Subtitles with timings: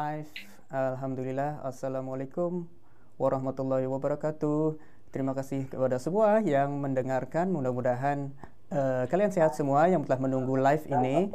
[0.00, 0.32] Live.
[0.72, 1.60] Alhamdulillah.
[1.68, 2.64] Assalamualaikum
[3.20, 4.80] warahmatullahi wabarakatuh.
[5.12, 7.52] Terima kasih kepada semua yang mendengarkan.
[7.52, 8.32] Mudah-mudahan
[8.72, 11.28] uh, kalian sehat semua yang telah menunggu live ini.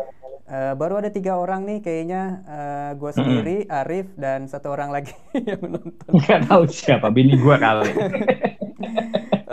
[0.49, 3.77] Uh, baru ada tiga orang nih kayaknya uh, gue sendiri, mm.
[3.77, 5.13] Arif dan satu orang lagi
[5.53, 6.17] yang menonton.
[6.17, 7.93] Gak tahu siapa, bini gue kali.
[7.93, 8.09] Oke,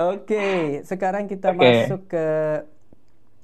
[0.00, 1.61] okay, sekarang kita okay.
[1.61, 2.27] masuk ke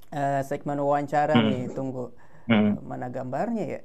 [0.08, 1.45] uh, segmen wawancara mm.
[1.52, 1.62] nih.
[1.77, 2.16] Tunggu,
[2.48, 2.80] mm.
[2.80, 3.80] mana gambarnya ya?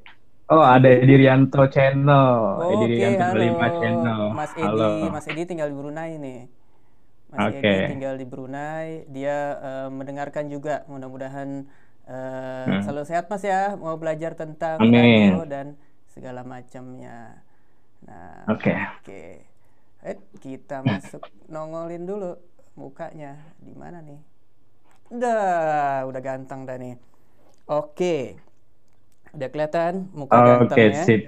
[0.46, 2.38] Oh, ada Edirianto Channel.
[2.62, 3.82] Oh, Edirianto okay, halo.
[3.82, 4.22] Channel.
[4.30, 4.90] Mas Edi, halo.
[5.10, 6.42] Mas Edi tinggal di Brunei nih.
[7.34, 7.66] Mas okay.
[7.66, 9.10] Edi tinggal di Brunei.
[9.10, 10.86] Dia uh, mendengarkan juga.
[10.86, 11.66] Mudah-mudahan
[12.06, 12.82] uh, hmm.
[12.86, 13.74] selalu sehat Mas ya.
[13.74, 15.82] Mau belajar tentang radio dan
[16.14, 17.42] segala macamnya.
[18.06, 18.70] Nah, oke.
[18.70, 18.80] Okay.
[19.02, 19.30] Okay.
[20.06, 22.38] Eh, kita masuk nongolin dulu
[22.78, 24.22] mukanya di mana nih?
[25.10, 27.02] Udah, udah ganteng dah nih.
[27.66, 28.38] Oke.
[28.38, 28.45] Okay.
[29.36, 30.92] Udah kelihatan muka oh, gantengnya.
[30.96, 31.22] Oke, sip.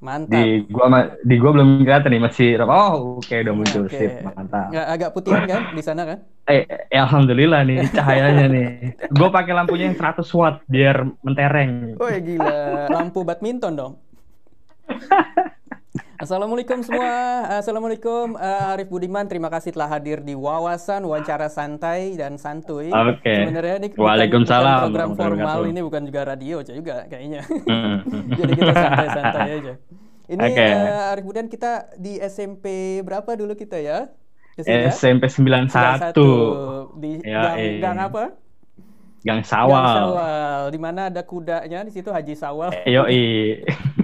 [0.00, 0.32] Mantap.
[0.32, 0.86] Di gua
[1.20, 3.98] di gua belum kelihatan nih masih oh oke okay, udah muncul okay.
[4.00, 4.72] sip mantap.
[4.72, 6.18] Nggak agak putihan kan di sana kan?
[6.48, 8.68] Eh, eh alhamdulillah nih cahayanya nih.
[9.12, 12.00] Gua pakai lampunya yang 100 watt biar mentereng.
[12.00, 13.92] Oh ya gila, lampu badminton dong.
[16.20, 17.48] Assalamualaikum semua.
[17.64, 19.24] Assalamualaikum uh, Arif Budiman.
[19.24, 22.92] Terima kasih telah hadir di Wawasan Wawancara Santai dan Santuy.
[22.92, 23.24] Oke.
[23.24, 23.48] Okay.
[23.48, 24.68] Sebenarnya ini bukan, Waalaikumsalam.
[24.68, 27.40] Bukan program formal ini bukan juga radio juga kayaknya.
[27.64, 28.04] Hmm.
[28.36, 29.74] Jadi kita santai-santai aja.
[30.30, 30.70] Ini okay.
[30.70, 34.12] uh, eh, Arif Budiman kita di SMP berapa dulu kita ya?
[34.60, 34.92] ya?
[34.92, 35.72] SMP 91.
[36.14, 37.00] 91.
[37.00, 37.74] Di ya, gang, eh.
[37.82, 38.24] gang apa?
[39.20, 39.76] Gang Sawal.
[39.76, 40.60] Gang Sawal.
[40.72, 42.72] Di mana ada kudanya di situ Haji Sawal.
[42.88, 43.04] Yo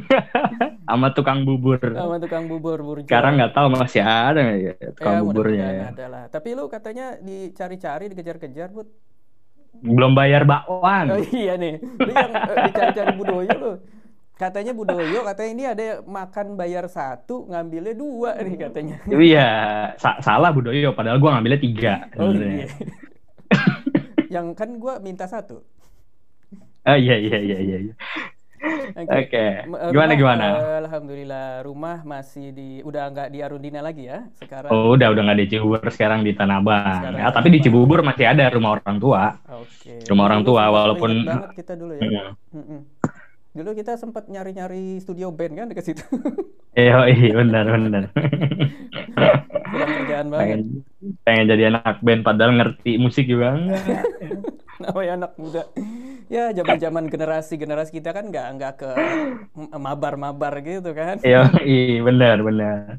[0.87, 1.81] sama tukang bubur.
[1.83, 3.09] Sama tukang bubur burjo.
[3.11, 5.85] Sekarang nggak tahu masih ada nggak ya tukang ya, buburnya ya.
[5.91, 6.25] Ada lah.
[6.31, 8.89] Tapi lu katanya dicari-cari, dikejar-kejar, Bud.
[9.83, 11.13] Belum bayar bakwan.
[11.13, 11.83] Oh iya nih.
[11.83, 13.73] Lu yang uh, dicari-cari Budoyo lu.
[14.37, 18.97] Katanya Budoyo, katanya ini ada makan bayar satu, ngambilnya dua nih katanya.
[19.09, 19.49] Iya,
[19.97, 20.93] sa salah Budoyo.
[20.93, 21.95] Padahal gua ngambilnya tiga.
[22.21, 22.69] Oh iya.
[24.35, 25.63] yang kan gua minta satu.
[26.87, 27.95] Oh iya iya iya iya.
[28.97, 29.05] Oke.
[29.05, 29.21] Okay.
[29.29, 29.51] okay.
[29.93, 30.47] Gimana rumah, gimana?
[30.87, 34.71] Alhamdulillah rumah masih di udah nggak di Arundina lagi ya sekarang.
[34.73, 37.15] Oh udah udah nggak di Cibubur sekarang di Tanah Abang.
[37.15, 39.23] ya, tapi di Cibubur masih ada rumah orang tua.
[39.61, 40.01] Oke.
[40.01, 40.09] Okay.
[40.09, 41.11] Rumah orang tua walaupun.
[41.27, 42.33] banget kita dulu ya.
[42.55, 42.81] Mm -hmm.
[43.57, 46.05] Dulu kita sempat nyari-nyari studio band kan dekat situ.
[46.77, 48.03] Iya, iya benar benar.
[49.73, 50.45] kerjaan banget.
[50.45, 50.61] Pengen,
[51.25, 54.05] pengen jadi anak band padahal ngerti musik juga enggak.
[54.85, 55.63] Namanya anak muda
[56.27, 58.91] ya zaman zaman generasi generasi kita kan nggak nggak ke
[59.79, 62.99] mabar mabar gitu kan iya iya benar benar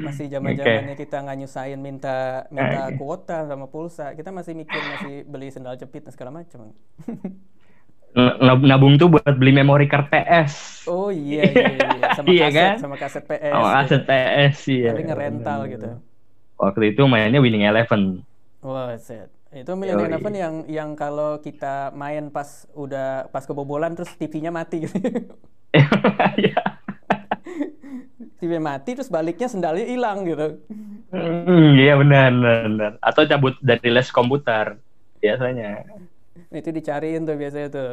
[0.00, 1.04] masih zaman zamannya okay.
[1.04, 2.96] kita nggak nyusahin minta minta okay.
[2.96, 6.72] kuota sama pulsa kita masih mikir masih beli sendal jepit dan segala macam
[8.62, 10.86] nabung tuh buat beli memori card PS.
[10.86, 12.08] Oh iya iya, iya.
[12.14, 12.76] sama iya kaset kan?
[12.78, 13.50] sama kaset PS.
[13.50, 14.10] Sama kaset gitu.
[14.10, 14.90] PS iya.
[14.94, 15.88] Tapi ngerental gitu.
[16.54, 18.22] Waktu itu mainnya Winning Eleven.
[18.62, 19.28] Wah, wow, set.
[19.54, 24.86] Itu Millennium Eleven yang yang kalau kita main pas udah pas kebobolan terus TV-nya mati
[24.86, 24.98] gitu.
[26.38, 26.62] Iya.
[28.38, 30.62] TV mati terus baliknya sendalnya hilang gitu.
[31.10, 34.78] Hmm, iya benar, benar, Atau cabut dari les komputer
[35.18, 35.82] biasanya.
[36.54, 37.90] Itu dicariin tuh biasanya tuh.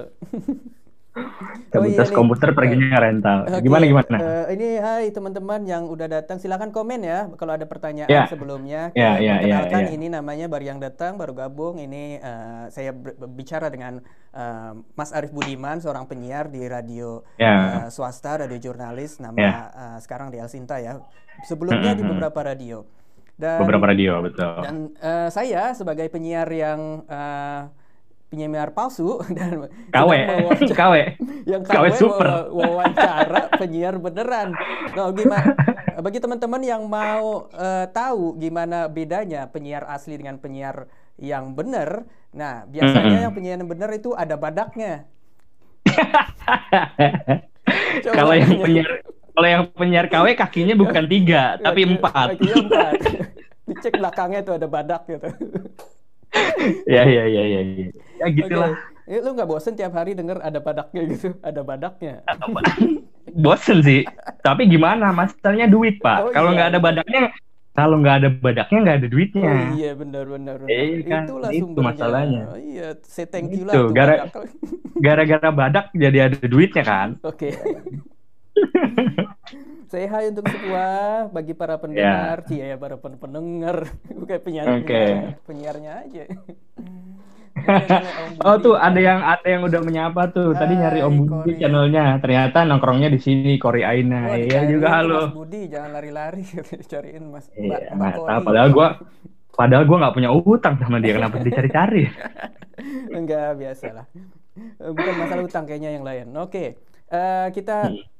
[1.72, 2.56] Komunitas oh, iya komputer nih.
[2.56, 3.40] perginya rental.
[3.44, 3.64] Okay.
[3.68, 4.16] Gimana gimana?
[4.16, 8.28] Uh, ini hai teman-teman yang udah datang silakan komen ya kalau ada pertanyaan yeah.
[8.32, 8.96] sebelumnya.
[8.96, 9.92] Yeah, yeah, yeah, yeah.
[9.92, 12.96] ini namanya baru yang datang baru gabung ini uh, saya
[13.28, 14.00] bicara dengan
[14.32, 17.88] uh, Mas Arief Budiman seorang penyiar di radio yeah.
[17.88, 19.56] uh, swasta, radio jurnalis nama yeah.
[19.76, 21.04] uh, sekarang di Alsinta ya.
[21.44, 22.08] Sebelumnya mm -hmm.
[22.08, 22.88] di beberapa radio.
[23.36, 24.64] Dan, beberapa radio betul.
[24.64, 27.81] Dan uh, saya sebagai penyiar yang uh,
[28.32, 30.12] penyiar palsu dan KW
[30.72, 30.96] KW
[31.44, 34.56] yang KW, KW super wawancara penyiar beneran.
[34.96, 35.52] Nah, gimana
[36.06, 40.88] bagi teman-teman yang mau uh, tahu gimana bedanya penyiar asli dengan penyiar
[41.20, 43.26] yang benar, nah biasanya mm -hmm.
[43.28, 45.12] yang penyiar yang benar itu ada badaknya.
[48.16, 48.90] kalau yang penyiar
[49.36, 52.40] kalau yang penyiar KW kakinya bukan tiga tapi empat.
[52.40, 52.94] Kakinya empat.
[53.68, 55.28] Dicek belakangnya itu ada badak gitu.
[56.88, 57.86] Ya ya ya ya ya
[58.24, 58.72] ya gitulah
[59.06, 59.20] okay.
[59.20, 62.24] lu nggak bosen tiap hari denger ada badaknya gitu ada badaknya
[63.36, 64.02] bosen sih
[64.46, 66.56] tapi gimana masalahnya duit pak oh, kalau iya.
[66.56, 66.74] nggak iya.
[66.74, 67.22] ada badaknya
[67.72, 70.72] kalau nggak ada badaknya nggak ada duitnya oh, iya benar benar, benar.
[70.76, 71.88] Eh, kan, itulah itu sumbernya.
[71.88, 74.28] masalahnya oh, iya say thank you lah itu, gara
[75.00, 77.54] gara-gara badak jadi ada duitnya kan oke okay.
[79.92, 80.88] Saya hai untuk semua
[81.36, 82.72] bagi para pendengar, yeah.
[82.72, 83.92] ya para pendengar,
[84.24, 85.36] bukan penyiar, okay.
[85.44, 86.24] penyiarnya aja.
[88.48, 90.56] oh tuh ada yang ada yang udah menyapa tuh.
[90.56, 92.24] Tadi nyari Om Budi channelnya.
[92.24, 94.32] Ternyata nongkrongnya di sini Kori Aina.
[94.40, 95.28] Iya juga halo.
[95.28, 96.48] Mas Budi jangan lari-lari
[96.92, 98.88] cariin Mas iya, Mbak, Mbak padahal gua
[99.52, 102.08] padahal gua nggak punya utang sama dia kenapa dicari-cari?
[103.12, 104.08] Enggak biasa lah.
[104.80, 106.32] Bukan masalah utang kayaknya yang lain.
[106.40, 106.48] Oke.
[106.48, 106.68] Okay.
[107.12, 108.11] Uh, eh, kita hmm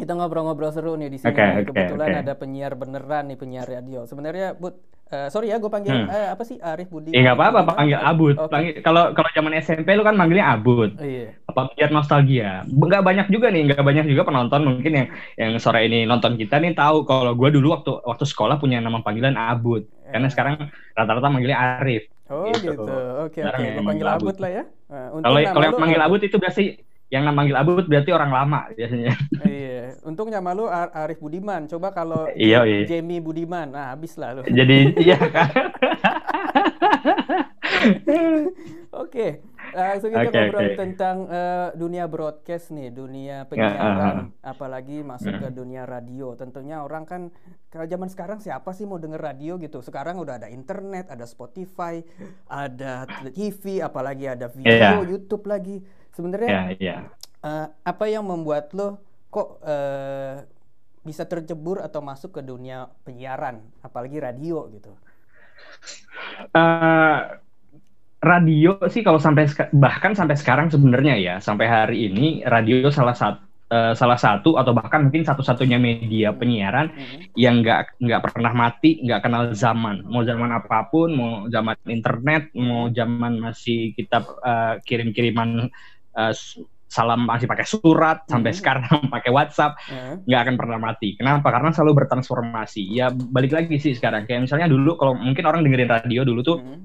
[0.00, 1.36] kita ngobrol-ngobrol seru nih di sini.
[1.36, 2.22] Okay, Kebetulan okay.
[2.24, 4.08] ada penyiar beneran nih penyiar radio.
[4.08, 4.80] Sebenarnya Bud,
[5.12, 6.08] uh, sorry ya gue panggil hmm.
[6.08, 7.12] uh, apa sih Arif Budi?
[7.12, 8.36] Eh nggak apa-apa panggil Abud.
[8.48, 8.80] Okay.
[8.80, 10.96] Kalau kalau zaman SMP lu kan manggilnya Abud.
[10.96, 11.36] Oh, iya.
[11.44, 12.64] Apa biar nostalgia.
[12.64, 16.56] Nggak banyak juga nih, nggak banyak juga penonton mungkin yang yang sore ini nonton kita
[16.56, 19.84] nih tahu kalau gue dulu waktu waktu sekolah punya nama panggilan Abud.
[19.84, 20.16] Yeah.
[20.16, 20.54] Karena sekarang
[20.96, 22.08] rata-rata manggilnya Arif.
[22.30, 22.72] Oh gitu.
[22.78, 22.94] gitu.
[23.26, 23.64] Oke oke.
[23.76, 24.64] Gue panggil Abud lah ya.
[24.88, 26.64] Uh, kalau kalau yang manggil Abud itu berarti
[27.10, 29.12] yang manggil Abud berarti orang lama biasanya.
[29.42, 31.66] Iya, untung nama lu Arif Budiman.
[31.66, 32.86] Coba kalau iya, iya.
[32.86, 34.46] Jamie Budiman, nah habis lah lu.
[34.46, 35.50] Jadi iya kan.
[38.90, 39.40] Oke,
[39.72, 40.76] langsung kita okay, ngobrol okay.
[40.76, 45.40] tentang uh, dunia broadcast nih, dunia penyiaran, uh, apalagi masuk uh.
[45.46, 46.34] ke dunia radio.
[46.36, 47.30] Tentunya orang kan
[47.70, 49.80] kalau zaman sekarang siapa sih mau denger radio gitu?
[49.80, 52.02] Sekarang udah ada internet, ada Spotify,
[52.46, 55.06] ada TV, apalagi ada video, yeah.
[55.06, 55.82] YouTube lagi
[56.20, 57.00] Sebenarnya yeah, yeah.
[57.40, 59.00] Uh, apa yang membuat lo
[59.32, 60.44] kok uh,
[61.00, 64.92] bisa tercebur atau masuk ke dunia penyiaran, apalagi radio gitu?
[66.52, 67.40] Uh,
[68.20, 73.48] radio sih kalau sampai bahkan sampai sekarang sebenarnya ya sampai hari ini radio salah satu
[73.70, 76.38] uh, salah satu atau bahkan mungkin satu-satunya media hmm.
[76.38, 77.18] penyiaran mm-hmm.
[77.38, 80.04] yang nggak nggak pernah mati, nggak kenal zaman.
[80.04, 85.70] Mau zaman apa pun, mau zaman internet, mau zaman masih kita uh, kirim-kiriman
[86.16, 86.34] uh,
[86.90, 88.30] salam masih pakai surat hmm.
[88.34, 90.26] sampai sekarang pakai WhatsApp hmm.
[90.26, 91.14] nggak akan pernah mati.
[91.14, 91.54] Kenapa?
[91.54, 92.82] Karena selalu bertransformasi.
[92.90, 94.26] Ya balik lagi sih sekarang.
[94.26, 96.78] Kayak misalnya dulu kalau mungkin orang dengerin radio dulu tuh hmm.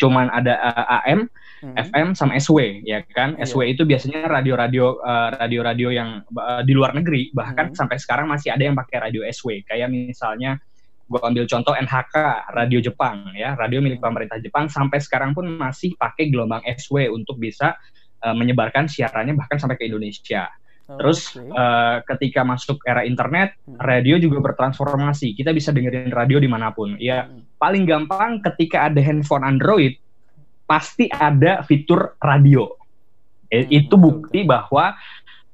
[0.00, 0.72] cuman ada uh,
[1.04, 1.20] eh, AM,
[1.60, 1.74] hmm.
[1.92, 3.36] FM sama SW ya kan.
[3.36, 3.44] Yeah.
[3.44, 7.28] SW itu biasanya radio-radio uh, radio-radio yang uh, di luar negeri.
[7.36, 7.76] Bahkan hmm.
[7.76, 9.60] sampai sekarang masih ada yang pakai radio SW.
[9.68, 10.56] Kayak misalnya
[11.08, 12.16] gue ambil contoh NHK
[12.52, 14.08] radio Jepang ya radio milik hmm.
[14.12, 17.80] pemerintah Jepang sampai sekarang pun masih pakai gelombang SW untuk bisa
[18.22, 20.50] uh, menyebarkan siarannya bahkan sampai ke Indonesia.
[20.88, 21.52] Terus okay.
[21.52, 23.76] uh, eh, ketika masuk era internet, hmm.
[23.76, 25.36] radio juga bertransformasi.
[25.36, 26.96] Kita bisa dengerin radio di mana pun.
[26.96, 27.60] Ya hmm.
[27.60, 30.00] paling gampang ketika ada handphone Android,
[30.64, 32.72] pasti ada fitur radio.
[33.52, 34.96] Hmm, itu bukti bahwa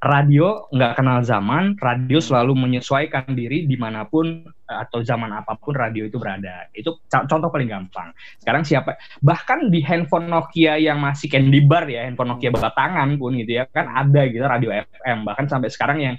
[0.05, 2.27] radio nggak kenal zaman, radio hmm.
[2.29, 6.69] selalu menyesuaikan diri di mana pun eh, atau zaman apa pun radio itu berada.
[6.77, 8.13] Itu contoh paling gampang.
[8.37, 9.01] Sekarang siapa?
[9.25, 12.61] Bahkan di handphone Nokia yang masih candy bar ya, handphone Nokia hmm.
[12.61, 15.25] batangan pun gitu ya, kan ada gitu radio FM.
[15.25, 16.17] Bahkan sampai sekarang yang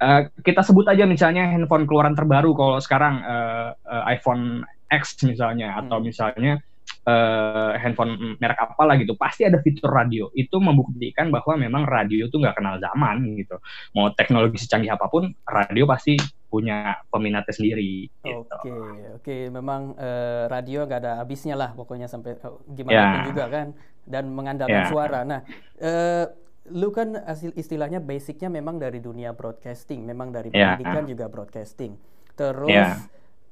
[0.00, 5.76] uh, kita sebut aja misalnya handphone keluaran terbaru kalau sekarang uh, uh, iPhone X misalnya
[5.76, 6.06] atau hmm.
[6.08, 6.64] misalnya
[7.06, 12.26] uh, handphone merek apa lah gitu pasti ada fitur radio itu membuktikan bahwa memang radio
[12.26, 13.58] itu nggak kenal zaman gitu
[13.96, 16.18] mau teknologi secanggih apa pun radio pasti
[16.52, 18.12] punya peminatnya sendiri.
[18.12, 18.28] Gitu.
[18.28, 19.42] Oke okay, oke okay.
[19.48, 23.08] memang uh, radio nggak ada habisnya lah pokoknya sampai uh, gimana yeah.
[23.16, 23.66] pun juga kan
[24.04, 24.92] dan mengandalkan yeah.
[24.92, 25.24] suara.
[25.24, 25.40] Nah
[25.80, 26.28] uh,
[26.68, 30.76] lu kan hasil istilahnya basicnya memang dari dunia broadcasting, memang dari ya.
[30.76, 31.10] pendidikan yeah.
[31.16, 31.96] juga broadcasting.
[32.36, 33.00] Terus yeah.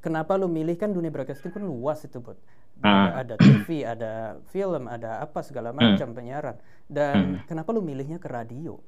[0.00, 2.40] Kenapa lu milih kan dunia broadcasting kan luas itu buat
[2.80, 3.12] Uh.
[3.12, 5.76] Ada, TV, ada film, ada apa segala hmm.
[5.76, 6.16] macam hmm.
[6.16, 6.56] penyiaran.
[6.88, 7.44] Dan hmm.
[7.44, 8.80] kenapa lu milihnya ke radio?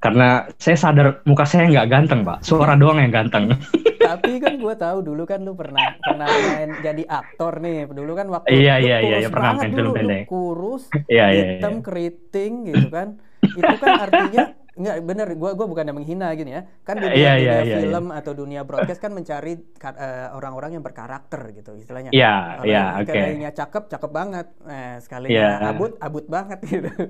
[0.00, 2.44] Karena saya sadar muka saya nggak ganteng, Pak.
[2.44, 3.52] Suara doang yang ganteng.
[4.08, 7.88] Tapi kan gue tahu dulu kan lu pernah pernah main jadi aktor nih.
[7.88, 10.28] Dulu kan waktu iya, iya, iya, iya, pernah main film pendek.
[10.28, 13.16] kurus, iya, iya, hitam, keriting gitu kan.
[13.40, 16.62] Itu kan artinya Enggak bener, gue gua bukan yang menghina gini ya.
[16.82, 18.18] Kan dunia, yeah, dunia yeah, film yeah.
[18.18, 22.10] atau dunia broadcast kan mencari uh, orang-orang yang berkarakter gitu istilahnya.
[22.10, 23.06] Iya, yeah, iya, yeah, oke.
[23.06, 23.14] Okay.
[23.14, 24.46] Sekalinya cakep, cakep banget.
[24.66, 25.70] Eh, sekalinya yeah.
[25.70, 26.90] abut, abut banget gitu.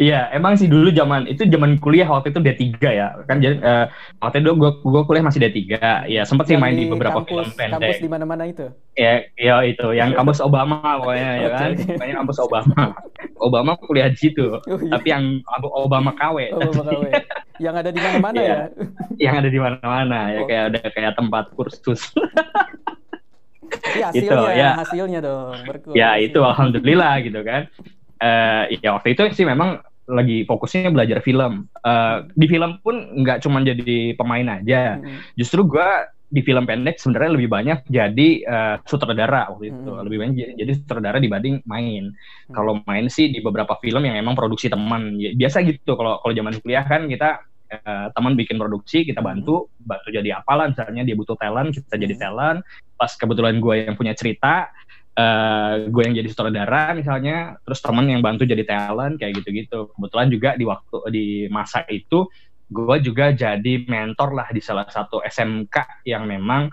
[0.00, 3.06] Iya, emang sih dulu zaman itu zaman kuliah waktu itu D3 ya.
[3.28, 3.86] Kan jadi uh,
[4.18, 5.60] waktu itu gue gue kuliah masih D3.
[6.08, 7.78] Ya, sempat sih main di beberapa kampus, film pendek.
[7.78, 8.66] Kampus di mana-mana itu.
[8.98, 11.70] Ya, ya itu yang kampus Obama pokoknya ya kan.
[11.76, 12.80] Pokoknya kampus Obama.
[13.38, 14.56] Obama kuliah di situ.
[14.56, 14.92] Oh, iya.
[14.96, 15.24] Tapi yang
[15.84, 16.38] Obama KW.
[16.56, 17.04] Obama KW.
[17.64, 18.60] yang ada di mana-mana ya, ya.
[19.20, 20.46] Yang ada di mana-mana ya oh.
[20.48, 22.00] kayak ada kayak tempat kursus.
[23.94, 24.70] ya, hasilnya, itu, ya.
[24.80, 25.56] hasilnya dong.
[25.68, 25.96] Berkursus.
[25.98, 27.70] Ya itu alhamdulillah gitu kan.
[28.18, 31.68] Uh, ya waktu itu sih memang lagi fokusnya belajar film.
[31.84, 34.98] Uh, di film pun nggak cuma jadi pemain aja.
[34.98, 35.20] Hmm.
[35.38, 35.88] Justru gue
[36.34, 40.02] di film pendek sebenarnya lebih banyak jadi uh, sutradara waktu itu hmm.
[40.02, 42.50] lebih banyak jadi, jadi sutradara dibanding main hmm.
[42.50, 46.34] kalau main sih di beberapa film yang emang produksi teman ya, biasa gitu kalau kalau
[46.34, 47.38] zaman kuliah kan kita
[47.70, 49.28] uh, teman bikin produksi kita hmm.
[49.30, 49.86] bantu hmm.
[49.86, 52.22] bantu jadi apalah misalnya dia butuh talent kita jadi hmm.
[52.26, 52.58] talent
[52.98, 54.74] pas kebetulan gue yang punya cerita
[55.14, 59.90] uh, gue yang jadi sutradara misalnya, terus teman yang bantu jadi talent kayak gitu-gitu.
[59.94, 62.26] Kebetulan juga di waktu di masa itu
[62.74, 66.66] gue juga jadi mentor lah di salah satu SMK yang memang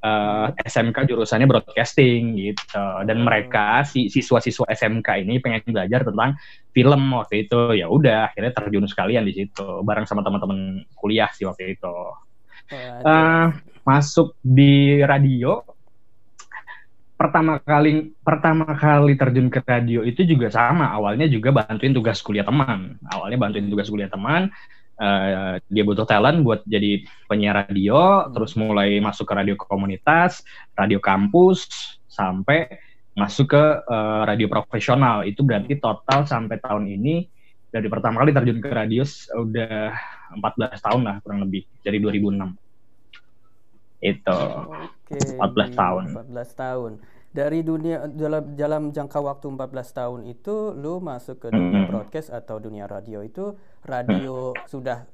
[0.00, 2.86] uh, eh, SMK jurusannya broadcasting gitu.
[3.04, 6.40] Dan mereka si siswa-siswa SMK ini pengen belajar tentang
[6.72, 7.76] film waktu itu.
[7.76, 11.96] Ya udah, akhirnya terjun sekalian di situ bareng sama teman-teman kuliah sih waktu itu.
[13.04, 13.52] Uh,
[13.84, 15.60] masuk di radio
[17.18, 22.42] pertama kali pertama kali terjun ke radio itu juga sama awalnya juga bantuin tugas kuliah
[22.42, 24.50] teman awalnya bantuin tugas kuliah teman
[25.02, 28.38] uh, dia butuh talent buat jadi penyiar radio hmm.
[28.38, 30.46] terus mulai masuk ke radio komunitas
[30.78, 31.66] radio kampus
[32.06, 32.70] sampai
[33.12, 35.24] masuk ke uh, radio profesional.
[35.24, 37.28] Itu berarti total sampai tahun ini
[37.72, 39.04] dari pertama kali terjun ke radio
[39.36, 39.96] udah
[40.36, 42.52] 14 tahun lah kurang lebih dari 2006
[44.02, 44.40] itu.
[45.08, 45.38] Okay.
[45.40, 46.04] 14 tahun.
[46.32, 46.92] 14 tahun
[47.32, 52.60] dari dunia dalam dalam jangka waktu 14 tahun itu lu masuk ke dunia broadcast atau
[52.60, 53.56] dunia radio itu
[53.88, 55.08] radio sudah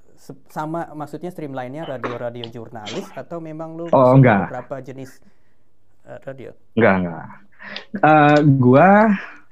[0.51, 4.51] sama maksudnya streamline-nya radio-radio jurnalis atau memang lu oh, enggak.
[4.51, 5.23] beberapa jenis
[6.11, 6.51] uh, radio?
[6.75, 7.27] Enggak, enggak.
[8.03, 8.91] Uh, gua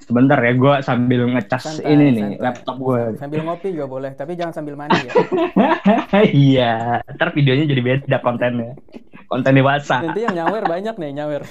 [0.02, 3.14] sebentar ya gua sambil ngecas santai, ini nih laptop gua.
[3.14, 5.14] Sambil ngopi juga boleh, tapi jangan sambil mandi ya.
[6.50, 8.74] iya, ntar videonya jadi beda kontennya.
[9.30, 10.02] Konten dewasa.
[10.02, 11.42] Nanti yang nyawer banyak nih, nyawer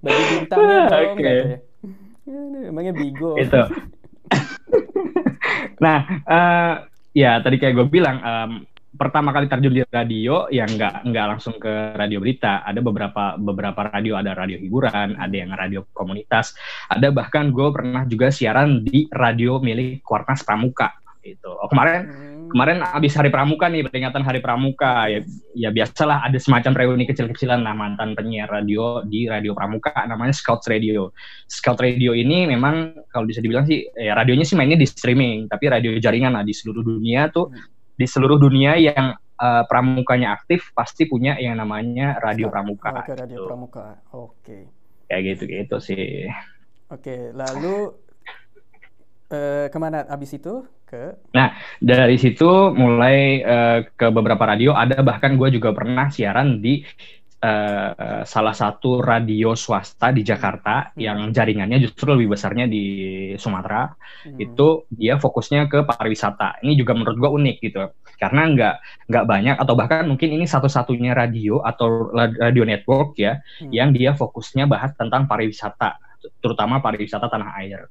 [0.00, 1.20] bagi bintangnya dong okay.
[1.20, 1.58] gitu ya.
[2.70, 3.36] Emangnya bigo.
[3.36, 3.62] Itu.
[5.84, 6.74] nah, uh,
[7.16, 8.50] ya tadi kayak gue bilang, um,
[8.90, 13.86] pertama kali terjun di radio yang nggak nggak langsung ke radio berita ada beberapa beberapa
[13.88, 16.52] radio ada radio hiburan ada yang radio komunitas
[16.90, 20.90] ada bahkan gue pernah juga siaran di radio milik Kuartas Pramuka
[21.22, 25.06] itu oh, kemarin hmm kemarin habis hari pramuka nih peringatan hari pramuka.
[25.06, 25.22] Ya
[25.54, 27.62] ya biasalah ada semacam reuni kecil-kecilan.
[27.62, 31.14] Lah mantan penyiar radio di radio pramuka namanya Scout Radio.
[31.46, 35.70] Scout Radio ini memang kalau bisa dibilang sih ya radionya sih mainnya di streaming tapi
[35.70, 36.34] radio jaringan.
[36.34, 37.54] Lah di seluruh dunia tuh
[37.94, 43.38] di seluruh dunia yang uh, pramukanya aktif pasti punya yang namanya radio pramuka oke radio
[43.40, 43.46] gitu.
[43.48, 43.86] pramuka.
[44.12, 44.34] Oke.
[44.44, 44.62] Okay.
[45.08, 46.28] kayak gitu gitu sih.
[46.90, 47.94] Oke okay, lalu
[49.30, 50.04] uh, ke mana?
[50.06, 51.14] Abis itu ke?
[51.30, 56.82] Nah dari situ mulai uh, ke beberapa radio ada bahkan gue juga pernah siaran di
[57.40, 60.98] uh, salah satu radio swasta di Jakarta hmm.
[61.00, 62.84] yang jaringannya justru lebih besarnya di
[63.40, 63.88] Sumatera
[64.26, 64.38] hmm.
[64.38, 67.82] itu dia fokusnya ke pariwisata ini juga menurut gue unik gitu
[68.20, 68.74] karena nggak
[69.08, 73.72] nggak banyak atau bahkan mungkin ini satu-satunya radio atau radio network ya hmm.
[73.72, 75.96] yang dia fokusnya bahas tentang pariwisata
[76.44, 77.88] terutama pariwisata tanah air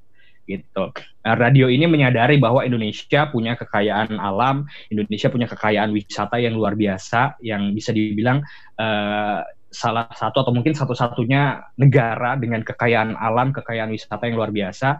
[0.49, 0.89] gitu.
[1.21, 6.73] Nah, radio ini menyadari bahwa Indonesia punya kekayaan alam, Indonesia punya kekayaan wisata yang luar
[6.73, 8.41] biasa, yang bisa dibilang
[8.81, 14.97] uh, salah satu atau mungkin satu-satunya negara dengan kekayaan alam, kekayaan wisata yang luar biasa.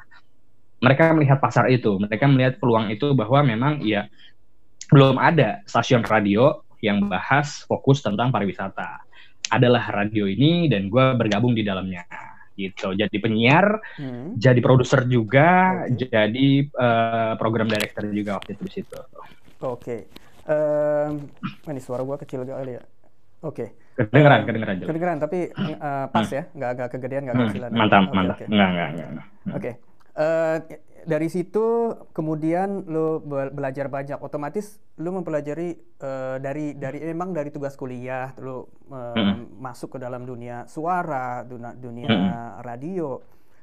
[0.79, 4.07] Mereka melihat pasar itu, mereka melihat peluang itu bahwa memang ya
[4.93, 9.03] belum ada stasiun radio yang bahas fokus tentang pariwisata.
[9.49, 12.05] Adalah radio ini dan gue bergabung di dalamnya
[12.59, 12.91] gitu.
[12.91, 14.35] Jadi penyiar, hmm.
[14.35, 16.11] jadi produser juga, okay.
[16.11, 18.99] jadi uh, program director juga waktu itu di situ.
[19.63, 19.79] Oke.
[19.79, 19.99] Okay.
[20.49, 21.29] Um,
[21.69, 22.83] ini suara gua kecil kali ya.
[23.45, 23.55] Oke.
[23.55, 23.69] Okay.
[23.99, 24.75] Kedengeran, kedengeran.
[24.79, 26.35] Kedengeran, tapi uh, pas hmm.
[26.35, 27.47] ya, nggak agak kegedean, nggak hmm.
[27.51, 27.69] kecilan.
[27.71, 28.35] Mantap, okay, mantap.
[28.35, 28.47] Okay.
[28.47, 29.07] Enggak, enggak, enggak.
[29.07, 29.59] Oke.
[29.59, 29.73] Okay.
[30.19, 30.55] Uh,
[31.05, 37.77] dari situ kemudian lo belajar banyak otomatis lo mempelajari uh, dari dari memang dari tugas
[37.77, 39.59] kuliah lo uh, hmm.
[39.59, 42.65] masuk ke dalam dunia suara dunia, dunia hmm.
[42.65, 43.19] radio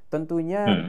[0.09, 0.89] tentunya hmm.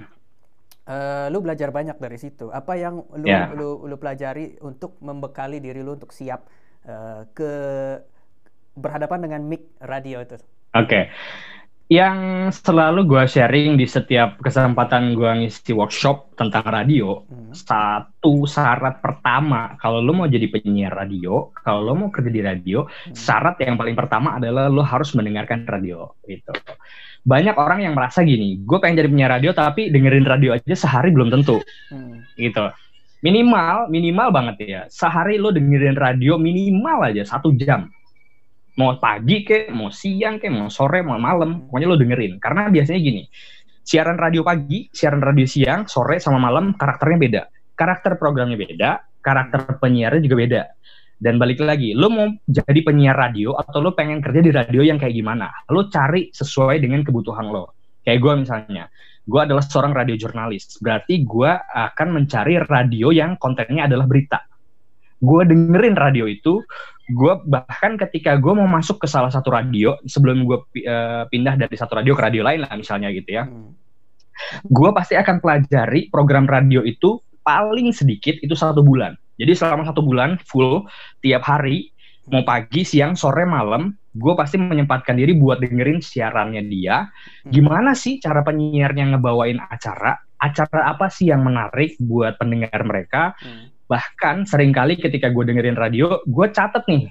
[0.87, 3.51] uh, lo belajar banyak dari situ apa yang lo yeah.
[3.51, 6.45] lo, lo pelajari untuk membekali diri lo untuk siap
[6.85, 7.51] uh, ke
[8.77, 10.37] berhadapan dengan mic radio itu
[10.75, 11.09] oke okay
[11.87, 17.55] yang selalu gue sharing di setiap kesempatan gue ngisi workshop tentang radio, hmm.
[17.55, 22.83] satu syarat pertama kalau lo mau jadi penyiar radio, kalau lo mau kerja di radio,
[22.83, 23.15] hmm.
[23.15, 26.11] syarat yang paling pertama adalah lo harus mendengarkan radio.
[26.27, 26.51] Gitu.
[27.23, 31.15] Banyak orang yang merasa gini, gue pengen jadi penyiar radio tapi dengerin radio aja sehari
[31.15, 32.35] belum tentu, hmm.
[32.35, 32.67] gitu.
[33.23, 37.87] Minimal, minimal banget ya, sehari lo dengerin radio minimal aja satu jam
[38.77, 42.37] mau pagi ke, mau siang ke, mau sore, mau malam, pokoknya lo dengerin.
[42.37, 43.23] Karena biasanya gini,
[43.81, 47.41] siaran radio pagi, siaran radio siang, sore sama malam karakternya beda.
[47.73, 50.61] Karakter programnya beda, karakter penyiarnya juga beda.
[51.17, 55.01] Dan balik lagi, lo mau jadi penyiar radio atau lo pengen kerja di radio yang
[55.01, 55.49] kayak gimana?
[55.73, 57.73] Lo cari sesuai dengan kebutuhan lo.
[58.05, 58.85] Kayak gue misalnya,
[59.25, 60.77] gue adalah seorang radio jurnalis.
[60.77, 64.45] Berarti gue akan mencari radio yang kontennya adalah berita.
[65.17, 66.61] Gue dengerin radio itu,
[67.07, 71.75] gue bahkan ketika gue mau masuk ke salah satu radio sebelum gue uh, pindah dari
[71.79, 73.47] satu radio ke radio lain lah misalnya gitu ya.
[73.47, 73.73] Hmm.
[74.69, 79.17] gue pasti akan pelajari program radio itu paling sedikit itu satu bulan.
[79.41, 80.85] Jadi selama satu bulan full
[81.25, 81.89] tiap hari
[82.29, 87.07] mau pagi siang sore malam gue pasti menyempatkan diri buat dengerin siarannya dia.
[87.07, 87.49] Hmm.
[87.49, 90.21] gimana sih cara penyiarnya ngebawain acara?
[90.37, 93.33] Acara apa sih yang menarik buat pendengar mereka?
[93.41, 97.03] Hmm bahkan sering kali ketika gue dengerin radio gue catet nih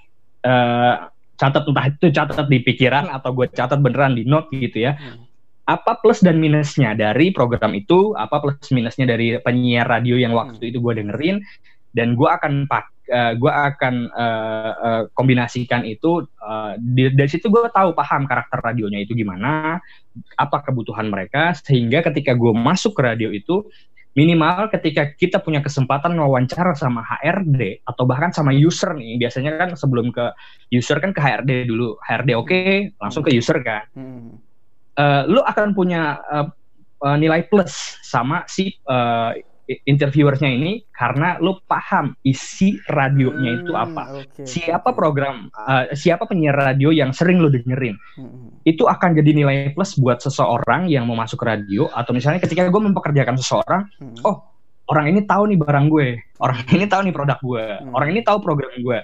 [0.44, 4.96] uh, catat entah itu catat di pikiran atau gue catat beneran di note gitu ya
[4.96, 5.24] hmm.
[5.68, 10.60] apa plus dan minusnya dari program itu apa plus minusnya dari penyiar radio yang waktu
[10.60, 10.70] hmm.
[10.72, 11.36] itu gue dengerin
[11.96, 17.48] dan gue akan pak uh, gue akan uh, uh, kombinasikan itu uh, di, dari situ
[17.48, 19.80] gue tahu paham karakter radionya itu gimana
[20.36, 23.68] apa kebutuhan mereka sehingga ketika gue masuk ke radio itu
[24.16, 29.68] minimal ketika kita punya kesempatan wawancara sama HRD atau bahkan sama user nih biasanya kan
[29.76, 30.32] sebelum ke
[30.72, 34.40] user kan ke HRD dulu HRD oke okay, langsung ke user kan hmm.
[34.96, 36.48] uh, lu akan punya uh,
[37.04, 43.72] uh, nilai plus sama si uh, interviewersnya ini karena lo paham isi radionya hmm, itu
[43.74, 44.02] apa.
[44.22, 44.98] Okay, siapa okay.
[44.98, 47.98] program, uh, siapa penyiar radio yang sering lo dengerin.
[48.14, 48.54] Hmm.
[48.62, 52.82] Itu akan jadi nilai plus buat seseorang yang mau masuk radio atau misalnya ketika gue
[52.82, 54.22] mempekerjakan seseorang, hmm.
[54.22, 54.46] oh
[54.86, 56.08] orang ini tahu nih barang gue,
[56.38, 57.92] orang ini tahu nih produk gue, hmm.
[57.94, 58.98] orang ini tahu program gue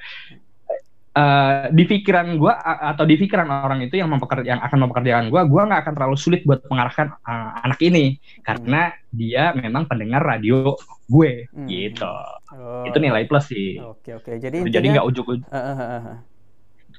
[1.16, 5.40] uh, di pikiran gue atau di pikiran orang itu yang mempekerja yang akan mempekerjakan gue,
[5.44, 8.98] gue nggak akan terlalu sulit buat mengarahkan uh, anak ini karena hmm.
[9.12, 10.76] dia memang pendengar radio
[11.08, 11.68] gue hmm.
[11.68, 12.14] gitu.
[12.52, 12.84] Oh.
[12.88, 13.80] Itu nilai plus sih.
[13.80, 14.40] Oke oke.
[14.40, 15.48] Jadi jadi nggak ujuk-ujuk.
[15.48, 16.31] Uh, uh, uh, uh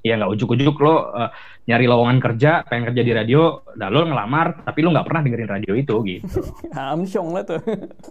[0.04, 1.32] ya nggak ujuk-ujuk lo uh,
[1.64, 5.50] nyari lowongan kerja pengen kerja di radio dah lo ngelamar tapi lo nggak pernah dengerin
[5.50, 6.44] radio itu gitu
[6.76, 7.64] Amsyong lah tuh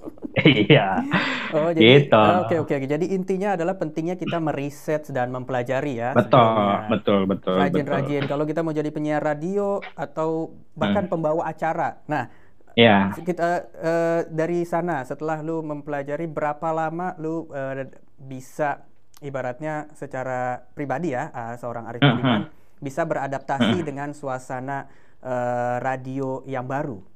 [0.64, 1.04] iya
[1.52, 2.16] oh jadi gitu.
[2.16, 6.88] Ah, oke oke jadi intinya adalah pentingnya kita meriset dan mempelajari ya betul sebenarnya.
[6.88, 11.12] betul betul rajin-rajin kalau kita mau jadi penyiar radio atau bahkan hmm.
[11.12, 12.26] pembawa acara nah
[12.72, 13.12] Ya.
[13.12, 17.84] Kita uh, dari sana setelah lu mempelajari berapa lama lu uh,
[18.16, 18.80] bisa
[19.22, 22.78] ibaratnya secara pribadi ya uh, seorang Arif Budiman uh -huh.
[22.82, 23.86] bisa beradaptasi uh -huh.
[23.86, 24.90] dengan suasana
[25.22, 27.12] uh, radio yang baru.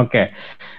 [0.00, 0.26] Oke, okay.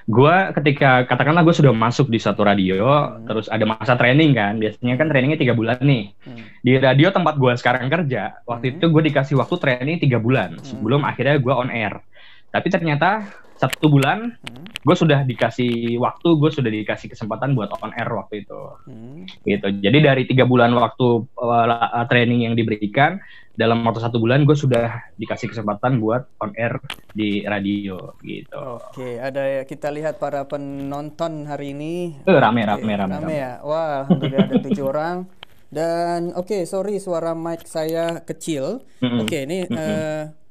[0.09, 3.29] gue ketika katakanlah gue sudah masuk di satu radio, hmm.
[3.29, 6.17] terus ada masa training kan, biasanya kan trainingnya tiga bulan nih.
[6.25, 6.41] Hmm.
[6.65, 8.75] Di radio tempat gue sekarang kerja, waktu hmm.
[8.81, 10.65] itu gue dikasih waktu training tiga bulan hmm.
[10.65, 12.01] sebelum akhirnya gue on air.
[12.49, 14.83] Tapi ternyata satu bulan hmm.
[14.83, 19.45] gue sudah dikasih waktu gue sudah dikasih kesempatan buat on air waktu itu hmm.
[19.45, 23.21] gitu jadi dari tiga bulan waktu uh, training yang diberikan
[23.53, 26.81] dalam waktu satu bulan gue sudah dikasih kesempatan buat on air
[27.13, 32.93] di radio gitu oke ada kita lihat para penonton hari ini uh, rame, rame rame
[32.97, 35.29] rame rame ya wah ada tujuh orang
[35.73, 39.19] dan oke okay, sorry suara mic saya kecil mm -hmm.
[39.21, 39.77] oke okay, ini mm -hmm.
[39.77, 40.42] uh,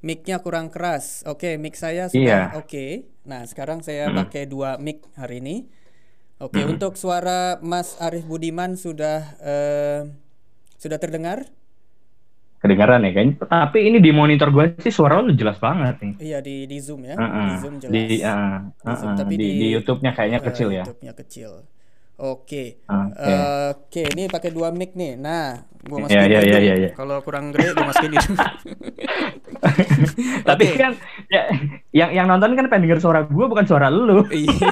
[0.00, 1.26] mic-nya kurang keras.
[1.26, 2.58] Oke, okay, mic saya sudah yeah.
[2.58, 2.70] oke.
[2.70, 3.10] Okay.
[3.26, 4.16] Nah, sekarang saya hmm.
[4.24, 5.56] pakai dua mic hari ini.
[6.38, 6.78] Oke, okay, hmm.
[6.78, 10.06] untuk suara Mas Arif Budiman sudah uh,
[10.78, 11.50] sudah terdengar?
[12.58, 13.28] Kedengaran ya kan?
[13.38, 16.14] Tapi ini di monitor gue sih suara lu jelas banget nih.
[16.18, 17.14] Iya di di Zoom ya.
[17.14, 17.46] Uh -uh.
[17.46, 17.94] Di Zoom jelas.
[17.94, 20.84] Di, uh, di, Zoom, tapi di, di, di YouTube-nya kayaknya uh, kecil ya.
[20.86, 21.50] YouTube-nya kecil.
[22.18, 22.82] Oke.
[22.82, 22.90] Okay.
[22.90, 23.30] Oke, okay.
[23.30, 25.14] uh, okay, ini pakai dua mic nih.
[25.14, 28.18] Nah, gua masukin yeah, yeah, yeah, yeah, Kalau kurang gede gua masukin di
[30.50, 30.74] Tapi okay.
[30.74, 30.92] kan
[31.30, 31.42] ya,
[31.94, 34.26] yang yang nonton kan pengen denger suara gua bukan suara lu.
[34.34, 34.50] Iya.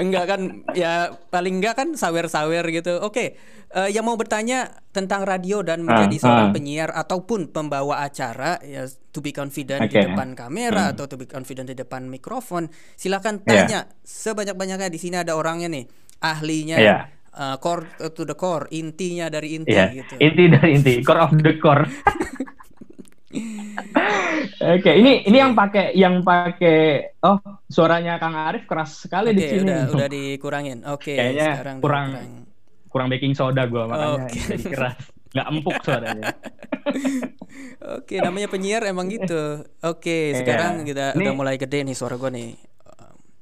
[0.00, 0.40] enggak kan
[0.72, 3.00] ya paling enggak kan sawer-sawer gitu.
[3.00, 3.28] Oke, okay.
[3.76, 6.54] uh, eh, yang mau bertanya tentang radio dan menjadi uh, seorang uh.
[6.56, 10.00] penyiar ataupun pembawa acara ya to be confident okay.
[10.00, 10.92] di depan kamera hmm.
[10.96, 13.46] atau to be confident di depan mikrofon, silakan iya.
[13.46, 14.04] tanya yeah.
[14.04, 15.84] sebanyak-banyaknya di sini ada orangnya nih,
[16.24, 16.78] ahlinya.
[16.80, 17.02] Yeah.
[17.38, 17.86] Uh, core
[18.18, 19.94] to the core, intinya dari inti yeah.
[19.94, 20.18] gitu.
[20.18, 21.86] Inti dari inti, core of the core.
[23.28, 27.36] Oke, okay, ini ini yang pakai yang pakai oh
[27.68, 29.68] suaranya Kang Arif keras sekali okay, di sini.
[29.68, 30.78] Udah udah dikurangin.
[30.88, 32.28] Oke, okay, kayaknya sekarang kurang kurang,
[32.88, 34.40] kurang baking soda gua makanya okay.
[34.48, 34.96] jadi keras.
[35.28, 36.24] Nggak empuk suaranya.
[38.00, 39.68] Oke, okay, namanya penyiar emang gitu.
[39.84, 40.38] Oke, okay, iya.
[40.40, 42.56] sekarang kita ini, udah mulai gede nih suara gua nih.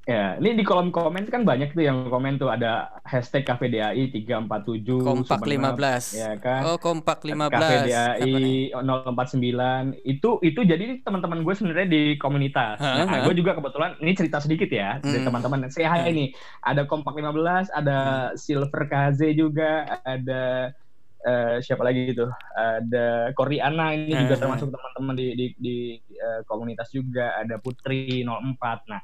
[0.07, 5.03] Ya, ini di kolom komen kan banyak tuh yang komen tuh ada hashtag KVDAI 347
[5.03, 6.15] Kompak 15.
[6.15, 6.63] Ya kan?
[6.63, 7.51] Oh, Kompak 15.
[7.51, 10.07] KVDAI 049.
[10.07, 12.79] Itu itu jadi teman-teman gue sebenarnya di komunitas.
[12.79, 15.11] Ha, nah, gue juga kebetulan ini cerita sedikit ya hmm.
[15.11, 15.67] dari teman-teman.
[15.75, 16.31] Saya hai ini
[16.63, 18.39] ada Kompak 15, ada hmm.
[18.39, 20.71] Silver KZ juga, ada
[21.27, 22.31] uh, siapa lagi itu?
[22.55, 24.23] Ada Koriana ini hmm.
[24.23, 25.77] juga termasuk teman-teman di di, di
[26.15, 28.87] uh, komunitas juga, ada Putri 04.
[28.87, 29.03] Nah,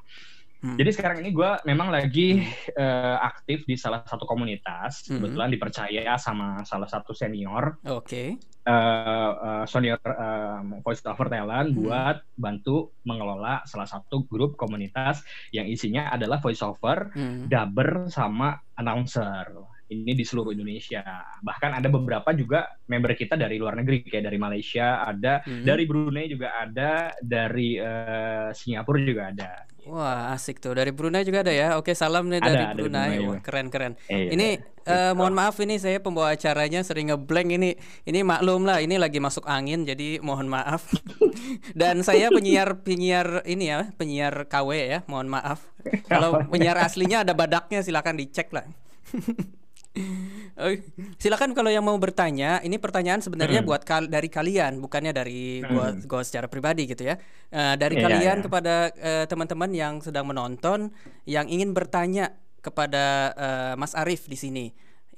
[0.63, 0.79] Hmm.
[0.79, 2.79] Jadi sekarang ini gue memang lagi hmm.
[2.79, 5.19] uh, aktif di salah satu komunitas, hmm.
[5.19, 7.83] kebetulan dipercaya sama salah satu senior.
[7.91, 8.07] Oke.
[8.07, 8.29] Okay.
[8.63, 11.83] Uh, uh, senior uh, voice over talent hmm.
[11.83, 17.51] buat bantu mengelola salah satu grup komunitas yang isinya adalah voice over, hmm.
[17.51, 19.51] dubber sama announcer
[19.93, 21.05] ini di seluruh Indonesia.
[21.45, 25.65] Bahkan ada beberapa juga member kita dari luar negeri kayak dari Malaysia ada, hmm.
[25.69, 29.51] dari Brunei juga ada, dari uh, Singapura juga ada.
[29.83, 31.75] Wah asik tuh dari Brunei juga ada ya.
[31.75, 33.19] Oke salam nih dari ada, Brunei.
[33.19, 33.93] Dari Wah keren keren.
[34.07, 34.55] Eh, ini
[34.87, 37.75] uh, mohon maaf ini saya pembawa acaranya sering ngeblank ini.
[38.07, 40.87] Ini maklum lah ini lagi masuk angin jadi mohon maaf.
[41.81, 45.67] Dan saya penyiar penyiar ini ya penyiar KW ya mohon maaf.
[46.07, 48.63] Kalau penyiar aslinya ada badaknya silakan dicek lah.
[51.23, 53.69] silakan kalau yang mau bertanya, ini pertanyaan sebenarnya hmm.
[53.69, 55.69] buat kal dari kalian, bukannya dari hmm.
[55.69, 57.21] gua, gua secara pribadi gitu ya.
[57.53, 58.45] Uh, dari yeah, kalian yeah.
[58.49, 60.89] kepada uh, teman-teman yang sedang menonton,
[61.29, 62.33] yang ingin bertanya
[62.65, 64.67] kepada uh, Mas Arif di sini.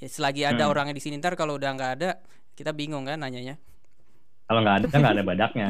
[0.04, 0.72] Selagi ada hmm.
[0.74, 2.18] orangnya di sini, ntar kalau udah nggak ada,
[2.58, 3.56] kita bingung kan nanyanya.
[4.44, 5.68] Kalau nggak ada, nggak ada badaknya.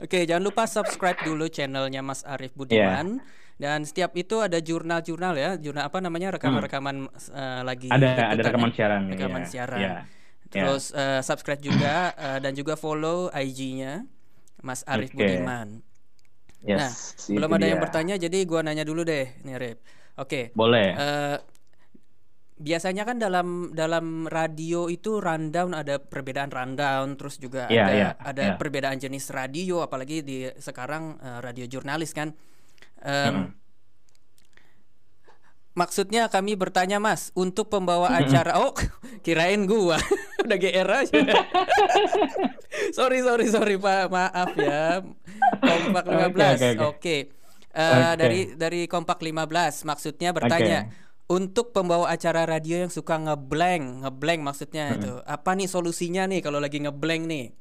[0.00, 3.18] Oke, jangan lupa subscribe dulu channelnya Mas Arif Budiman.
[3.18, 8.42] Yeah dan setiap itu ada jurnal-jurnal ya, jurnal apa namanya rekaman-rekaman uh, lagi ada ada
[8.46, 9.48] rekaman siaran rekaman ya.
[9.50, 9.80] siaran.
[9.82, 9.94] Ya.
[10.48, 11.18] Terus ya.
[11.18, 14.06] uh, subscribe juga uh, dan juga follow IG-nya
[14.62, 15.42] Mas Arif okay.
[15.42, 15.82] Budiman.
[16.62, 16.78] Yes,
[17.30, 17.70] nah, belum ada dia.
[17.74, 19.78] yang bertanya jadi gua nanya dulu deh nih Rip.
[19.78, 19.82] Oke.
[20.22, 20.44] Okay.
[20.54, 20.88] Boleh.
[20.94, 21.36] Uh,
[22.58, 28.12] biasanya kan dalam dalam radio itu rundown ada perbedaan rundown terus juga yeah, ada yeah,
[28.18, 28.58] ada yeah.
[28.58, 32.34] perbedaan jenis radio apalagi di sekarang uh, radio jurnalis kan
[33.02, 33.58] Um,
[35.78, 38.74] Maksudnya kami bertanya Mas untuk pembawa acara oh
[39.24, 39.94] kirain gua
[40.44, 41.22] udah GR aja.
[42.98, 45.06] sorry sorry sorry Pak maaf ya.
[45.62, 46.10] Kompak 15.
[46.10, 46.18] Oke.
[46.18, 46.88] Okay, okay, okay.
[46.90, 47.20] okay.
[47.70, 48.14] Uh, eh, okay.
[48.18, 51.30] dari dari Kompak 15 maksudnya bertanya okay.
[51.30, 54.96] untuk pembawa acara radio yang suka ngeblank, ngeblank maksudnya hmm.
[54.98, 55.12] itu.
[55.30, 57.54] Apa nih solusinya nih kalau lagi ngeblank nih?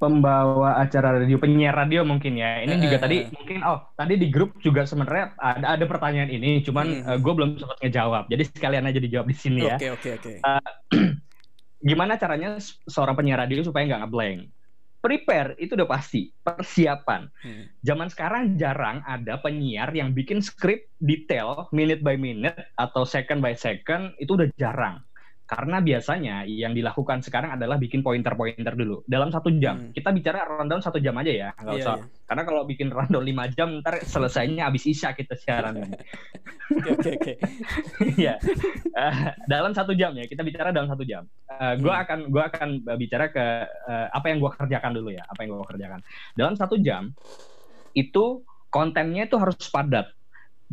[0.00, 2.64] Pembawa acara radio penyiar radio mungkin ya.
[2.64, 6.64] Ini uh, juga tadi mungkin oh tadi di grup juga sebenarnya ada ada pertanyaan ini
[6.64, 8.24] cuman uh, uh, gue belum sempat ngejawab.
[8.32, 9.76] Jadi sekalian aja dijawab di sini ya.
[9.76, 10.32] Oke oke oke.
[10.40, 10.70] Eh,
[11.92, 12.56] gimana caranya
[12.88, 14.48] seorang penyiar radio supaya nggak ngeblank?
[15.04, 16.32] Prepare itu udah pasti.
[16.32, 17.28] Persiapan.
[17.44, 17.64] Hmm.
[17.84, 23.52] zaman sekarang jarang ada penyiar yang bikin skrip detail minute by minute atau second by
[23.52, 25.04] second itu udah jarang
[25.50, 29.82] karena biasanya yang dilakukan sekarang adalah bikin pointer-pointer dulu dalam satu jam.
[29.82, 29.90] Hmm.
[29.90, 31.96] Kita bicara rundown satu jam aja ya, nggak yeah, usah.
[31.98, 32.06] Yeah.
[32.30, 35.82] Karena kalau bikin rundown lima jam, ntar selesainya habis isya kita siaran.
[36.70, 37.34] Oke oke oke.
[38.14, 38.38] Ya,
[39.50, 40.30] dalam satu jam ya.
[40.30, 41.26] Kita bicara dalam satu jam.
[41.50, 42.02] Uh, gue hmm.
[42.06, 43.42] akan gua akan bicara ke
[43.90, 45.26] uh, apa yang gue kerjakan dulu ya.
[45.26, 45.98] Apa yang gue kerjakan
[46.38, 47.10] dalam satu jam
[47.98, 50.14] itu kontennya itu harus padat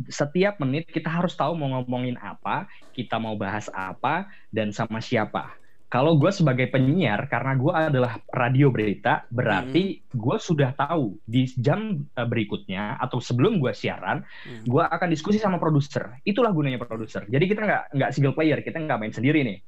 [0.06, 5.58] setiap menit kita harus tahu mau ngomongin apa, kita mau bahas apa, dan sama siapa.
[5.88, 10.20] Kalau gue sebagai penyiar, karena gue adalah radio berita, berarti hmm.
[10.20, 14.68] gue sudah tahu di jam uh, berikutnya atau sebelum gue siaran, hmm.
[14.68, 16.20] gue akan diskusi sama produser.
[16.28, 17.24] Itulah gunanya produser.
[17.24, 19.58] Jadi kita nggak nggak single player, kita nggak main sendiri nih.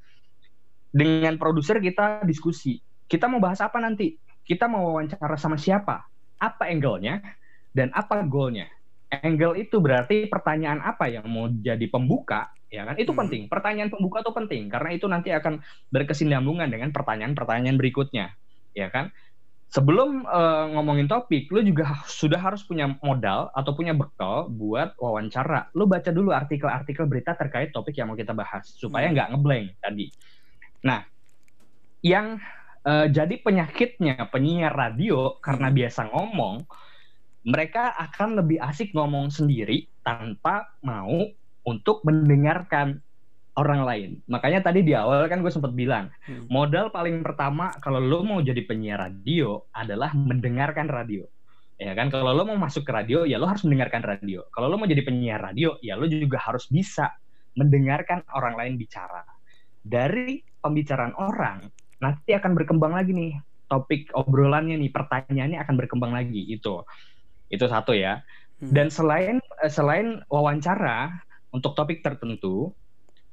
[0.93, 2.77] Dengan produser kita diskusi.
[3.09, 4.13] Kita mau bahas apa nanti?
[4.45, 6.05] Kita mau wawancara sama siapa?
[6.37, 7.17] Apa angle-nya?
[7.73, 8.69] Dan apa goal-nya?
[9.11, 13.21] Angle itu berarti pertanyaan apa yang mau jadi pembuka ya kan itu hmm.
[13.27, 15.59] penting pertanyaan pembuka itu penting karena itu nanti akan
[15.91, 18.31] berkesinambungan dengan pertanyaan-pertanyaan berikutnya
[18.79, 19.11] ya kan
[19.71, 25.75] sebelum uh, ngomongin topik lu juga sudah harus punya modal atau punya bekal buat wawancara
[25.75, 29.15] lu baca dulu artikel-artikel berita terkait topik yang mau kita bahas supaya hmm.
[29.19, 29.35] nggak hmm.
[29.35, 30.07] ngeblank tadi
[30.87, 31.03] nah
[32.07, 32.39] yang
[32.87, 35.77] uh, jadi penyakitnya penyiar radio karena hmm.
[35.77, 36.57] biasa ngomong
[37.47, 41.25] mereka akan lebih asik ngomong sendiri tanpa mau
[41.65, 43.01] untuk mendengarkan
[43.57, 44.11] orang lain.
[44.29, 46.49] Makanya tadi di awal kan gue sempat bilang, hmm.
[46.49, 51.25] modal paling pertama kalau lo mau jadi penyiar radio adalah mendengarkan radio.
[51.81, 54.45] Ya kan, kalau lo mau masuk ke radio, ya lo harus mendengarkan radio.
[54.53, 57.09] Kalau lo mau jadi penyiar radio, ya lo juga harus bisa
[57.57, 59.25] mendengarkan orang lain bicara.
[59.81, 61.65] Dari pembicaraan orang,
[62.05, 63.33] nanti akan berkembang lagi nih
[63.65, 66.85] topik obrolannya nih, pertanyaannya akan berkembang lagi itu.
[67.51, 68.23] Itu satu ya.
[68.63, 68.73] Hmm.
[68.73, 71.11] Dan selain eh, selain wawancara
[71.51, 72.71] untuk topik tertentu,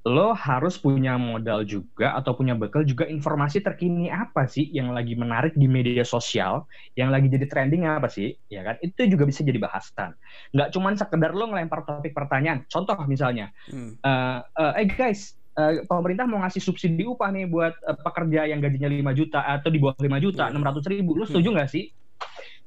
[0.08, 5.19] lo harus punya modal juga atau punya bekal juga informasi terkini apa sih yang lagi
[5.19, 6.63] menarik di media sosial,
[6.95, 8.80] yang lagi jadi trending apa sih, ya kan?
[8.80, 10.15] Itu juga bisa jadi bahasan.
[10.56, 12.63] Nggak cuma sekedar lo ngelempar topik pertanyaan.
[12.71, 13.99] Contoh misalnya, hmm.
[13.99, 18.63] uh, uh, eh guys, uh, pemerintah mau ngasih subsidi upah nih buat uh, pekerja yang
[18.63, 20.56] gajinya 5 juta atau di bawah 5 juta, yeah.
[20.56, 21.19] 600 ribu.
[21.19, 21.56] Lo setuju hmm.
[21.60, 21.75] nggak hmm.
[21.75, 21.86] sih?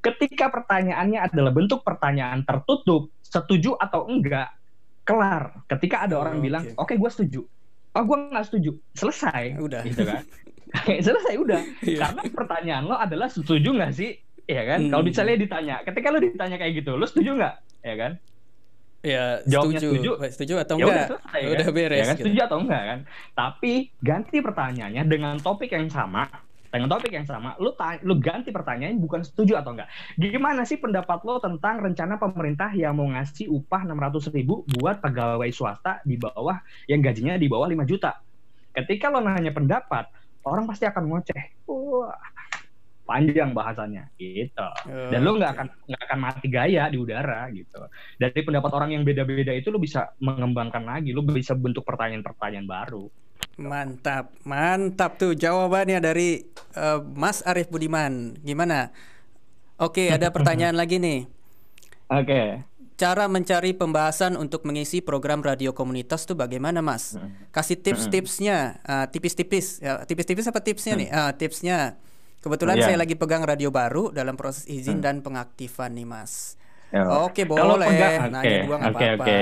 [0.01, 4.49] Ketika pertanyaannya adalah bentuk pertanyaan tertutup, setuju atau enggak,
[5.05, 5.65] kelar.
[5.69, 6.45] Ketika ada oh, orang okay.
[6.49, 7.41] bilang, oke okay, gue setuju,
[7.93, 10.23] oh gue nggak setuju, selesai, udah, gitu kan?
[11.07, 12.01] selesai udah, yeah.
[12.01, 14.17] karena pertanyaan lo adalah setuju nggak sih,
[14.49, 14.87] ya kan?
[14.87, 14.91] Hmm.
[14.95, 18.13] Kalau misalnya ditanya, ketika lo ditanya kayak gitu, lo setuju nggak, ya kan?
[19.01, 19.97] Ya, jawabnya setuju.
[19.97, 20.93] setuju, setuju atau ya enggak?
[20.93, 21.77] Udah, selesai, udah kan?
[21.77, 21.97] beres.
[21.97, 22.17] Ya kan?
[22.17, 22.25] Gitu.
[22.25, 22.99] Setuju atau enggak kan?
[23.33, 23.73] Tapi
[24.05, 26.29] ganti pertanyaannya dengan topik yang sama,
[26.71, 27.75] dengan topik yang sama, lu
[28.07, 29.91] lu ganti pertanyaan bukan setuju atau enggak.
[30.15, 35.51] Gimana sih pendapat lo tentang rencana pemerintah yang mau ngasih upah 600 ribu buat pegawai
[35.51, 38.23] swasta di bawah yang gajinya di bawah 5 juta?
[38.71, 40.07] Ketika lo nanya pendapat,
[40.47, 41.67] orang pasti akan ngoceh.
[41.67, 42.15] Wah,
[43.03, 44.69] panjang bahasanya gitu.
[44.87, 47.83] Dan lo nggak akan nggak akan mati gaya di udara gitu.
[48.15, 53.11] Dari pendapat orang yang beda-beda itu lo bisa mengembangkan lagi, lo bisa bentuk pertanyaan-pertanyaan baru.
[53.61, 56.49] Mantap, mantap tuh jawabannya dari
[56.81, 58.41] uh, Mas Arief Budiman.
[58.41, 58.89] Gimana?
[59.77, 61.29] Oke, ada pertanyaan lagi nih.
[62.09, 62.25] Oke.
[62.25, 62.47] Okay.
[62.97, 67.17] Cara mencari pembahasan untuk mengisi program radio komunitas tuh bagaimana, Mas?
[67.17, 67.33] Hmm.
[67.53, 71.09] Kasih tips-tipsnya, uh, tipis-tipis, ya, tipis-tipis apa tipsnya nih?
[71.09, 71.97] Uh, tipsnya.
[72.41, 72.93] Kebetulan yeah.
[72.93, 75.05] saya lagi pegang radio baru dalam proses izin hmm.
[75.05, 76.57] dan pengaktifan nih, Mas.
[77.25, 77.61] Oke, boleh.
[77.61, 78.57] Kalau pegang, oke,
[78.89, 79.39] oke, oke,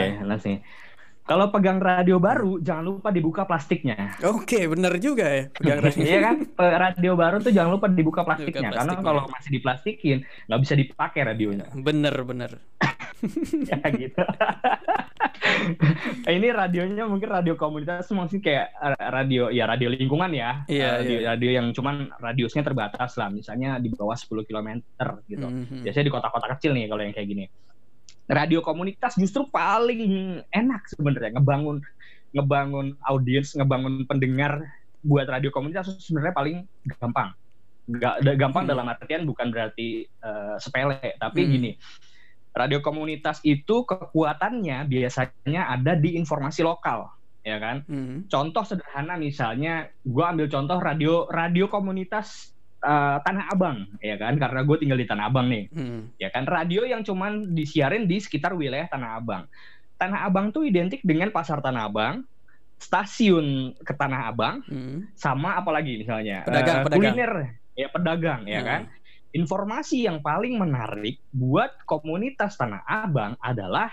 [1.28, 4.16] kalau pegang radio baru, jangan lupa dibuka plastiknya.
[4.24, 5.44] Oke, bener juga ya.
[5.52, 6.00] Pegang radio.
[6.00, 6.36] Iya kan?
[6.88, 8.72] Radio baru tuh jangan lupa dibuka plastiknya.
[8.72, 8.96] Plastiknya.
[8.96, 10.16] Karena kalau masih diplastikin,
[10.48, 11.68] nggak bisa dipakai radionya.
[11.76, 12.56] Bener, bener.
[13.68, 14.24] ya gitu.
[16.32, 18.66] ini radionya mungkin radio komunitas maksudnya kayak
[19.12, 20.64] radio ya radio lingkungan ya.
[20.64, 21.26] Iya, radio, iya.
[21.36, 24.68] radio yang cuman radiusnya terbatas lah, misalnya di bawah 10 km
[25.28, 25.44] gitu.
[25.44, 25.80] Mm -hmm.
[25.84, 27.44] Biasanya di kota-kota kecil nih kalau yang kayak gini
[28.28, 31.80] radio komunitas justru paling enak sebenarnya ngebangun
[32.36, 34.60] ngebangun audiens, ngebangun pendengar
[35.00, 36.56] buat radio komunitas sebenarnya paling
[37.00, 37.32] gampang.
[37.88, 38.72] Gak, gampang hmm.
[38.76, 41.50] dalam artian bukan berarti uh, sepele, tapi hmm.
[41.56, 41.70] gini.
[42.52, 47.08] Radio komunitas itu kekuatannya biasanya ada di informasi lokal,
[47.46, 47.86] ya kan?
[47.88, 48.28] Hmm.
[48.28, 54.60] Contoh sederhana misalnya, gue ambil contoh radio radio komunitas uh, Tanah Abang ya kan karena
[54.62, 56.20] gue tinggal di Tanah Abang nih hmm.
[56.20, 59.44] ya kan radio yang cuman disiarin di sekitar wilayah Tanah Abang
[59.98, 62.22] Tanah Abang tuh identik dengan pasar Tanah Abang
[62.78, 65.18] stasiun ke Tanah Abang hmm.
[65.18, 67.14] sama apalagi misalnya pedagang, uh, pedagang.
[67.14, 67.32] kuliner
[67.74, 68.68] ya pedagang ya hmm.
[68.68, 68.82] kan
[69.34, 73.90] informasi yang paling menarik buat komunitas Tanah Abang adalah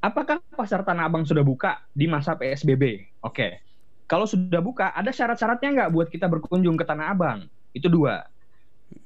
[0.00, 3.50] apakah pasar Tanah Abang sudah buka di masa PSBB oke okay.
[4.08, 8.22] kalau sudah buka ada syarat-syaratnya nggak buat kita berkunjung ke Tanah Abang itu dua.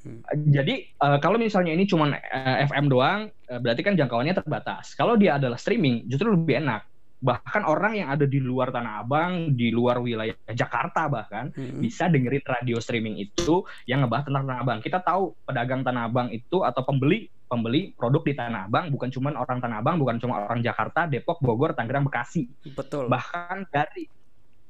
[0.04, 0.20] Hmm.
[0.52, 4.92] Jadi uh, kalau misalnya ini cuma uh, eh, FM doang, uh, berarti kan jangkauannya terbatas.
[4.94, 6.84] Kalau dia adalah streaming, justru lebih enak.
[7.18, 11.82] Bahkan orang yang ada di luar Tanah Abang, di luar wilayah Jakarta bahkan hmm.
[11.82, 14.78] bisa dengerin radio streaming itu yang ngebahas tentang Tanah Abang.
[14.78, 19.34] Kita tahu pedagang Tanah Abang itu atau pembeli pembeli produk di Tanah Abang bukan cuma
[19.34, 22.46] orang Tanah Abang, bukan cuma orang Jakarta, Depok, Bogor, Tangerang, Bekasi.
[22.70, 23.10] Betul.
[23.10, 24.06] Bahkan dari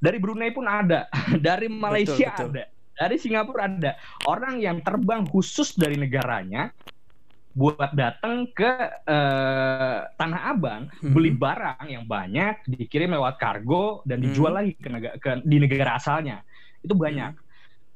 [0.00, 1.04] dari Brunei pun ada,
[1.46, 2.64] dari Malaysia betul, betul.
[2.64, 3.94] ada dari Singapura ada
[4.26, 6.74] orang yang terbang khusus dari negaranya
[7.58, 8.70] buat datang ke
[9.02, 11.11] uh, Tanah Abang hmm.
[11.11, 14.58] beli barang yang banyak dikirim lewat kargo dan dijual hmm.
[14.62, 16.46] lagi ke, negara, ke di negara asalnya
[16.82, 17.34] itu banyak.
[17.34, 17.46] Hmm.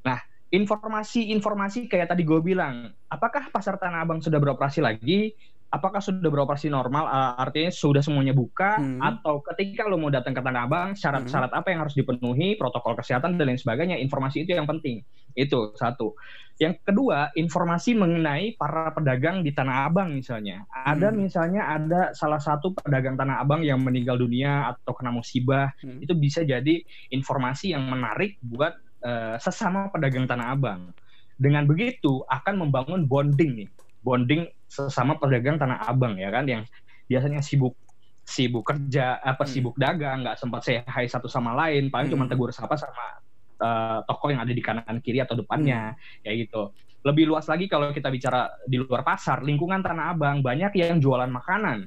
[0.03, 0.19] Nah
[0.51, 5.33] informasi-informasi kayak tadi gue bilang, apakah pasar Tanah Abang sudah beroperasi lagi?
[5.73, 9.01] Apakah sudah beroperasi normal uh, artinya sudah semuanya buka hmm.
[9.01, 11.59] atau ketika lo mau datang ke Tanah Abang syarat-syarat hmm.
[11.65, 15.01] apa yang harus dipenuhi protokol kesehatan dan lain sebagainya informasi itu yang penting
[15.33, 16.13] itu satu
[16.61, 21.17] yang kedua informasi mengenai para pedagang di Tanah Abang misalnya ada hmm.
[21.17, 26.05] misalnya ada salah satu pedagang Tanah Abang yang meninggal dunia atau kena musibah hmm.
[26.05, 30.93] itu bisa jadi informasi yang menarik buat uh, sesama pedagang Tanah Abang
[31.41, 33.69] dengan begitu akan membangun bonding nih
[34.05, 36.49] bonding sesama pedagang tanah abang ya kan?
[36.49, 36.73] Yang
[37.05, 37.77] biasanya sibuk
[38.23, 39.51] sibuk kerja apa hmm.
[39.51, 42.15] sibuk dagang nggak sempat say hai satu sama lain paling hmm.
[42.17, 43.19] cuma tegur sapa sama
[43.59, 46.23] uh, toko yang ada di kanan kiri atau depannya hmm.
[46.25, 46.63] kayak gitu.
[47.03, 51.29] Lebih luas lagi kalau kita bicara di luar pasar lingkungan tanah abang banyak yang jualan
[51.29, 51.85] makanan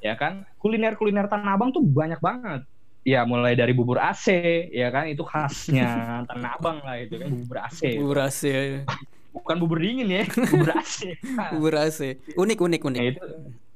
[0.00, 0.48] ya kan?
[0.58, 2.64] Kuliner kuliner tanah abang tuh banyak banget.
[3.06, 4.32] Ya mulai dari bubur AC
[4.72, 5.06] ya kan?
[5.06, 5.88] Itu khasnya
[6.32, 8.62] tanah abang lah itu kan bubur AC bubur AC ya
[9.36, 10.96] bukan bubur dingin ya, bubur AC.
[11.52, 12.00] bubur AC.
[12.32, 13.00] Unik unik unik.
[13.00, 13.20] Nah, itu,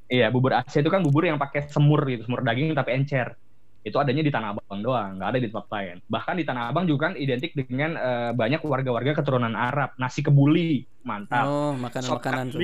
[0.09, 3.37] iya, bubur AC itu kan bubur yang pakai semur gitu, semur daging tapi encer.
[3.81, 5.96] Itu adanya di Tanah Abang doang, nggak ada di tempat lain.
[6.05, 10.85] Bahkan di Tanah Abang juga kan identik dengan uh, banyak warga-warga keturunan Arab, nasi kebuli,
[11.05, 11.49] mantap.
[11.49, 12.61] Oh, makanan-makanan tuh.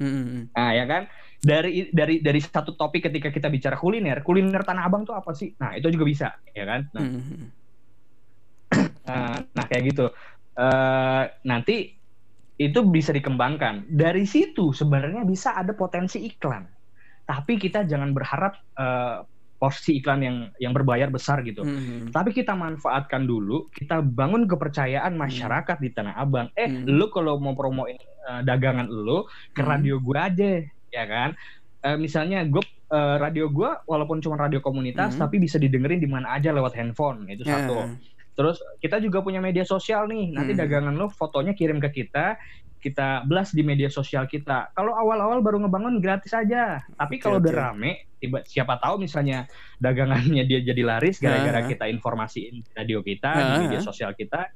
[0.00, 0.40] Mm-hmm.
[0.56, 1.02] Nah, ya kan?
[1.44, 5.52] Dari dari dari satu topik ketika kita bicara kuliner, kuliner Tanah Abang tuh apa sih?
[5.60, 6.88] Nah, itu juga bisa, ya kan?
[6.96, 7.42] Nah, mm-hmm.
[9.08, 10.08] nah, nah kayak gitu.
[10.56, 11.92] Uh, nanti
[12.58, 13.90] itu bisa dikembangkan.
[13.90, 16.66] Dari situ sebenarnya bisa ada potensi iklan.
[17.24, 19.24] Tapi kita jangan berharap uh,
[19.58, 21.64] posisi iklan yang yang berbayar besar gitu.
[21.64, 22.12] Hmm.
[22.12, 25.84] Tapi kita manfaatkan dulu, kita bangun kepercayaan masyarakat hmm.
[25.84, 26.52] di Tanah Abang.
[26.54, 26.84] Eh, hmm.
[26.84, 27.96] lu kalau mau promoin
[28.28, 29.24] uh, dagangan lu
[29.56, 29.70] ke hmm.
[29.70, 30.50] radio gue aja,
[30.92, 31.32] ya kan?
[31.80, 32.60] Uh, misalnya gue
[32.92, 35.20] uh, radio gue walaupun cuma radio komunitas, hmm.
[35.24, 37.24] tapi bisa didengerin di mana aja lewat handphone.
[37.26, 37.64] Itu yeah.
[37.64, 37.74] satu.
[38.34, 40.34] Terus kita juga punya media sosial nih.
[40.34, 40.60] Nanti hmm.
[40.60, 42.34] dagangan lo fotonya kirim ke kita,
[42.84, 44.74] kita blast di media sosial kita.
[44.76, 46.84] Kalau awal-awal baru ngebangun gratis aja.
[46.84, 49.48] Tapi kalau okay, udah rame, tiba siapa tahu misalnya
[49.80, 51.68] dagangannya dia jadi laris gara-gara uh.
[51.70, 53.40] kita informasiin radio kita uh.
[53.40, 54.52] di media sosial kita.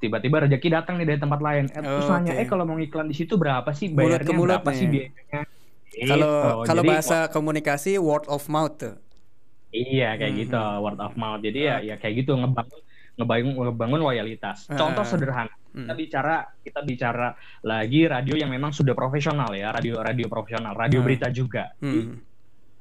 [0.00, 1.64] Tiba-tiba rezeki datang nih dari tempat lain.
[1.68, 2.44] Eh, terus oh, nanya, okay.
[2.44, 4.32] eh kalau mau iklan di situ berapa sih bayarnya?
[4.36, 4.78] Mulut berapa nih.
[4.80, 5.40] sih biayanya?
[5.94, 6.66] Kalau gitu.
[6.66, 9.03] kalau bahasa komunikasi word of mouth tuh.
[9.74, 10.42] Iya kayak hmm.
[10.46, 10.82] gitu hmm.
[10.86, 11.42] word of mouth.
[11.42, 12.80] Jadi ya ya kayak gitu ngebangun
[13.18, 14.70] ngebangun ngebangun loyalitas.
[14.70, 15.50] Contoh uh, sederhana.
[15.74, 15.90] Hmm.
[15.90, 17.34] Kita bicara kita bicara
[17.66, 21.74] lagi radio yang memang sudah profesional ya, radio radio profesional, radio berita juga.
[21.82, 21.90] Hmm.
[21.90, 21.98] Di,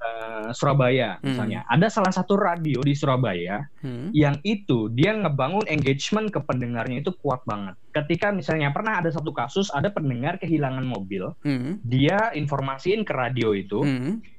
[0.04, 1.26] uh, Surabaya hmm.
[1.26, 1.60] misalnya.
[1.66, 4.14] Ada salah satu radio di Surabaya hmm.
[4.14, 7.74] yang itu dia ngebangun engagement ke pendengarnya itu kuat banget.
[7.90, 11.82] Ketika misalnya pernah ada satu kasus ada pendengar kehilangan mobil, hmm.
[11.82, 13.82] dia informasiin ke radio itu.
[13.82, 14.33] Hmm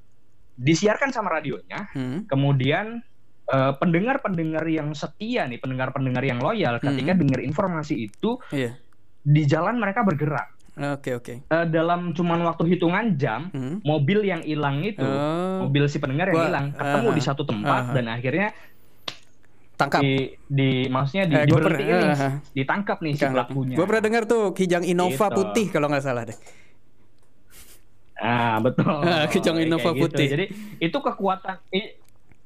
[0.54, 2.30] disiarkan sama radionya, hmm.
[2.30, 3.02] kemudian
[3.44, 7.20] pendengar pendengar-pendengar yang setia nih, pendengar-pendengar yang loyal, ketika hmm.
[7.28, 8.72] dengar informasi itu, yeah.
[9.20, 10.54] di jalan mereka bergerak.
[10.74, 11.34] Oke okay, oke.
[11.46, 11.54] Okay.
[11.54, 13.86] Uh, dalam cuman waktu hitungan jam, hmm.
[13.86, 17.82] mobil yang hilang itu, uh, mobil si pendengar yang hilang, ketemu uh, di satu tempat
[17.90, 18.48] uh, dan akhirnya
[19.78, 23.76] tangkap di, di maksudnya di, eh, diberhentiin uh, uh, ditangkap nih si pelakunya.
[23.78, 25.36] Gue pernah dengar tuh Kijang Innova gitu.
[25.38, 26.38] putih kalau nggak salah deh.
[28.18, 28.86] Ah betul.
[29.32, 30.06] Kejong Innova gitu.
[30.06, 30.26] Putih.
[30.30, 30.46] Jadi
[30.78, 31.58] itu kekuatan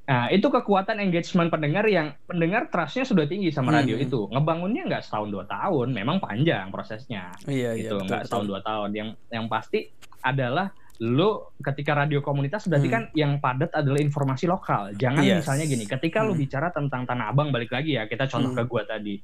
[0.08, 4.06] Nah, itu kekuatan engagement pendengar yang pendengar trustnya sudah tinggi sama radio hmm.
[4.08, 4.20] itu.
[4.32, 7.28] Ngebangunnya nggak setahun dua tahun, memang panjang prosesnya.
[7.44, 8.06] Iya, iya gitu, iya.
[8.08, 8.88] Nggak setahun dua tahun.
[8.96, 9.92] Yang yang pasti
[10.24, 12.96] adalah lo ketika radio komunitas berarti hmm.
[12.96, 14.96] kan yang padat adalah informasi lokal.
[14.96, 15.44] Jangan yes.
[15.44, 16.26] misalnya gini, ketika hmm.
[16.26, 18.58] lo bicara tentang Tanah Abang balik lagi ya, kita contoh hmm.
[18.58, 19.20] ke gua tadi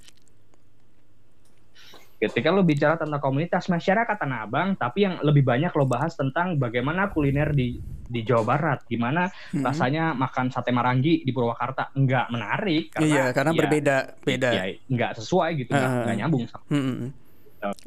[2.24, 6.56] ketika lo bicara tentang komunitas masyarakat Tanah Abang, tapi yang lebih banyak lo bahas tentang
[6.56, 9.64] bagaimana kuliner di di Jawa Barat, gimana hmm.
[9.64, 14.64] rasanya makan sate marangi di Purwakarta, nggak menarik karena iya, karena ya, berbeda beda, ya,
[14.88, 16.44] nggak sesuai gitu, uh, nggak nyambung.
[16.48, 16.64] Sama.
[16.72, 16.80] Hmm.
[16.80, 17.10] hmm, hmm.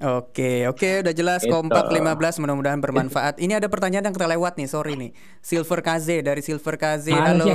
[0.01, 1.53] Oke, oke udah jelas Itu.
[1.53, 3.37] kompak 15 mudah-mudahan bermanfaat.
[3.37, 5.13] Ini ada pertanyaan yang terlewat nih, sorry nih.
[5.37, 7.13] Silver KZ dari Silver KZ.
[7.13, 7.45] Halo.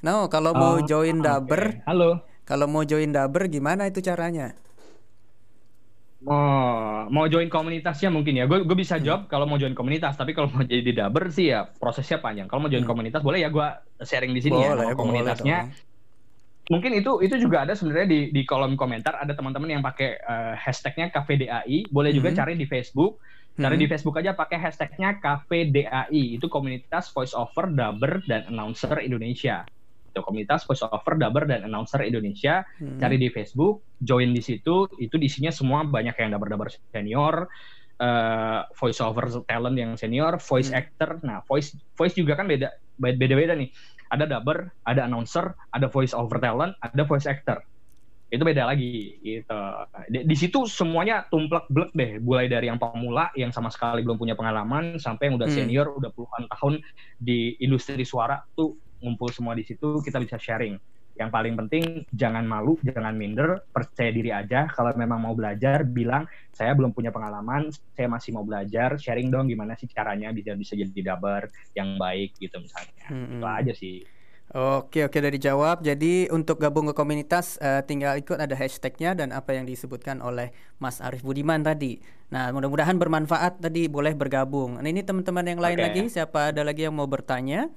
[0.00, 1.28] No, kalau oh, mau join okay.
[1.28, 1.62] Daber.
[1.84, 2.24] Halo.
[2.48, 4.56] Kalau mau join Daber gimana itu caranya?
[6.22, 8.44] Mau mau join komunitasnya mungkin ya.
[8.46, 9.04] Gue bisa hmm.
[9.04, 9.30] jawab hmm.
[9.30, 12.46] kalau mau join komunitas, tapi kalau mau jadi daber sih ya prosesnya panjang.
[12.46, 12.90] Kalau mau join hmm.
[12.90, 13.66] komunitas boleh ya gue
[14.06, 15.58] sharing di sini ya, boleh, ya komunitasnya.
[15.66, 20.22] Boleh, mungkin itu itu juga ada sebenarnya di di kolom komentar ada teman-teman yang pakai
[20.22, 21.90] uh, hashtagnya KVDAI.
[21.90, 22.38] Boleh juga hmm.
[22.38, 23.18] cari di Facebook.
[23.52, 23.84] Cari hmm.
[23.84, 26.38] di Facebook aja pakai hashtagnya KVDAI.
[26.38, 29.66] Itu komunitas voice over, daber dan announcer Indonesia
[30.12, 32.62] itu komunitas voice over dubber dan announcer Indonesia.
[32.76, 33.00] Hmm.
[33.00, 34.84] cari di Facebook join di situ.
[35.00, 37.48] Itu isinya semua banyak yang dubber-dubber senior
[38.02, 40.80] uh, voice over talent yang senior voice hmm.
[40.80, 41.10] actor.
[41.24, 43.70] Nah voice voice juga kan beda beda-beda nih.
[44.12, 47.62] Ada dubber ada announcer ada voice over talent ada voice actor.
[48.32, 49.60] Itu beda lagi gitu.
[50.08, 52.16] Di, di situ semuanya tumplek blek deh.
[52.20, 55.56] Mulai dari yang pemula yang sama sekali belum punya pengalaman sampai yang udah hmm.
[55.56, 56.80] senior udah puluhan tahun
[57.20, 60.78] di industri suara tuh ngumpul semua di situ kita bisa sharing
[61.12, 66.24] yang paling penting jangan malu jangan minder percaya diri aja kalau memang mau belajar bilang
[66.56, 70.72] saya belum punya pengalaman saya masih mau belajar sharing dong gimana sih caranya bisa bisa
[70.72, 73.38] jadi dabar yang baik gitu misalnya hmm.
[73.38, 73.98] itu aja sih
[74.52, 75.80] Oke oke dari jawab.
[75.80, 80.52] Jadi untuk gabung ke komunitas uh, tinggal ikut ada hashtagnya dan apa yang disebutkan oleh
[80.76, 81.96] Mas Arif Budiman tadi.
[82.28, 84.76] Nah mudah-mudahan bermanfaat tadi boleh bergabung.
[84.76, 85.84] Nah ini teman-teman yang lain okay.
[85.88, 87.72] lagi siapa ada lagi yang mau bertanya?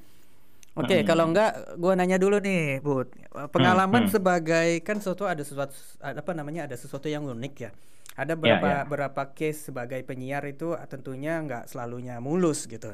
[0.75, 1.07] Oke, okay, hmm.
[1.07, 3.07] kalau enggak gue nanya dulu nih, Bu.
[3.55, 4.11] Pengalaman hmm.
[4.11, 4.15] hmm.
[4.19, 5.71] sebagai kan sesuatu ada sesuatu
[6.03, 7.71] apa namanya ada sesuatu yang unik ya.
[8.19, 8.87] Ada ya, berapa yeah, yeah.
[8.87, 12.91] berapa case sebagai penyiar itu tentunya enggak selalunya mulus gitu.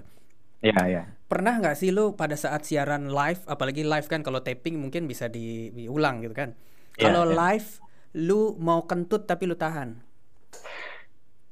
[0.61, 0.95] Iya, yeah, iya.
[1.01, 1.05] Yeah.
[1.25, 5.25] Pernah nggak sih lu pada saat siaran live, apalagi live kan kalau taping mungkin bisa
[5.25, 6.53] di, diulang gitu kan.
[7.01, 7.33] Yeah, kalau yeah.
[7.33, 7.81] live
[8.13, 9.97] lu mau kentut tapi lu tahan.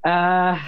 [0.05, 0.61] Uh,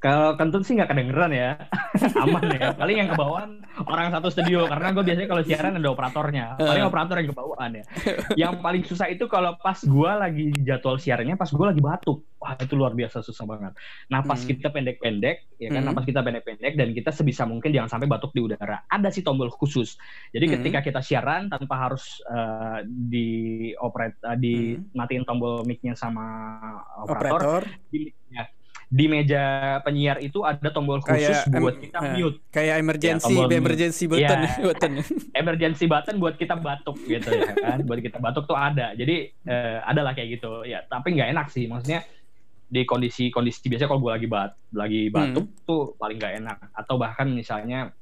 [0.00, 1.60] Kalau kentut sih nggak kedengeran ya,
[2.24, 2.72] aman ya.
[2.72, 6.44] Paling yang kebawaan orang satu studio karena gue biasanya kalau siaran ada operatornya.
[6.56, 7.84] Paling operator yang kebawaan ya.
[8.32, 12.24] Yang paling susah itu kalau pas gue lagi jadwal siarannya, pas gue lagi batuk.
[12.40, 13.76] Wah itu luar biasa susah banget.
[14.08, 14.48] Napas hmm.
[14.56, 15.84] kita pendek-pendek, ya kan?
[15.84, 15.92] Hmm.
[15.92, 18.80] Napas kita pendek-pendek dan kita sebisa mungkin jangan sampai batuk di udara.
[18.88, 20.00] Ada sih tombol khusus.
[20.32, 20.54] Jadi hmm.
[20.56, 24.96] ketika kita siaran tanpa harus uh, di operate, uh, di hmm.
[24.96, 26.24] matiin tombol mic-nya sama
[27.04, 27.62] operator, operator.
[27.92, 28.48] Di, ya,
[28.90, 32.36] di meja penyiar itu ada tombol khusus kayak, buat kita uh, mute.
[32.50, 34.92] Kayak emergency, ya, emergency button, ya, button.
[35.40, 37.78] emergency button buat kita batuk gitu ya kan.
[37.86, 38.90] buat kita batuk tuh ada.
[38.98, 40.66] Jadi uh, ada lah kayak gitu.
[40.66, 41.70] Ya, tapi nggak enak sih.
[41.70, 42.02] Maksudnya
[42.66, 45.62] di kondisi kondisi biasanya kalau gue lagi bat lagi batuk hmm.
[45.70, 46.58] tuh paling nggak enak.
[46.74, 47.94] Atau bahkan misalnya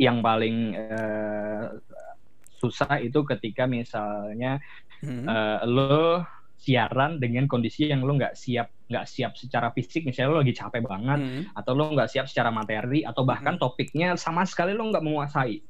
[0.00, 1.76] yang paling uh,
[2.56, 4.64] susah itu ketika misalnya
[5.04, 5.28] hmm.
[5.28, 6.24] uh, lo
[6.56, 10.08] siaran dengan kondisi yang lo nggak siap nggak siap secara fisik.
[10.08, 11.42] Misalnya lo lagi capek banget hmm.
[11.52, 13.62] atau lo nggak siap secara materi atau bahkan hmm.
[13.62, 15.60] topiknya sama sekali lo nggak menguasai.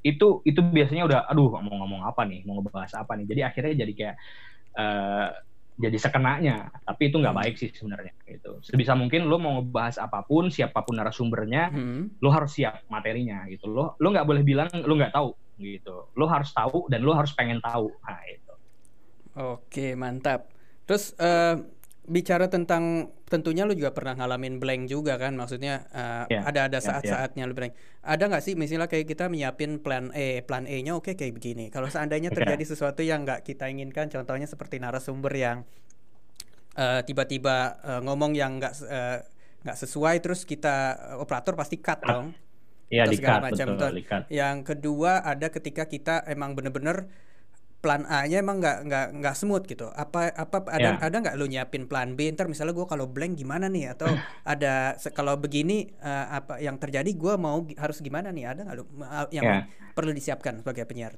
[0.00, 2.46] Itu itu biasanya udah aduh mau ngomong apa nih?
[2.46, 3.26] Mau ngebahas apa nih?
[3.26, 4.16] Jadi akhirnya jadi kayak
[4.78, 5.28] uh,
[5.78, 6.56] jadi sekenanya.
[6.86, 7.42] Tapi itu nggak hmm.
[7.42, 8.62] baik sih sebenarnya gitu.
[8.62, 12.22] Sebisa mungkin lo mau ngebahas apa pun siapa pun narasumbernya hmm.
[12.22, 13.66] lo harus siap materinya gitu.
[13.66, 16.14] Lo lo nggak boleh bilang lo nggak tahu gitu.
[16.14, 17.90] Lo harus tahu dan lo harus pengen tahu.
[18.06, 18.47] Nah itu
[19.38, 20.50] Oke, mantap.
[20.82, 21.62] Terus uh,
[22.08, 25.36] bicara tentang tentunya lu juga pernah ngalamin blank juga kan?
[25.36, 27.76] Maksudnya uh, yeah, ada ada ya, saat-saatnya yeah, lu blank.
[28.02, 31.68] Ada nggak sih misalnya kayak kita menyiapin plan E, plan E-nya oke okay, kayak begini.
[31.70, 32.72] Kalau seandainya terjadi okay.
[32.72, 35.62] sesuatu yang nggak kita inginkan, contohnya seperti narasumber yang
[36.74, 38.74] uh, tiba-tiba uh, ngomong yang nggak
[39.62, 42.34] nggak uh, sesuai, terus kita uh, operator pasti cut dong.
[42.88, 44.00] Iya, di cut, macam betul,
[44.32, 47.27] Yang kedua ada ketika kita emang bener-bener
[47.78, 49.86] plan A-nya emang nggak nggak nggak smooth gitu.
[49.94, 51.06] Apa apa ada yeah.
[51.06, 52.26] ada nggak lu nyiapin plan B?
[52.34, 53.94] Ntar misalnya gue kalau blank gimana nih?
[53.94, 54.10] Atau
[54.52, 58.50] ada kalau begini uh, apa yang terjadi gue mau harus gimana nih?
[58.50, 58.84] Ada nggak lu
[59.30, 59.62] yang yeah.
[59.94, 61.14] perlu disiapkan sebagai penyiar?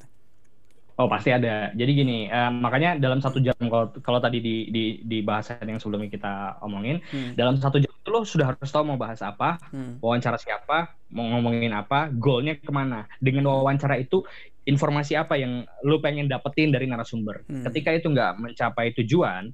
[1.00, 1.72] Oh pasti ada.
[1.72, 5.80] Jadi gini, uh, makanya dalam satu jam kalau kalau tadi di di di bahasan yang
[5.80, 7.40] sebelumnya kita omongin, hmm.
[7.40, 10.04] dalam satu jam itu lo sudah harus tahu mau bahas apa, hmm.
[10.04, 13.08] wawancara siapa, mau ngomongin apa, goalnya ke mana.
[13.16, 14.28] Dengan wawancara itu
[14.68, 17.44] informasi apa yang lo pengen dapetin dari narasumber.
[17.48, 17.64] Hmm.
[17.68, 19.48] Ketika itu nggak mencapai tujuan,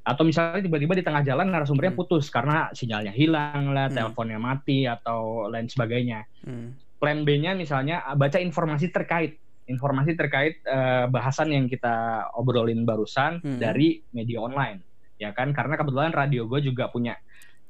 [0.00, 2.00] atau misalnya tiba-tiba di tengah jalan narasumbernya hmm.
[2.00, 3.96] putus karena sinyalnya hilang lah, hmm.
[3.96, 6.26] teleponnya mati atau lain sebagainya.
[6.42, 6.74] Hmm.
[7.00, 9.40] Plan B-nya misalnya baca informasi terkait
[9.70, 13.62] informasi terkait uh, bahasan yang kita obrolin barusan hmm.
[13.62, 14.82] dari media online
[15.20, 17.14] ya kan karena kebetulan radio gue juga punya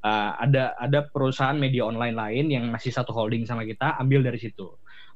[0.06, 4.38] uh, ada ada perusahaan media online lain yang masih satu holding sama kita ambil dari
[4.38, 4.70] situ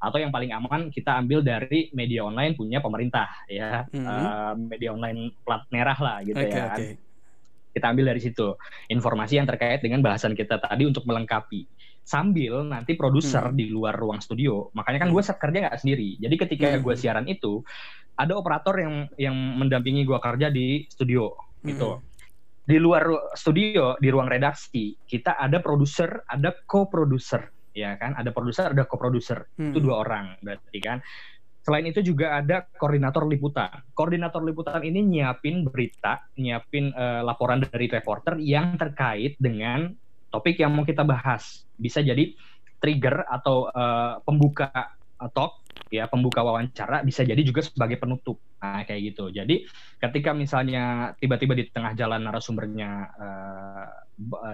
[0.05, 4.05] atau yang paling aman kita ambil dari media online punya pemerintah ya hmm.
[4.05, 6.93] uh, media online plat merah lah gitu okay, ya okay.
[7.73, 8.47] kita ambil dari situ
[8.93, 11.65] informasi yang terkait dengan bahasan kita tadi untuk melengkapi
[12.05, 13.57] sambil nanti produser hmm.
[13.57, 14.69] di luar ruang studio.
[14.77, 16.21] Makanya kan gue set kerja nggak sendiri.
[16.21, 16.85] Jadi ketika hmm.
[16.85, 17.65] gue siaran itu
[18.15, 21.67] ada operator yang yang mendampingi gue kerja di studio hmm.
[21.73, 21.89] gitu.
[22.65, 27.45] Di luar studio, di ruang redaksi, kita ada produser, ada co-producer,
[27.75, 28.15] ya kan?
[28.15, 29.45] Ada produser, ada co-producer.
[29.59, 29.75] Hmm.
[29.75, 31.03] Itu dua orang berarti kan.
[31.65, 33.83] Selain itu juga ada koordinator liputan.
[33.97, 39.89] Koordinator liputan ini nyiapin berita, nyiapin uh, laporan dari reporter yang terkait dengan
[40.29, 41.65] topik yang mau kita bahas.
[41.75, 42.37] Bisa jadi
[42.77, 44.69] trigger atau uh, pembuka
[45.33, 49.65] talk ya pembuka wawancara bisa jadi juga sebagai penutup nah kayak gitu jadi
[50.01, 53.87] ketika misalnya tiba-tiba di tengah jalan narasumbernya uh,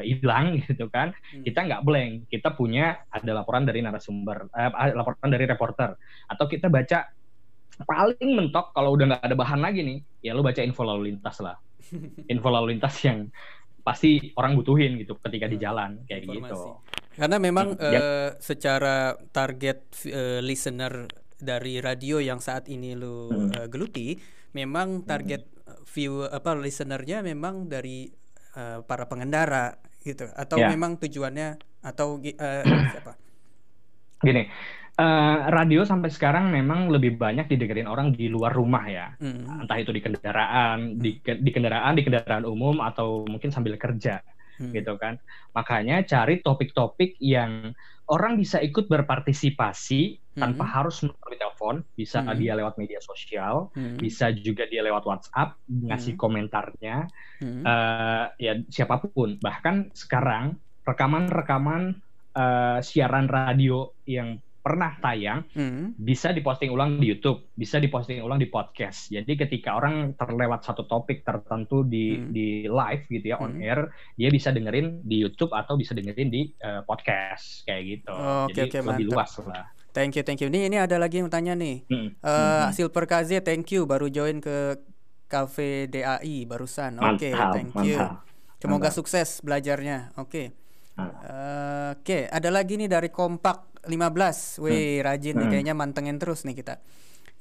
[0.03, 1.47] hilang gitu kan hmm.
[1.47, 5.95] kita nggak blank kita punya ada laporan dari narasumber uh, laporan dari reporter
[6.27, 7.07] atau kita baca
[7.81, 11.39] paling mentok kalau udah nggak ada bahan lagi nih ya lo baca info lalu lintas
[11.39, 11.55] lah
[12.33, 13.31] info lalu lintas yang
[13.81, 15.63] pasti orang butuhin gitu ketika di hmm.
[15.65, 16.37] jalan kayak gitu.
[16.37, 16.53] Informasi.
[16.53, 17.00] gitu.
[17.15, 21.09] Karena memang hmm, uh, secara target uh, listener
[21.41, 23.51] dari radio yang saat ini lu hmm.
[23.57, 24.15] uh, geluti,
[24.55, 25.83] memang target hmm.
[25.91, 28.07] view apa listenernya memang dari
[28.55, 30.71] uh, para pengendara gitu atau ya.
[30.71, 32.63] memang tujuannya atau uh,
[32.95, 33.13] siapa?
[34.21, 34.45] Gini,
[34.91, 39.63] Uh, radio sampai sekarang memang lebih banyak didengerin orang di luar rumah ya, mm.
[39.63, 44.19] entah itu di kendaraan, di, di kendaraan, di kendaraan umum atau mungkin sambil kerja,
[44.61, 44.73] mm.
[44.77, 45.17] gitu kan.
[45.57, 47.73] Makanya cari topik-topik yang
[48.11, 52.35] orang bisa ikut berpartisipasi tanpa harus melalui telepon, bisa mm.
[52.39, 53.99] dia lewat media sosial, mm.
[53.99, 56.19] bisa juga dia lewat WhatsApp ngasih mm.
[56.19, 56.97] komentarnya,
[57.43, 57.61] mm.
[57.63, 59.39] Uh, ya siapa pun.
[59.39, 60.55] Bahkan sekarang
[60.87, 61.99] rekaman-rekaman
[62.35, 65.97] uh, siaran radio yang pernah tayang hmm.
[65.97, 69.09] bisa diposting ulang di YouTube, bisa diposting ulang di podcast.
[69.09, 72.29] Jadi ketika orang terlewat satu topik tertentu di hmm.
[72.29, 73.45] di live gitu ya hmm.
[73.45, 73.79] on air,
[74.13, 78.13] dia bisa dengerin di YouTube atau bisa dengerin di uh, podcast kayak gitu.
[78.13, 79.17] Oh, Jadi okay, lebih mantap.
[79.17, 79.65] luas lah.
[79.91, 80.47] Thank you, thank you.
[80.47, 81.81] Ini ini ada lagi yang tanya nih.
[81.89, 82.13] Hmm.
[82.21, 82.69] Uh, hmm.
[82.77, 84.77] Silver KZ, thank you baru join ke
[85.25, 87.01] Cafe DAI barusan.
[87.01, 87.97] Oke, okay, thank you.
[88.61, 88.97] Semoga mantap.
[89.01, 90.13] sukses belajarnya.
[90.21, 90.29] Oke.
[90.29, 90.47] Okay.
[91.01, 92.23] Uh, Oke, okay.
[92.29, 94.61] ada lagi nih dari Kompak 15.
[94.61, 95.05] Wih, hmm.
[95.05, 95.51] rajin nih hmm.
[95.53, 96.81] kayaknya mantengin terus nih kita.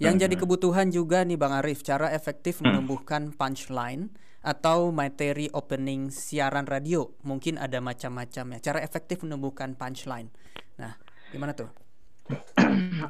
[0.01, 0.23] Yang hmm.
[0.25, 2.73] jadi kebutuhan juga nih Bang Arif, cara efektif hmm.
[2.73, 4.09] menumbuhkan punchline
[4.41, 7.13] atau materi opening siaran radio.
[7.29, 8.59] Mungkin ada macam-macam ya.
[8.73, 10.33] Cara efektif menumbuhkan punchline.
[10.81, 10.97] Nah,
[11.29, 11.69] gimana tuh?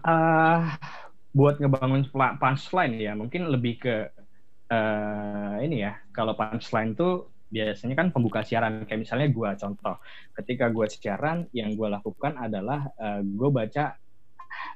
[0.02, 0.74] uh,
[1.38, 3.96] buat ngebangun punchline ya, mungkin lebih ke
[4.74, 5.94] uh, ini ya.
[6.10, 9.98] Kalau punchline tuh biasanya kan pembuka siaran kayak misalnya gue contoh.
[10.32, 13.84] Ketika gue siaran yang gue lakukan adalah uh, eh, gue baca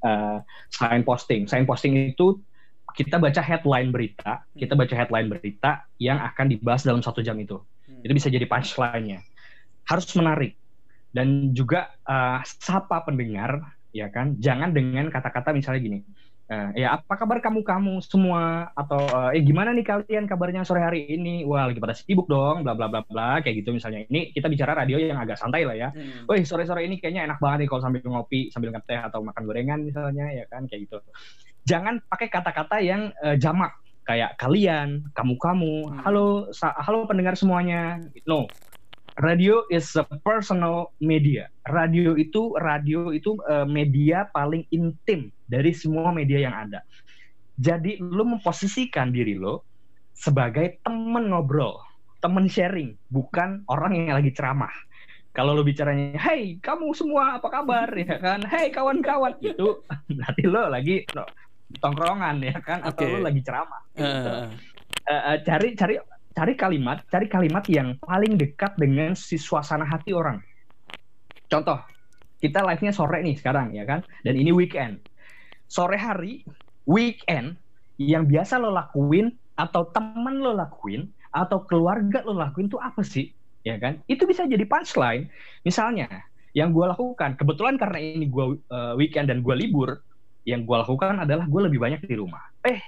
[0.02, 2.38] uh, sign posting sign posting itu
[2.94, 4.58] kita baca headline berita hmm.
[4.58, 7.62] kita baca headline berita yang akan dibahas dalam satu jam itu.
[7.86, 8.02] Hmm.
[8.02, 9.22] itu bisa jadi punchline-nya.
[9.86, 10.58] Harus menarik.
[11.14, 14.34] Dan juga uh, sapa pendengar ya kan?
[14.42, 15.98] Jangan dengan kata-kata misalnya gini
[16.44, 20.84] Uh, ya apa kabar kamu kamu semua atau uh, eh gimana nih kalian kabarnya sore
[20.84, 21.40] hari ini?
[21.48, 24.04] Wah lagi pada sibuk dong, bla bla bla bla kayak gitu misalnya.
[24.12, 25.88] Ini kita bicara radio yang agak santai lah ya.
[25.88, 26.28] Hmm.
[26.28, 29.42] Wih sore sore ini kayaknya enak banget nih kalau sambil ngopi sambil ngeteh atau makan
[29.48, 31.00] gorengan misalnya ya kan kayak gitu.
[31.64, 33.72] Jangan pakai kata-kata yang uh, jamak
[34.04, 36.04] kayak kalian, kamu kamu, hmm.
[36.04, 38.04] halo halo pendengar semuanya.
[38.28, 38.52] No,
[39.20, 41.46] radio is a personal media.
[41.70, 46.82] Radio itu radio itu uh, media paling intim dari semua media yang ada.
[47.54, 49.62] Jadi lo memposisikan diri lo
[50.14, 51.78] sebagai temen ngobrol,
[52.18, 54.72] temen sharing, bukan orang yang lagi ceramah.
[55.34, 59.82] Kalau lo bicaranya, hey kamu semua apa kabar ya kan, hey kawan-kawan itu
[60.18, 61.26] berarti lo lagi no,
[61.78, 63.14] tongkrongan ya kan, atau okay.
[63.14, 63.82] lo lagi ceramah.
[63.94, 64.30] Gitu.
[64.30, 64.50] Uh.
[65.04, 65.94] Uh, uh, cari cari
[66.34, 70.42] cari kalimat, cari kalimat yang paling dekat dengan si suasana hati orang.
[71.46, 71.78] Contoh,
[72.42, 74.98] kita live-nya sore nih sekarang ya kan, dan ini weekend.
[75.70, 76.42] Sore hari,
[76.84, 77.54] weekend,
[77.96, 83.30] yang biasa lo lakuin atau temen lo lakuin atau keluarga lo lakuin itu apa sih?
[83.62, 84.02] Ya kan?
[84.10, 85.30] Itu bisa jadi punchline.
[85.62, 86.10] Misalnya,
[86.52, 90.02] yang gue lakukan, kebetulan karena ini gue uh, weekend dan gue libur,
[90.44, 92.42] yang gue lakukan adalah gue lebih banyak di rumah.
[92.66, 92.82] Eh,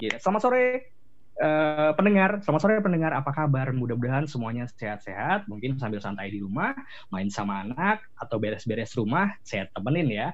[0.00, 0.93] ya, selamat sore,
[1.34, 3.74] Uh, pendengar, selamat sore pendengar, apa kabar?
[3.74, 6.78] Mudah-mudahan semuanya sehat-sehat, mungkin sambil santai di rumah,
[7.10, 10.28] main sama anak, atau beres-beres rumah, saya temenin ya.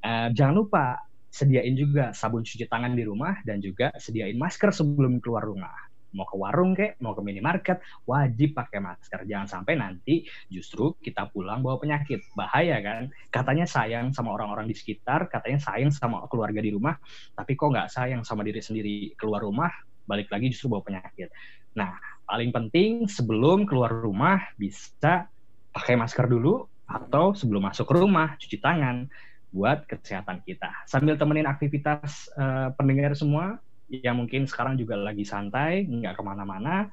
[0.00, 0.96] Uh, jangan lupa
[1.28, 5.76] sediain juga sabun cuci tangan di rumah dan juga sediain masker sebelum keluar rumah.
[6.16, 7.76] Mau ke warung kek, mau ke minimarket,
[8.08, 9.28] wajib pakai masker.
[9.28, 12.24] Jangan sampai nanti justru kita pulang bawa penyakit.
[12.32, 13.12] Bahaya kan?
[13.28, 16.96] Katanya sayang sama orang-orang di sekitar, katanya sayang sama keluarga di rumah,
[17.36, 19.12] tapi kok nggak sayang sama diri sendiri.
[19.20, 19.68] Keluar rumah,
[20.06, 21.28] balik lagi justru bawa penyakit.
[21.76, 25.28] Nah, paling penting sebelum keluar rumah bisa
[25.74, 29.10] pakai masker dulu atau sebelum masuk rumah cuci tangan
[29.52, 30.70] buat kesehatan kita.
[30.88, 33.58] Sambil temenin aktivitas uh, pendengar semua
[33.90, 36.90] yang mungkin sekarang juga lagi santai, nggak ke mana-mana,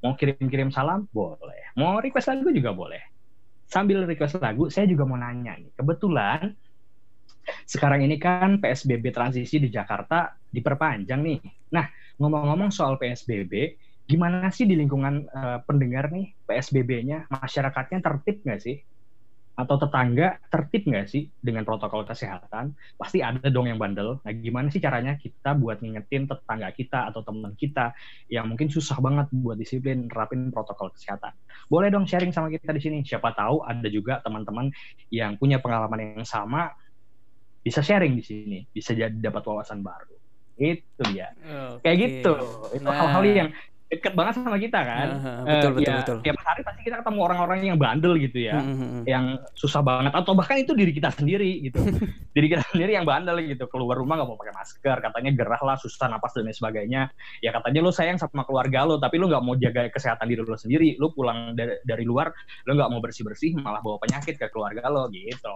[0.00, 3.02] mau kirim-kirim salam boleh, mau request lagu juga boleh.
[3.68, 5.72] Sambil request lagu, saya juga mau nanya nih.
[5.76, 6.52] Kebetulan
[7.68, 11.40] sekarang ini kan PSBB transisi di Jakarta diperpanjang nih.
[11.72, 11.84] Nah,
[12.18, 17.30] ngomong-ngomong soal PSBB, gimana sih di lingkungan uh, pendengar nih PSBB-nya?
[17.30, 18.78] Masyarakatnya tertib nggak sih?
[19.54, 22.74] Atau tetangga tertib nggak sih dengan protokol kesehatan?
[22.98, 24.18] Pasti ada dong yang bandel.
[24.26, 27.94] Nah, gimana sih caranya kita buat ngingetin tetangga kita atau teman kita
[28.26, 31.34] yang mungkin susah banget buat disiplin nerapin protokol kesehatan?
[31.70, 32.98] Boleh dong sharing sama kita di sini.
[33.06, 34.74] Siapa tahu ada juga teman-teman
[35.14, 36.70] yang punya pengalaman yang sama
[37.64, 40.23] bisa sharing di sini, bisa jadi dapat wawasan baru.
[40.54, 41.28] Itu ya.
[41.34, 41.82] Okay.
[41.82, 42.32] Kayak gitu.
[42.74, 42.94] Itu nah.
[42.94, 43.48] hal-hal yang
[43.94, 45.08] deket banget sama kita kan.
[45.14, 46.18] Uh, betul, uh, betul, ya, betul.
[46.26, 49.02] Tiap hari pasti kita ketemu orang-orang yang bandel gitu ya, mm -hmm.
[49.06, 49.24] yang
[49.54, 51.78] susah banget atau bahkan itu diri kita sendiri gitu,
[52.36, 55.76] diri kita sendiri yang bandel gitu, keluar rumah nggak mau pakai masker, katanya gerah lah,
[55.78, 57.02] susah napas dan lain sebagainya.
[57.40, 60.58] Ya katanya lo sayang sama keluarga lo, tapi lo nggak mau jaga kesehatan diri lo
[60.58, 62.34] sendiri, lo pulang dari, dari luar,
[62.66, 65.54] lo nggak mau bersih bersih, malah bawa penyakit ke keluarga lo gitu.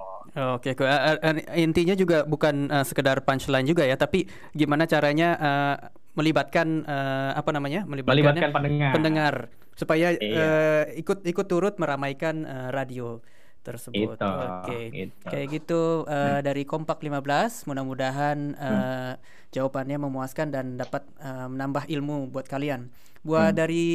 [0.54, 5.28] Oke, okay, uh, uh, intinya juga bukan uh, sekedar punchline juga ya, tapi gimana caranya
[5.40, 5.76] uh,
[6.18, 9.34] melibatkan uh, apa namanya melibatkan pendengar pendengar
[9.78, 10.34] supaya iya.
[10.34, 13.22] uh, ikut ikut turut meramaikan uh, radio
[13.62, 14.16] tersebut.
[14.16, 14.24] Oke.
[14.64, 14.84] Okay.
[15.06, 15.26] Itu.
[15.28, 16.42] Kayak gitu uh, hmm.
[16.42, 19.14] dari Kompak 15 mudah-mudahan uh, hmm.
[19.52, 22.88] jawabannya memuaskan dan dapat uh, menambah ilmu buat kalian.
[23.22, 23.60] Buat hmm.
[23.60, 23.86] dari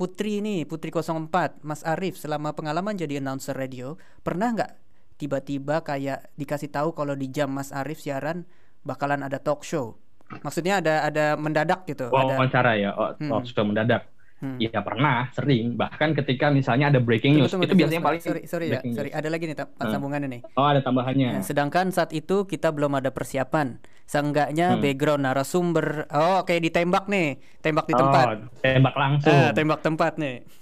[0.00, 4.72] Putri ini, Putri 04, Mas Arif selama pengalaman jadi announcer radio, pernah nggak
[5.20, 8.48] tiba-tiba kayak dikasih tahu kalau di jam Mas Arief siaran
[8.80, 10.00] bakalan ada talk show.
[10.38, 12.06] Maksudnya ada ada mendadak gitu.
[12.08, 13.30] Oh, ada wawancara ya, oh, hmm.
[13.30, 14.06] talk show mendadak.
[14.40, 14.56] Hmm.
[14.56, 15.76] Ya pernah, sering.
[15.76, 19.10] Bahkan ketika misalnya ada breaking news, tunggu, tunggu, itu biasanya paling sorry, sorry ya, sorry.
[19.12, 19.90] Ada lagi nih hmm.
[19.92, 20.40] sambungannya nih.
[20.56, 21.28] Oh, ada tambahannya.
[21.36, 23.76] Nah, sedangkan saat itu kita belum ada persiapan.
[24.08, 24.80] Seenggaknya hmm.
[24.80, 28.26] background narasumber, oh kayak ditembak nih, tembak di tempat.
[28.26, 29.30] Oh, tembak langsung.
[29.30, 30.59] Eh, tembak tempat nih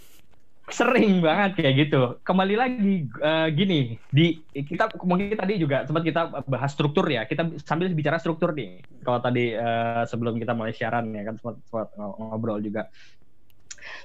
[0.68, 2.00] sering banget kayak gitu.
[2.22, 7.24] Kembali lagi uh, gini, di kita mungkin tadi juga sempat kita bahas struktur ya.
[7.24, 8.84] Kita sambil bicara struktur nih.
[9.02, 12.88] Kalau tadi uh, sebelum kita mulai siaran ya kan sempat, sempat ngobrol juga.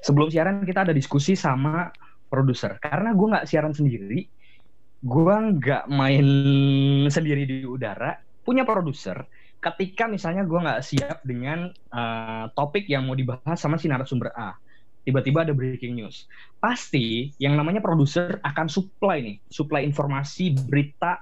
[0.03, 1.91] Sebelum siaran kita ada diskusi sama
[2.31, 2.79] produser.
[2.79, 4.25] Karena gue nggak siaran sendiri,
[5.03, 6.27] gue nggak main
[7.11, 8.15] sendiri di udara.
[8.43, 9.27] Punya produser.
[9.63, 14.59] Ketika misalnya gue nggak siap dengan uh, topik yang mau dibahas sama si narasumber A
[15.03, 16.25] tiba-tiba ada breaking news.
[16.63, 21.19] Pasti yang namanya produser akan supply nih, supply informasi, berita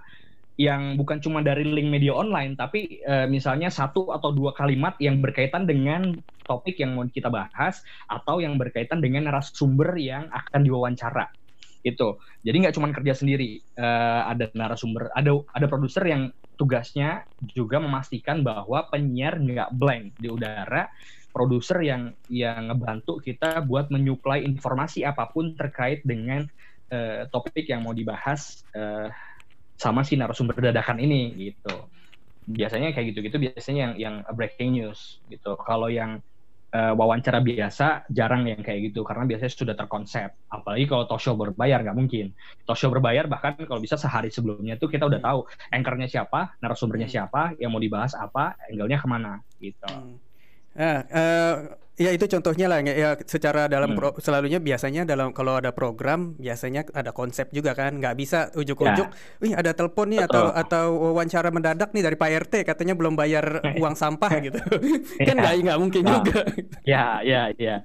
[0.62, 5.18] yang bukan cuma dari link media online, tapi e, misalnya satu atau dua kalimat yang
[5.18, 6.14] berkaitan dengan
[6.46, 11.26] topik yang mau kita bahas atau yang berkaitan dengan narasumber yang akan diwawancara.
[11.82, 12.22] Itu.
[12.46, 13.88] Jadi nggak cuma kerja sendiri, e,
[14.30, 16.30] ada narasumber, ada ada produser yang
[16.62, 17.26] tugasnya
[17.58, 20.86] juga memastikan bahwa penyiar nggak blank di udara
[21.34, 26.46] produser yang yang ngebantu kita buat menyuplai informasi apa pun terkait dengan
[26.94, 29.10] uh, topik yang mau dibahas uh,
[29.74, 31.74] sama si narasumber dadakan ini gitu.
[32.46, 35.58] Biasanya kayak gitu-gitu biasanya yang yang breaking news gitu.
[35.66, 36.22] Kalau yang
[36.72, 40.32] uh, wawancara biasa jarang yang kayak gitu karena biasanya sudah terkonsep.
[40.48, 42.32] Apalagi kalau talk show berbayar nggak mungkin.
[42.64, 45.28] Talk show berbayar bahkan kalau bisa sehari sebelumnya tuh kita udah hmm.
[45.28, 45.40] tahu
[45.72, 47.16] anchornya siapa, narasumbernya hmm.
[47.16, 49.88] siapa, yang mau dibahas apa, angle-nya ke mana gitu.
[49.88, 50.31] Hmm.
[50.72, 51.56] Nah, uh,
[52.02, 53.98] ya itu contohnya lah ya secara dalam hmm.
[54.00, 59.08] pro, selalunya biasanya dalam kalau ada program biasanya ada konsep juga kan nggak bisa ujuk-ujuk
[59.12, 59.38] ya.
[59.44, 60.34] wih ada telepon nih Betul.
[60.34, 64.58] atau atau wawancara mendadak nih dari Pak RT katanya belum bayar uang sampah gitu
[65.28, 65.62] kan nggak ya.
[65.62, 66.12] nggak mungkin nah.
[66.18, 66.42] juga
[66.82, 67.76] ya ya ya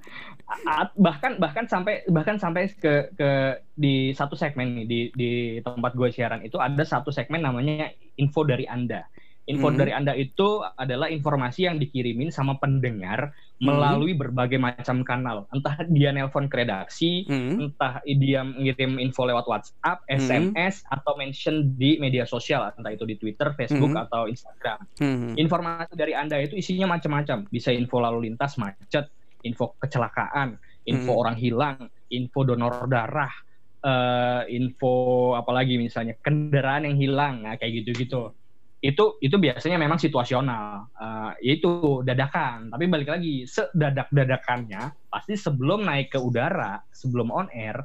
[0.95, 3.29] bahkan bahkan sampai bahkan sampai ke ke
[3.75, 8.47] di satu segmen nih di di tempat gue siaran itu ada satu segmen namanya info
[8.47, 9.03] dari anda
[9.47, 9.79] Info hmm.
[9.79, 13.63] dari Anda itu adalah informasi yang dikirimin sama pendengar hmm.
[13.63, 15.47] melalui berbagai macam kanal.
[15.55, 17.55] Entah dia nelpon ke redaksi, hmm.
[17.63, 20.95] entah dia ngirim info lewat WhatsApp, SMS, hmm.
[20.99, 24.03] atau mention di media sosial, entah itu di Twitter, Facebook, hmm.
[24.11, 24.83] atau Instagram.
[24.99, 25.31] Hmm.
[25.39, 27.47] Informasi dari Anda itu isinya macam-macam.
[27.47, 29.07] Bisa info lalu lintas macet,
[29.47, 31.21] info kecelakaan, info hmm.
[31.23, 33.31] orang hilang, info donor darah,
[33.79, 38.35] uh, info apalagi misalnya kendaraan yang hilang, nah, kayak gitu-gitu
[38.77, 40.85] itu itu biasanya memang situasional.
[40.93, 42.69] Uh, itu dadakan.
[42.69, 47.81] Tapi balik lagi sedadak dadakannya pasti sebelum naik ke udara sebelum on air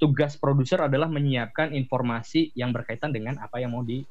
[0.00, 4.02] tugas produser adalah menyiapkan informasi yang berkaitan dengan apa yang mau di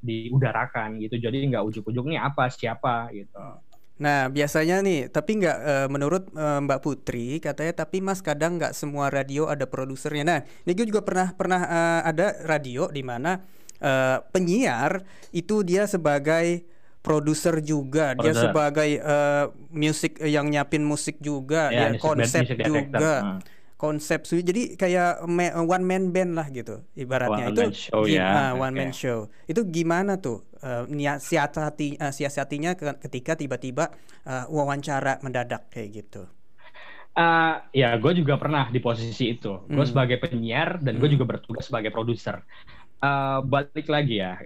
[0.00, 1.18] diudarakan gitu.
[1.18, 3.38] Jadi nggak ujuk-ujuknya apa siapa gitu.
[3.96, 8.76] Nah biasanya nih, tapi nggak e, menurut e, Mbak Putri katanya, tapi Mas kadang nggak
[8.76, 10.24] semua radio ada produsernya.
[10.24, 13.40] Nah, ini gue juga pernah pernah e, ada radio di mana
[13.80, 16.66] uh, penyiar itu dia sebagai
[17.06, 18.22] produser juga, Producer.
[18.22, 23.14] dia sebagai uh, musik yang nyiapin musik juga, ya, dia konsep band, juga.
[23.22, 23.40] Hmm.
[23.76, 25.28] Konsep jadi kayak
[25.68, 28.24] one man band lah gitu ibaratnya one itu man show, ya.
[28.24, 28.80] uh, one okay.
[28.80, 29.18] man show.
[29.44, 30.88] Itu gimana tuh uh,
[31.20, 33.92] siasati uh, siasatinya ketika tiba-tiba
[34.24, 36.24] uh, wawancara mendadak kayak gitu?
[37.16, 39.60] Uh, ya, gue juga pernah di posisi itu.
[39.68, 39.92] Gue hmm.
[39.92, 41.16] sebagai penyiar dan gue hmm.
[41.20, 42.40] juga bertugas sebagai produser
[43.02, 44.40] uh, balik lagi ya,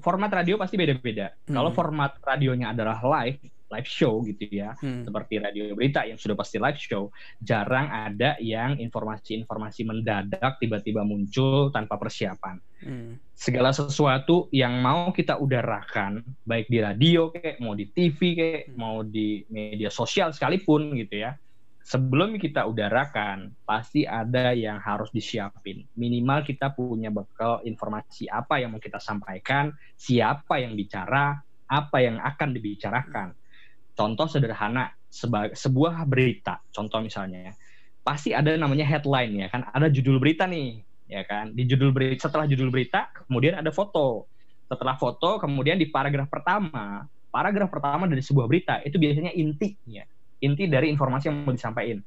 [0.00, 1.32] format radio pasti beda-beda.
[1.48, 1.54] Hmm.
[1.56, 3.40] Kalau format radionya adalah live,
[3.72, 5.08] live show gitu ya, hmm.
[5.08, 7.08] seperti radio berita yang sudah pasti live show,
[7.40, 12.60] jarang ada yang informasi-informasi mendadak tiba-tiba muncul tanpa persiapan.
[12.84, 13.16] Hmm.
[13.32, 18.76] Segala sesuatu yang mau kita udarakan, baik di radio kayak, mau di TV kayak, hmm.
[18.76, 21.32] mau di media sosial sekalipun gitu ya,
[21.92, 25.84] sebelum kita udarakan pasti ada yang harus disiapin.
[25.92, 31.36] Minimal kita punya bekal informasi apa yang mau kita sampaikan, siapa yang bicara,
[31.68, 33.36] apa yang akan dibicarakan.
[33.92, 34.88] Contoh sederhana
[35.52, 37.52] sebuah berita, contoh misalnya,
[38.00, 40.80] pasti ada namanya headline ya kan, ada judul berita nih,
[41.12, 41.52] ya kan.
[41.52, 44.24] Di judul berita setelah judul berita kemudian ada foto.
[44.64, 50.08] Setelah foto kemudian di paragraf pertama, paragraf pertama dari sebuah berita itu biasanya intinya
[50.42, 52.02] inti dari informasi yang mau disampaikan.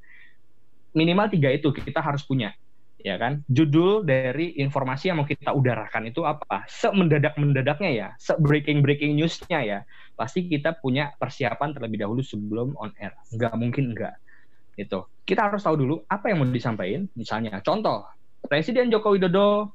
[0.95, 2.51] Minimal tiga itu kita harus punya,
[2.99, 3.43] ya kan?
[3.47, 6.67] Judul dari informasi yang mau kita udarakan itu apa?
[6.67, 9.79] Semendadak mendadaknya ya, se breaking breaking newsnya ya,
[10.15, 13.15] pasti kita punya persiapan terlebih dahulu sebelum on air.
[13.31, 14.15] Nggak mungkin enggak.
[14.75, 17.07] Itu kita harus tahu dulu apa yang mau disampaikan.
[17.15, 18.07] Misalnya, contoh
[18.45, 19.73] Presiden Joko Widodo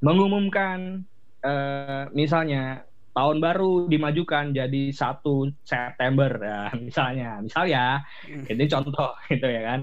[0.00, 1.04] mengumumkan
[1.44, 7.42] uh, misalnya tahun baru dimajukan jadi satu September ya, misalnya.
[7.42, 8.46] Misal ya hmm.
[8.46, 9.80] ini contoh gitu ya kan.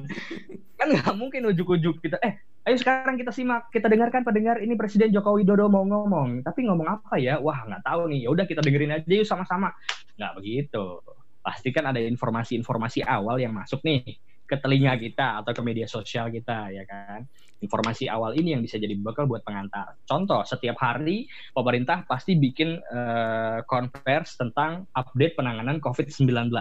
[0.77, 2.17] Kan nggak mungkin ujuk-ujuk kita.
[2.23, 6.43] Eh ayo sekarang kita simak kita dengarkan pendengar ini Presiden Joko Widodo mau ngomong.
[6.43, 7.39] Tapi ngomong apa ya?
[7.39, 8.27] Wah nggak tahu nih.
[8.27, 9.75] Ya udah kita dengerin aja yuk sama-sama.
[10.15, 11.03] Nggak begitu.
[11.43, 14.03] Pasti kan ada informasi-informasi awal yang masuk nih
[14.47, 17.27] ke telinga kita atau ke media sosial kita ya kan.
[17.57, 19.97] Informasi awal ini yang bisa jadi bekal buat pengantar.
[20.05, 21.25] Contoh, setiap hari
[21.57, 26.53] pemerintah pasti bikin uh, konvers tentang update penanganan COVID-19.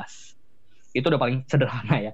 [0.97, 2.13] Itu udah paling sederhana ya.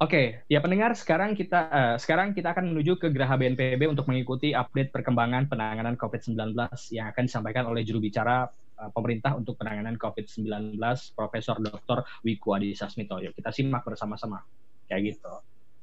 [0.00, 4.08] Oke, okay, ya pendengar, sekarang kita uh, sekarang kita akan menuju ke Geraha BNPB untuk
[4.08, 6.56] mengikuti update perkembangan penanganan COVID-19
[6.96, 8.48] yang akan disampaikan oleh juru bicara
[8.80, 10.76] uh, pemerintah untuk penanganan COVID-19,
[11.12, 12.04] Profesor Dr.
[12.24, 13.20] Wiku Adhisa Smito.
[13.20, 14.40] Yuk kita simak bersama-sama
[14.88, 15.32] kayak gitu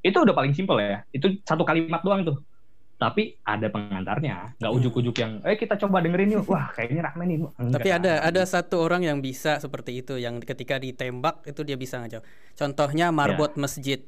[0.01, 1.03] itu udah paling simpel ya.
[1.09, 2.37] Itu satu kalimat doang tuh.
[2.97, 4.57] Tapi ada pengantarnya.
[4.57, 4.77] Nggak hmm.
[4.81, 6.49] ujuk-ujuk yang eh kita coba dengerin yuk.
[6.49, 7.77] Wah kayaknya rame nih Enggak.
[7.77, 12.01] tapi ada ada satu orang yang bisa seperti itu yang ketika ditembak itu dia bisa
[12.01, 12.25] ngajak.
[12.57, 13.59] Contohnya marbot ya.
[13.61, 13.99] masjid.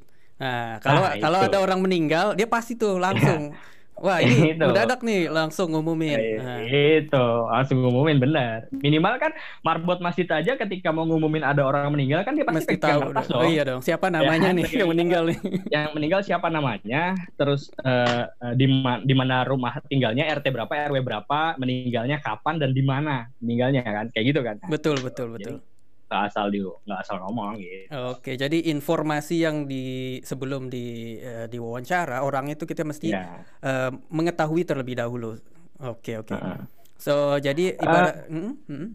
[0.42, 3.54] Nah kalau nah, kalau ada orang meninggal dia pasti tuh langsung
[4.00, 4.64] Wah ini itu.
[4.64, 6.16] mendadak nih langsung ngumumin.
[6.16, 6.60] Eh, nah.
[6.64, 8.66] Itu langsung ngumumin benar.
[8.72, 13.12] Minimal kan marbot masjid aja ketika mau ngumumin ada orang meninggal kan dia pasti tahu.
[13.12, 13.36] Dong.
[13.36, 13.84] Oh iya dong.
[13.84, 15.38] Siapa ya, namanya ya, nih yang meninggal nih?
[15.68, 17.12] Yang meninggal siapa namanya?
[17.36, 18.24] Terus uh,
[18.56, 18.66] di
[19.04, 24.08] di mana rumah tinggalnya RT berapa RW berapa meninggalnya kapan dan di mana meninggalnya kan
[24.08, 24.56] kayak gitu kan?
[24.72, 25.60] Betul betul betul.
[25.60, 25.69] Jadi,
[26.10, 27.86] nggak asal di nggak asal ngomong gitu.
[28.10, 33.46] Oke, jadi informasi yang di sebelum di uh, diwawancara orang itu kita mesti yeah.
[33.62, 33.70] Ya.
[33.70, 35.38] uh, mengetahui terlebih dahulu.
[35.78, 36.34] Oke oke.
[36.34, 36.60] Uh -huh.
[36.98, 38.26] So jadi ibarat.
[38.26, 38.88] Uh, hmm, hmm.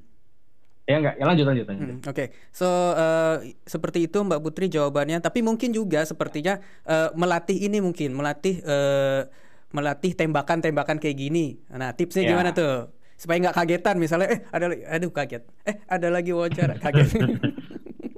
[0.85, 1.87] Ya enggak, ya lanjut lanjut lanjut.
[1.89, 2.27] Hmm, Oke, okay.
[2.53, 5.17] so uh, seperti itu Mbak Putri jawabannya.
[5.17, 9.25] Tapi mungkin juga sepertinya uh, melatih ini mungkin melatih uh,
[9.73, 11.57] melatih tembakan-tembakan kayak gini.
[11.73, 12.37] Nah tipsnya yeah.
[12.37, 12.93] gimana tuh?
[13.15, 15.43] Supaya nggak kagetan misalnya eh ada aduh kaget.
[15.63, 16.75] Eh ada lagi wawancara.
[16.83, 17.09] Kaget.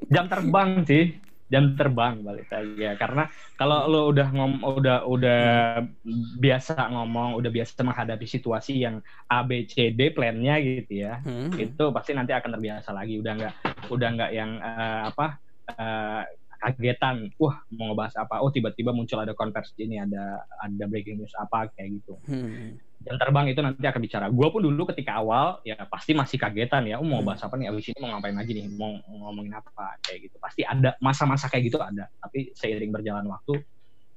[0.09, 1.05] Jam terbang sih.
[1.47, 2.99] Jam terbang balik lagi ya.
[2.99, 3.23] Karena
[3.55, 5.43] kalau lo udah ngom udah udah
[5.79, 6.43] hmm.
[6.43, 8.99] biasa ngomong udah biasa menghadapi situasi yang
[9.31, 11.55] A B C D plannya gitu ya hmm.
[11.55, 13.21] itu pasti nanti akan terbiasa lagi.
[13.21, 13.53] Udah nggak
[13.87, 15.39] udah nggak yang uh, apa
[15.71, 16.21] uh,
[16.57, 18.43] kagetan wah mau ngebahas apa?
[18.43, 21.71] Oh tiba-tiba muncul ada konversi ini ada ada breaking news apa?
[21.77, 22.19] Kayak gitu.
[22.27, 22.75] Hmm.
[23.03, 26.83] Jam terbang itu nanti akan bicara gue pun dulu ketika awal ya pasti masih kagetan
[26.89, 27.27] ya oh, mau hmm.
[27.29, 30.61] bahas apa nih abis ini mau ngapain lagi nih mau ngomongin apa kayak gitu pasti
[30.65, 33.61] ada masa-masa kayak gitu ada tapi seiring berjalan waktu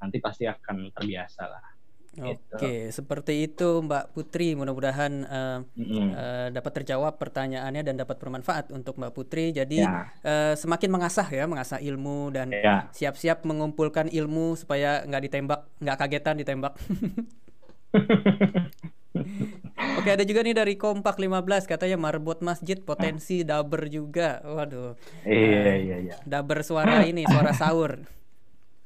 [0.01, 1.65] nanti pasti akan terbiasa lah
[2.11, 2.59] Gitu.
[2.59, 4.59] Oke, seperti itu Mbak Putri.
[4.59, 6.09] Mudah-mudahan uh, mm-hmm.
[6.11, 9.55] uh, dapat terjawab pertanyaannya dan dapat bermanfaat untuk Mbak Putri.
[9.55, 10.11] Jadi ya.
[10.27, 12.91] uh, semakin mengasah ya, mengasah ilmu dan ya.
[12.91, 16.75] siap-siap mengumpulkan ilmu supaya nggak ditembak, nggak kagetan ditembak.
[20.01, 24.41] Oke, ada juga nih dari Kompak 15 katanya marbot masjid potensi daber juga.
[24.47, 24.95] Waduh.
[25.27, 26.17] Iya, iya, iya.
[26.23, 28.01] Daber suara ini, suara sahur.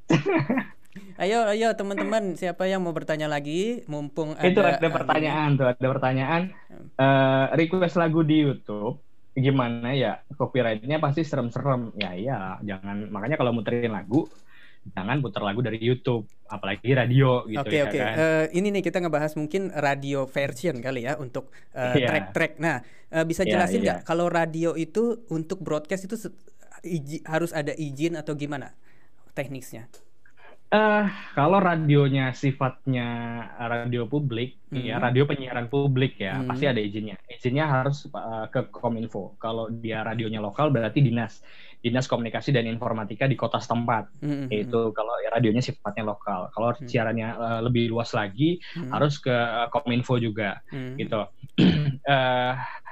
[1.15, 3.83] Ayo, ayo teman-teman, siapa yang mau bertanya lagi?
[3.87, 6.41] Mumpung ada itu ada pertanyaan tuh, ada pertanyaan.
[6.95, 8.99] Uh, request lagu di YouTube
[9.35, 10.23] gimana ya?
[10.35, 11.91] Copyrightnya pasti serem-serem.
[11.99, 14.27] Ya iya, jangan makanya kalau muterin lagu
[14.93, 17.91] jangan putar lagu dari YouTube, apalagi radio gitu Oke okay, ya oke.
[17.95, 18.01] Okay.
[18.05, 18.13] Kan?
[18.15, 22.09] Uh, ini nih kita ngebahas mungkin radio version kali ya untuk uh, eh, yeah.
[22.13, 22.53] track-track.
[22.61, 24.07] Nah, uh, bisa iya, jelasin nggak yeah, yeah.
[24.07, 26.15] kalau radio itu untuk broadcast itu
[27.25, 28.77] harus ada izin atau gimana
[29.33, 29.89] teknisnya?
[30.65, 31.05] Uh,
[31.37, 33.07] kalau radionya sifatnya
[33.69, 34.85] radio publik, mm -hmm.
[34.89, 36.49] ya radio penyiaran publik ya, mm -hmm.
[36.49, 37.15] pasti ada izinnya.
[37.29, 39.37] Izinnya harus uh, ke Kominfo.
[39.37, 41.45] Kalau dia radionya lokal berarti dinas,
[41.85, 44.09] dinas komunikasi dan informatika di kota setempat.
[44.25, 44.65] Mm -hmm.
[44.65, 46.49] Itu kalau ya, radionya sifatnya lokal.
[46.49, 46.89] Kalau mm -hmm.
[46.89, 48.89] siarannya uh, lebih luas lagi, mm -hmm.
[48.89, 50.93] harus ke uh, Kominfo juga, mm -hmm.
[50.97, 51.21] gitu.
[52.09, 52.53] uh,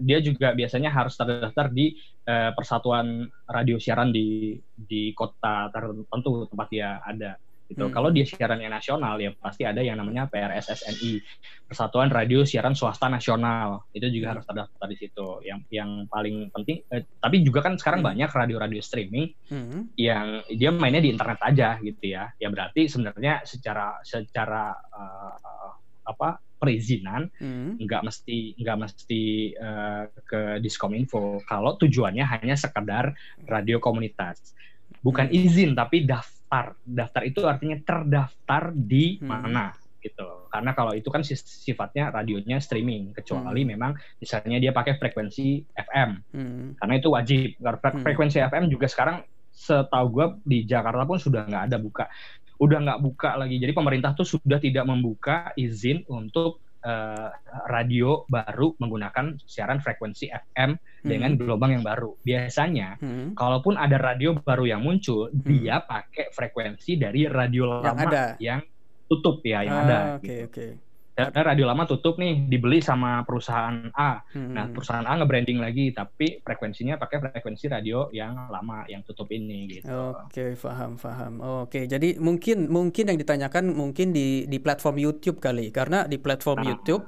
[0.00, 1.92] dia juga biasanya harus terdaftar di
[2.30, 7.34] uh, persatuan radio siaran di di kota tertentu tempat dia ada
[7.70, 7.86] gitu.
[7.86, 7.94] Hmm.
[7.94, 11.22] Kalau dia siarannya nasional ya pasti ada yang namanya PRSSNI,
[11.70, 13.86] Persatuan Radio Siaran Swasta Nasional.
[13.94, 14.32] Itu juga hmm.
[14.34, 15.28] harus terdaftar di situ.
[15.46, 18.10] Yang yang paling penting eh, tapi juga kan sekarang hmm.
[18.10, 19.94] banyak radio-radio streaming hmm.
[19.94, 22.34] yang dia mainnya di internet aja gitu ya.
[22.42, 25.78] Ya berarti sebenarnya secara secara uh,
[26.10, 27.80] apa perizinan hmm.
[27.80, 29.22] nggak mesti nggak mesti
[29.56, 33.16] uh, ke Diskominfo kalau tujuannya hanya sekedar
[33.48, 34.52] radio komunitas
[35.00, 35.40] bukan hmm.
[35.40, 39.24] izin tapi daftar daftar itu artinya terdaftar di hmm.
[39.24, 43.70] mana gitu karena kalau itu kan sifatnya radionya streaming kecuali hmm.
[43.76, 46.66] memang misalnya dia pakai frekuensi FM hmm.
[46.80, 48.00] karena itu wajib hmm.
[48.04, 48.48] frekuensi hmm.
[48.48, 49.24] FM juga sekarang
[49.60, 52.08] setahu gue di Jakarta pun sudah nggak ada buka
[52.60, 53.56] udah nggak buka lagi.
[53.56, 57.32] Jadi pemerintah tuh sudah tidak membuka izin untuk uh,
[57.72, 61.08] radio baru menggunakan siaran frekuensi FM hmm.
[61.08, 62.20] dengan gelombang yang baru.
[62.20, 63.32] Biasanya, hmm.
[63.32, 65.40] kalaupun ada radio baru yang muncul, hmm.
[65.48, 68.24] dia pakai frekuensi dari radio lama yang, ada.
[68.36, 68.60] yang
[69.08, 69.98] tutup ya, yang ah, ada.
[69.98, 70.44] Oke, okay, gitu.
[70.46, 70.54] oke.
[70.54, 70.89] Okay
[71.28, 74.24] karena radio lama tutup nih dibeli sama perusahaan A.
[74.32, 74.56] Hmm.
[74.56, 79.68] Nah perusahaan A nge-branding lagi tapi frekuensinya pakai frekuensi radio yang lama yang tutup ini
[79.68, 80.16] gitu.
[80.16, 81.32] Oke paham paham.
[81.66, 86.64] Oke jadi mungkin mungkin yang ditanyakan mungkin di di platform YouTube kali karena di platform
[86.64, 86.68] nah.
[86.72, 87.04] YouTube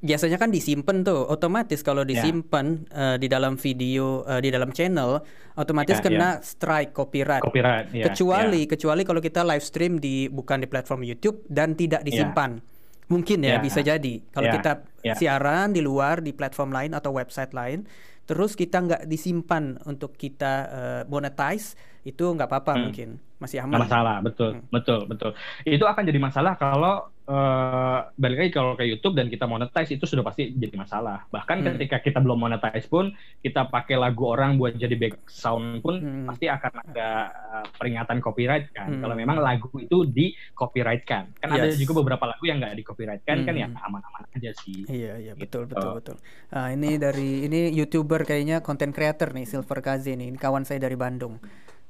[0.00, 2.16] biasanya kan disimpan tuh otomatis kalau ya.
[2.16, 3.14] disimpan yeah.
[3.14, 5.20] uh, di dalam video uh, di dalam channel
[5.60, 6.34] otomatis yeah, kena yeah.
[6.40, 7.44] strike copyright.
[7.44, 7.92] Copyright.
[7.92, 8.70] Yeah, kecuali yeah.
[8.72, 12.06] kecuali kalau kita live stream di bukan di platform YouTube dan tidak ya.
[12.08, 12.52] disimpan.
[12.58, 12.69] Yeah
[13.10, 14.22] Mungkin ya, ya bisa jadi.
[14.30, 15.14] Kalau ya, kita ya.
[15.18, 17.84] siaran di luar di platform lain atau website lain,
[18.24, 21.74] terus kita nggak disimpan untuk kita uh, monetize,
[22.06, 22.82] itu nggak apa-apa hmm.
[22.86, 23.08] mungkin
[23.42, 23.82] masih aman.
[23.82, 24.70] Masalah, betul, hmm.
[24.70, 25.30] betul, betul.
[25.66, 30.04] Itu akan jadi masalah kalau uh, balik lagi kalau ke YouTube dan kita monetize itu
[30.04, 31.24] sudah pasti jadi masalah.
[31.30, 31.66] Bahkan hmm.
[31.74, 36.26] ketika kita belum monetize pun kita pakai lagu orang buat jadi back sound pun hmm.
[36.26, 38.90] pasti akan ada uh, peringatan copyright kan.
[38.90, 39.00] Hmm.
[39.06, 41.30] Kalau memang lagu itu di copyright kan.
[41.38, 41.58] Kan yes.
[41.62, 43.46] ada juga beberapa lagu yang nggak di copyright kan hmm.
[43.46, 43.86] kan ya hmm.
[43.86, 44.84] aman-aman aja sih.
[44.90, 45.62] Iya iya gitu.
[45.62, 46.16] betul betul betul.
[46.50, 50.34] Nah, ini dari ini youtuber kayaknya content creator nih Silver Kazi nih.
[50.34, 51.38] Ini kawan saya dari Bandung.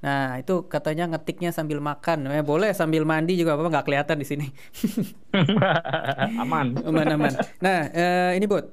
[0.00, 4.26] Nah itu katanya ngetiknya sambil makan, eh, boleh sambil mandi juga apa nggak kelihatan di
[4.26, 4.46] sini.
[6.42, 6.80] aman.
[6.80, 7.32] aman aman.
[7.60, 8.64] Nah eh, ini buat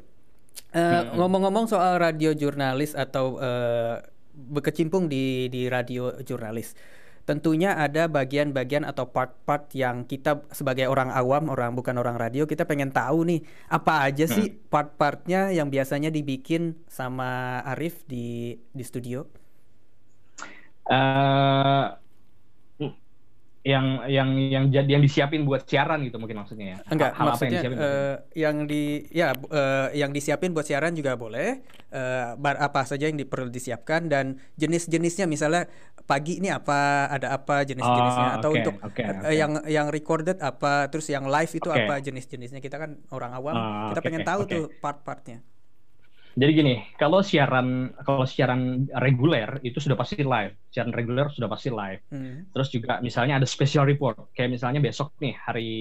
[0.71, 3.99] eh, ngomong-ngomong soal radio jurnalis atau eh,
[4.31, 6.79] berkecimpung di di radio jurnalis.
[7.27, 12.63] Tentunya ada bagian-bagian atau part-part yang kita sebagai orang awam, orang bukan orang radio, kita
[12.63, 14.71] pengen tahu nih apa aja sih hmm.
[14.71, 19.27] part-partnya yang biasanya dibikin sama Arif di di studio
[20.91, 21.97] uh,
[23.67, 27.59] yang yang yang jadi yang disiapin buat siaran gitu mungkin maksudnya ya enggak hal maksudnya
[27.59, 31.59] apa yang, uh, yang di ya uh, yang disiapin buat siaran juga boleh
[31.91, 35.67] uh, apa saja yang perlu disiapkan dan jenis-jenisnya misalnya
[36.07, 39.27] pagi ini apa ada apa jenis-jenisnya oh, atau okay, untuk okay, okay.
[39.27, 41.83] Uh, yang yang recorded apa terus yang live itu okay.
[41.83, 44.53] apa jenis-jenisnya kita kan orang awam oh, kita okay, pengen tahu okay.
[44.55, 45.43] tuh part-partnya
[46.37, 50.53] jadi gini, kalau siaran kalau siaran reguler itu sudah pasti live.
[50.69, 52.05] Siaran reguler sudah pasti live.
[52.13, 52.45] Hmm.
[52.53, 54.37] Terus juga misalnya ada special report.
[54.37, 55.71] Kayak misalnya besok nih hari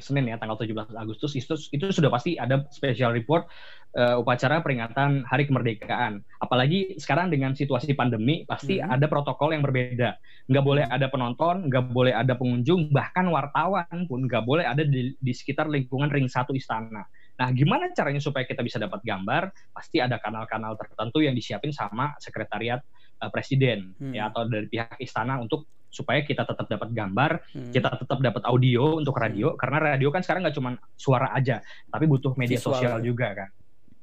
[0.00, 3.52] Senin ya tanggal 17 Agustus itu itu sudah pasti ada special report
[4.00, 6.24] uh, upacara peringatan Hari Kemerdekaan.
[6.40, 8.88] Apalagi sekarang dengan situasi pandemi pasti hmm.
[8.88, 10.16] ada protokol yang berbeda.
[10.48, 15.12] Nggak boleh ada penonton, nggak boleh ada pengunjung, bahkan wartawan pun nggak boleh ada di,
[15.20, 17.04] di sekitar lingkungan ring satu istana.
[17.38, 19.54] Nah, gimana caranya supaya kita bisa dapat gambar?
[19.70, 22.82] Pasti ada kanal-kanal tertentu yang disiapin sama sekretariat
[23.22, 24.14] uh, presiden hmm.
[24.14, 27.72] ya atau dari pihak istana untuk supaya kita tetap dapat gambar, hmm.
[27.72, 29.58] kita tetap dapat audio untuk radio hmm.
[29.58, 32.76] karena radio kan sekarang nggak cuma suara aja, tapi butuh media visual.
[32.76, 33.50] sosial juga kan.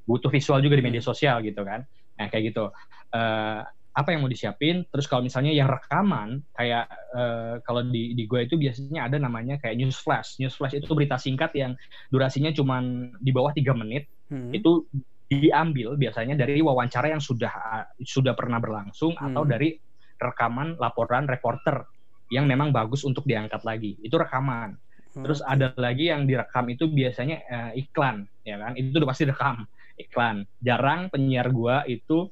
[0.06, 1.10] Butuh visual juga di media hmm.
[1.12, 1.84] sosial gitu kan.
[2.16, 2.72] Nah, kayak gitu.
[3.12, 3.62] Uh,
[3.96, 4.84] apa yang mau disiapin.
[4.92, 9.56] Terus kalau misalnya yang rekaman kayak uh, kalau di di gue itu biasanya ada namanya
[9.58, 10.36] kayak news flash.
[10.38, 11.80] News flash itu berita singkat yang
[12.12, 12.84] durasinya cuma
[13.24, 14.12] di bawah tiga menit.
[14.26, 14.50] Hmm.
[14.50, 14.82] itu
[15.30, 19.26] diambil biasanya dari wawancara yang sudah uh, sudah pernah berlangsung hmm.
[19.32, 19.78] atau dari
[20.18, 21.86] rekaman laporan reporter
[22.34, 24.02] yang memang bagus untuk diangkat lagi.
[24.02, 24.82] Itu rekaman.
[25.16, 28.76] Terus ada lagi yang direkam itu biasanya uh, iklan ya kan?
[28.76, 29.64] Itu udah pasti rekam
[29.96, 30.44] iklan.
[30.60, 32.28] Jarang penyiar gua itu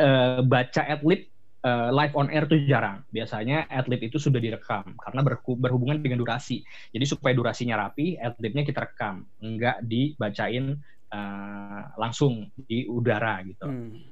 [0.00, 1.28] uh, baca adlib
[1.64, 3.04] uh, live on air itu jarang.
[3.12, 6.64] Biasanya adlib itu sudah direkam karena berhubungan dengan durasi.
[6.90, 10.80] Jadi supaya durasinya rapi, adlibnya kita rekam, enggak dibacain
[11.12, 13.66] uh, langsung di udara gitu.
[13.68, 14.09] Hmm.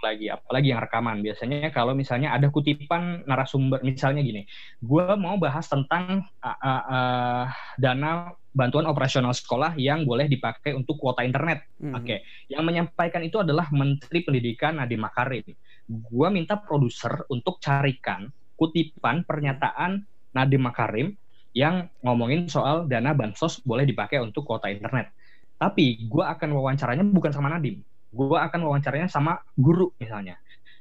[0.00, 1.20] Itu lagi, apalagi yang rekaman.
[1.20, 4.48] Biasanya kalau misalnya ada kutipan narasumber, misalnya gini,
[4.80, 7.44] gue mau bahas tentang uh, uh, uh,
[7.76, 11.68] dana bantuan operasional sekolah yang boleh dipakai untuk kuota internet.
[11.76, 12.00] Hmm.
[12.00, 12.18] Oke, okay.
[12.48, 15.44] yang menyampaikan itu adalah Menteri Pendidikan Nadiem Makarim.
[15.84, 20.00] Gua minta produser untuk carikan kutipan pernyataan
[20.32, 21.12] Nadiem Makarim
[21.52, 25.12] yang ngomongin soal dana bansos boleh dipakai untuk kuota internet.
[25.60, 27.84] Tapi gua akan wawancaranya bukan sama Nadiem.
[28.10, 30.38] Gua akan wawancaranya sama guru misalnya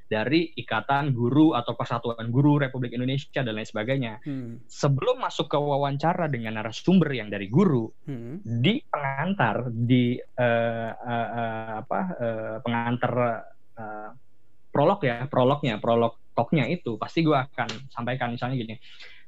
[0.10, 4.18] dari Ikatan Guru atau Persatuan Guru Republik Indonesia dan lain sebagainya.
[4.26, 4.58] Hmm.
[4.66, 8.42] Sebelum masuk ke wawancara dengan narasumber yang dari guru, hmm.
[8.42, 13.14] di pengantar di uh, uh, uh, apa uh, pengantar
[13.78, 14.10] uh,
[14.74, 18.76] prolog ya, prolognya, prolog talknya itu pasti gue akan sampaikan misalnya gini.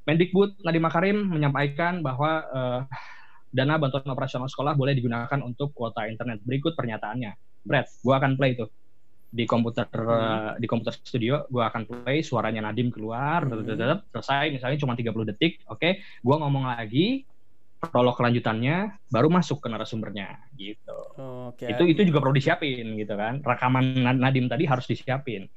[0.02, 2.82] Mendikbud Nadiem Makarim menyampaikan bahwa uh,
[3.54, 6.42] dana bantuan operasional sekolah boleh digunakan untuk kuota internet.
[6.42, 7.51] Berikut pernyataannya.
[7.62, 8.66] Brad, gue akan play itu
[9.32, 10.60] di komputer hmm.
[10.60, 14.12] di komputer studio gue akan play suaranya Nadim keluar hmm.
[14.12, 16.04] selesai misalnya cuma 30 detik oke okay?
[16.20, 17.24] gue ngomong lagi
[17.82, 21.00] prolog kelanjutannya baru masuk ke narasumbernya gitu.
[21.18, 21.74] Oh, okay.
[21.74, 23.42] Itu itu juga perlu disiapin gitu kan.
[23.42, 25.50] Rekaman Nadim tadi harus disiapin.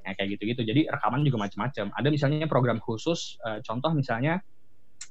[0.00, 0.64] Ya, kayak gitu-gitu.
[0.64, 1.92] Jadi rekaman juga macam-macam.
[1.92, 4.40] Ada misalnya program khusus, uh, contoh misalnya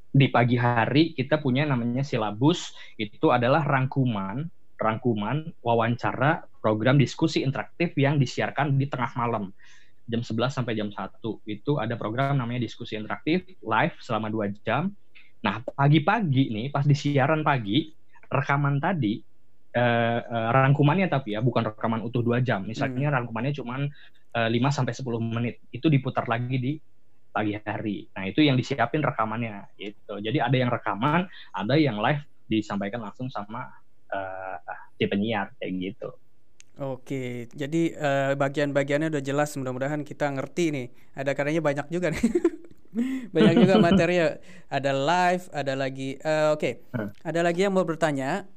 [0.10, 4.50] di pagi hari kita punya namanya silabus itu adalah rangkuman
[4.80, 9.52] rangkuman wawancara program diskusi interaktif yang disiarkan di tengah malam
[10.10, 14.90] jam 11 sampai jam 1 itu ada program namanya diskusi interaktif live selama dua jam.
[15.46, 17.94] Nah pagi-pagi nih pas di siaran pagi
[18.26, 19.22] rekaman tadi
[19.70, 22.66] eh, eh, rangkumannya tapi ya bukan rekaman utuh dua jam.
[22.66, 23.16] Misalnya hmm.
[23.22, 23.86] rangkumannya cuma
[24.34, 25.56] eh, 5 sampai 10 menit.
[25.70, 26.74] Itu diputar lagi di
[27.30, 28.10] pagi hari.
[28.18, 30.18] Nah itu yang disiapin rekamannya gitu.
[30.18, 33.70] Jadi ada yang rekaman ada yang live disampaikan langsung sama
[34.14, 34.58] uh,
[34.98, 36.10] si penyiar kayak gitu
[36.80, 39.52] Oke, jadi uh, bagian-bagiannya udah jelas.
[39.60, 40.88] Mudah-mudahan kita ngerti nih.
[41.12, 42.24] Ada karenanya banyak juga nih.
[43.36, 44.16] banyak juga materi.
[44.72, 46.16] Ada live, ada lagi.
[46.24, 47.12] Uh, Oke, okay.
[47.20, 48.48] ada lagi yang mau bertanya.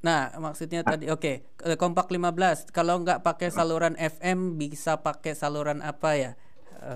[0.00, 1.76] Nah, maksudnya tadi oke, okay.
[1.76, 2.72] kompak 15.
[2.72, 6.32] Kalau nggak pakai saluran FM, bisa pakai saluran apa ya?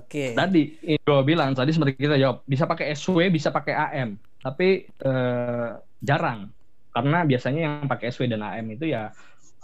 [0.01, 0.33] Oke.
[0.33, 0.41] Okay.
[0.41, 5.77] Tadi gue bilang tadi seperti kita jawab, bisa pakai SW, bisa pakai AM, tapi uh,
[6.01, 6.49] jarang
[6.95, 9.11] karena biasanya yang pakai SW dan AM itu ya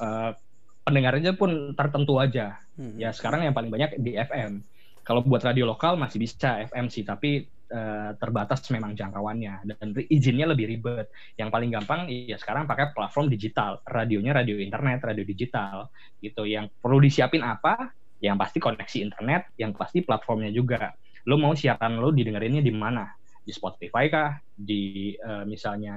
[0.02, 0.30] uh,
[0.82, 2.58] pendengarnya pun tertentu aja.
[2.74, 2.98] Hmm.
[2.98, 4.66] Ya sekarang yang paling banyak di FM.
[5.06, 10.50] Kalau buat radio lokal masih bisa FM sih, tapi uh, terbatas memang jangkauannya dan izinnya
[10.50, 11.06] lebih ribet.
[11.38, 15.86] Yang paling gampang ya sekarang pakai platform digital, radionya radio internet, radio digital
[16.18, 16.42] gitu.
[16.44, 17.94] Yang perlu disiapin apa?
[18.20, 20.92] Yang pasti koneksi internet, yang pasti platformnya juga.
[21.30, 23.08] Lo mau siaran lo didengerinnya di mana?
[23.40, 24.36] Di Spotify kah?
[24.52, 25.96] Di uh, misalnya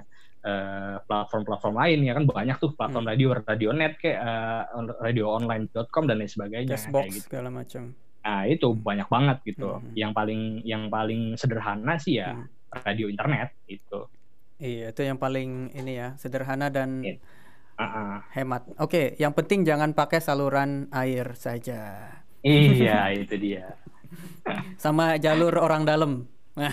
[1.08, 3.12] platform-platform uh, lain ya kan banyak tuh platform hmm.
[3.16, 4.64] radio radio net kayak uh,
[5.00, 7.28] radioonline.com dan lain sebagainya Cashbox kayak gitu.
[7.32, 8.84] segala macam nah itu hmm.
[8.84, 9.96] banyak banget gitu hmm.
[9.96, 12.48] yang paling yang paling sederhana sih ya hmm.
[12.84, 14.00] radio internet itu
[14.60, 17.20] iya itu yang paling ini ya sederhana dan yeah.
[17.80, 18.16] uh -uh.
[18.36, 22.12] hemat oke yang penting jangan pakai saluran air saja
[22.44, 23.80] iya itu dia
[24.76, 26.28] sama jalur orang dalam
[26.60, 26.70] nah,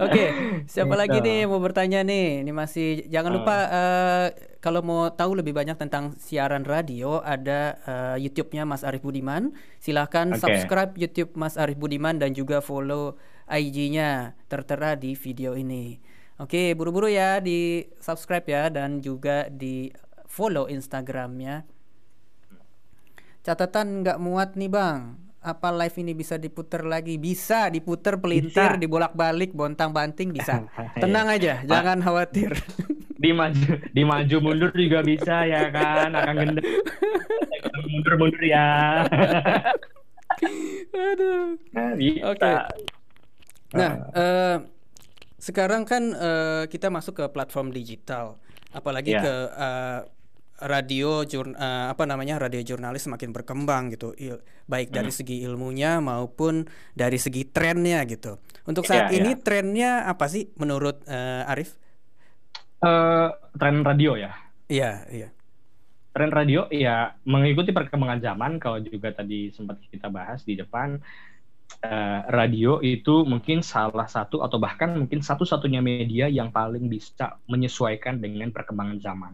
[0.00, 0.28] Oke, okay,
[0.72, 2.40] siapa lagi nih mau bertanya nih?
[2.40, 4.26] Ini masih jangan lupa uh,
[4.64, 9.52] kalau mau tahu lebih banyak tentang siaran radio ada uh, YouTube-nya Mas Arif Budiman.
[9.82, 10.40] Silahkan okay.
[10.40, 13.20] subscribe YouTube Mas Arif Budiman dan juga follow
[13.50, 16.00] IG-nya tertera di video ini.
[16.40, 19.92] Oke, okay, buru-buru ya di subscribe ya dan juga di
[20.24, 21.68] follow Instagramnya.
[23.44, 27.18] Catatan nggak muat nih bang apa live ini bisa diputer lagi?
[27.18, 30.62] Bisa diputer pelintir, dibolak-balik, bontang-banting bisa.
[31.02, 32.54] Tenang aja, jangan khawatir.
[33.18, 36.66] Dimaju, dimaju mundur juga bisa ya kan, akan gendeng.
[37.90, 39.02] mundur mundur ya.
[41.12, 41.58] Aduh.
[41.74, 42.38] Nah, Oke.
[42.38, 42.54] Okay.
[43.72, 44.56] Nah, uh,
[45.42, 48.38] sekarang kan uh, kita masuk ke platform digital,
[48.70, 49.22] apalagi yeah.
[49.22, 49.98] ke uh,
[50.64, 54.38] radio jurn uh, apa namanya radio jurnalis semakin berkembang gitu il
[54.70, 55.18] baik dari hmm.
[55.18, 59.42] segi ilmunya maupun dari segi trennya gitu untuk saat yeah, ini yeah.
[59.42, 61.74] trennya apa sih menurut uh, Arif?
[62.82, 64.34] Uh, tren radio ya.
[64.70, 65.28] Iya iya.
[66.12, 71.00] Tren radio ya mengikuti perkembangan zaman kalau juga tadi sempat kita bahas di depan
[71.82, 78.20] uh, radio itu mungkin salah satu atau bahkan mungkin satu-satunya media yang paling bisa menyesuaikan
[78.20, 79.32] dengan perkembangan zaman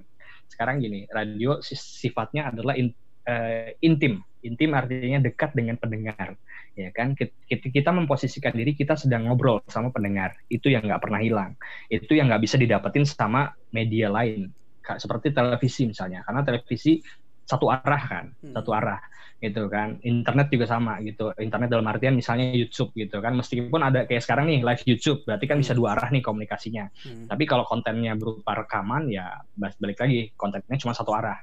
[0.48, 2.90] sekarang gini radio sifatnya adalah in,
[3.28, 4.24] uh, intim.
[4.42, 6.38] Intim artinya dekat dengan pendengar
[6.78, 7.18] ya kan?
[7.18, 10.38] Kita, kita memposisikan diri kita sedang ngobrol sama pendengar.
[10.46, 11.58] Itu yang nggak pernah hilang.
[11.90, 14.54] Itu yang nggak bisa didapetin sama media lain.
[14.86, 16.22] Seperti televisi misalnya.
[16.22, 17.02] Karena televisi
[17.48, 18.52] satu arah kan hmm.
[18.52, 19.00] satu arah
[19.38, 20.02] gitu kan.
[20.02, 23.38] Internet juga sama gitu internet dalam artian misalnya YouTube gitu kan.
[23.38, 25.80] Meskipun ada kayak sekarang nih live YouTube berarti kan bisa hmm.
[25.80, 26.84] dua arah nih komunikasinya.
[27.08, 27.26] Hmm.
[27.30, 31.38] tapi kalau kontennya berupa rekaman ya balik lagi kontennya cuma satu arah.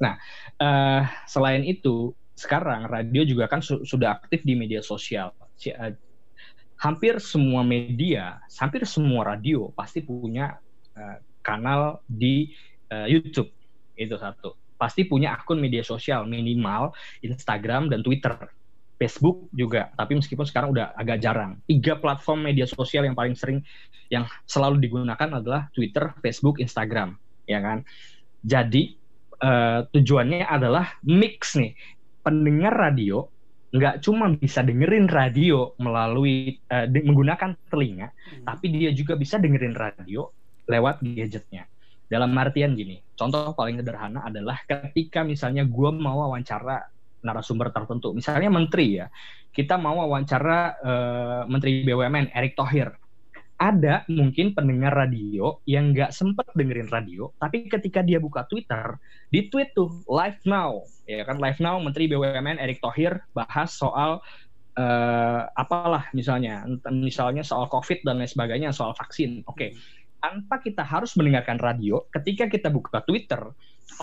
[0.00, 0.16] Nah
[0.58, 5.36] uh, selain itu sekarang radio juga kan su sudah aktif di media sosial.
[5.62, 5.94] Uh,
[6.80, 10.58] hampir semua media hampir semua radio pasti punya
[10.96, 12.50] uh, kanal di
[12.88, 13.52] uh, YouTube.
[13.92, 16.90] Itu satu pasti punya akun media sosial minimal
[17.22, 18.34] Instagram dan Twitter.
[18.98, 21.58] Facebook juga, tapi meskipun sekarang udah agak jarang.
[21.66, 23.58] Tiga platform media sosial yang paling sering
[24.14, 27.18] yang selalu digunakan adalah Twitter, Facebook, Instagram,
[27.50, 27.82] ya kan.
[28.46, 28.94] Jadi
[29.42, 31.74] uh, tujuannya adalah mix nih
[32.22, 33.26] pendengar radio
[33.72, 38.44] nggak cuma bisa dengerin radio melalui uh, menggunakan telinga, hmm.
[38.46, 40.28] tapi dia juga bisa dengerin radio
[40.68, 41.71] lewat gadgetnya.
[42.12, 46.92] Dalam artian gini, contoh paling sederhana adalah ketika misalnya gue mau wawancara
[47.24, 48.12] narasumber tertentu.
[48.12, 49.08] Misalnya menteri ya,
[49.48, 52.92] kita mau wawancara uh, Menteri BUMN Erick Thohir.
[53.56, 58.98] Ada mungkin pendengar radio yang nggak sempet dengerin radio, tapi ketika dia buka Twitter,
[59.30, 64.18] di tweet tuh live now, ya kan live now Menteri BUMN Erick Thohir bahas soal
[64.74, 69.46] uh, apalah misalnya, misalnya soal COVID dan lain sebagainya, soal vaksin.
[69.46, 69.70] Oke, okay.
[70.22, 73.42] Tanpa kita harus mendengarkan radio, ketika kita buka Twitter,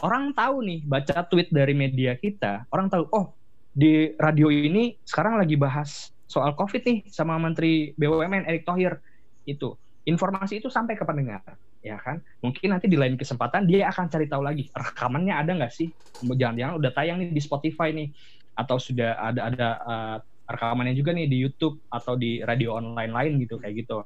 [0.04, 3.32] orang tahu nih baca tweet dari media kita, orang tahu oh
[3.72, 9.00] di radio ini sekarang lagi bahas soal COVID nih sama Menteri BUMN Erick Thohir.
[9.48, 11.42] Itu informasi itu sampai ke pendengar
[11.80, 12.20] ya kan?
[12.44, 15.88] Mungkin nanti di lain kesempatan dia akan cari tahu lagi rekamannya ada nggak sih?
[16.20, 18.12] Jangan-jangan udah tayang nih di Spotify nih
[18.60, 20.18] atau sudah ada ada uh,
[20.50, 24.04] rekamannya juga nih di YouTube atau di radio online lain gitu kayak gitu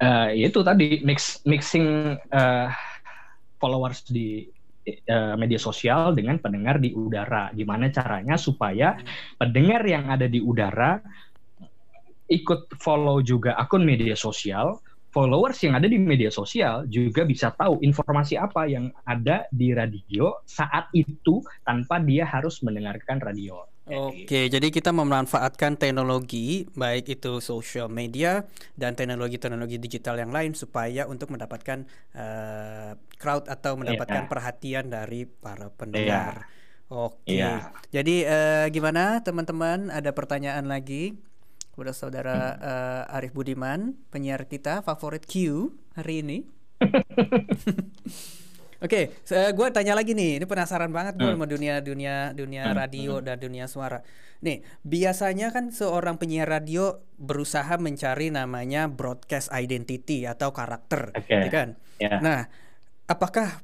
[0.00, 2.68] uh, itu tadi mix mixing uh,
[3.60, 4.48] followers di
[5.08, 7.50] uh, media sosial dengan pendengar di udara.
[7.54, 8.98] Gimana caranya supaya
[9.38, 10.98] pendengar yang ada di udara
[12.28, 14.80] ikut follow juga akun media sosial,
[15.12, 20.40] followers yang ada di media sosial juga bisa tahu informasi apa yang ada di radio
[20.48, 23.73] saat itu tanpa dia harus mendengarkan radio.
[23.84, 28.48] Oke, jadi kita memanfaatkan teknologi baik itu social media
[28.80, 31.84] dan teknologi-teknologi digital yang lain supaya untuk mendapatkan
[32.16, 34.30] uh, crowd atau mendapatkan yeah.
[34.32, 36.48] perhatian dari para pendengar.
[36.48, 36.88] Yeah.
[36.88, 37.28] Oke.
[37.28, 37.76] Yeah.
[37.92, 39.92] Jadi uh, gimana teman-teman?
[39.92, 41.20] Ada pertanyaan lagi
[41.76, 46.38] kepada saudara uh, Arif Budiman, penyiar kita favorit Q hari ini.
[48.82, 50.42] Oke, okay, gue tanya lagi nih.
[50.42, 51.38] Ini penasaran banget gue hmm.
[51.38, 52.74] sama dunia dunia dunia hmm.
[52.74, 53.24] radio hmm.
[53.26, 54.02] dan dunia suara.
[54.42, 61.48] Nih, biasanya kan seorang penyiar radio berusaha mencari namanya broadcast identity atau karakter, okay.
[61.48, 61.68] ya kan?
[61.96, 62.18] Yeah.
[62.20, 62.40] Nah,
[63.08, 63.62] apakah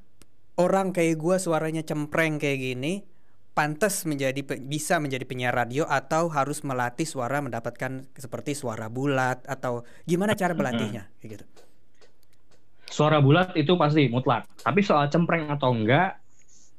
[0.56, 3.04] orang kayak gue suaranya cempreng kayak gini
[3.50, 9.82] pantas menjadi bisa menjadi penyiar radio atau harus melatih suara mendapatkan seperti suara bulat atau
[10.06, 11.44] gimana cara melatihnya kayak gitu?
[12.90, 14.50] Suara bulat itu pasti mutlak.
[14.60, 16.18] Tapi soal cempreng atau enggak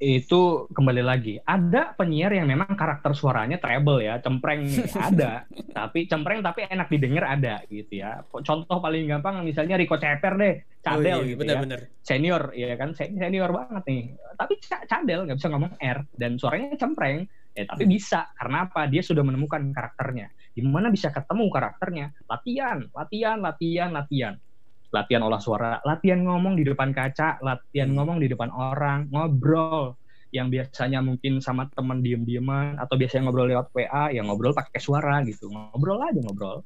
[0.01, 1.37] itu kembali lagi.
[1.45, 4.65] Ada penyiar yang memang karakter suaranya treble ya, cempreng
[5.09, 5.45] ada.
[5.71, 8.25] tapi cempreng tapi enak didengar ada gitu ya.
[8.25, 11.61] Contoh paling gampang misalnya Rico Ceper deh, cadel oh, iya, gitu bener, ya.
[11.61, 11.79] Bener.
[12.01, 14.03] Senior ya kan, senior banget nih.
[14.35, 14.53] Tapi
[14.89, 17.29] cadel nggak bisa ngomong R dan suaranya cempreng.
[17.51, 18.87] Ya, tapi bisa karena apa?
[18.87, 20.31] Dia sudah menemukan karakternya.
[20.55, 22.15] Gimana bisa ketemu karakternya?
[22.25, 24.35] Latihan, latihan, latihan, latihan
[24.91, 27.95] latihan olah suara, latihan ngomong di depan kaca, latihan hmm.
[27.97, 29.95] ngomong di depan orang, ngobrol.
[30.31, 35.19] Yang biasanya mungkin sama teman diem-dieman atau biasanya ngobrol lewat WA, yang ngobrol pakai suara
[35.27, 36.63] gitu, ngobrol aja ngobrol.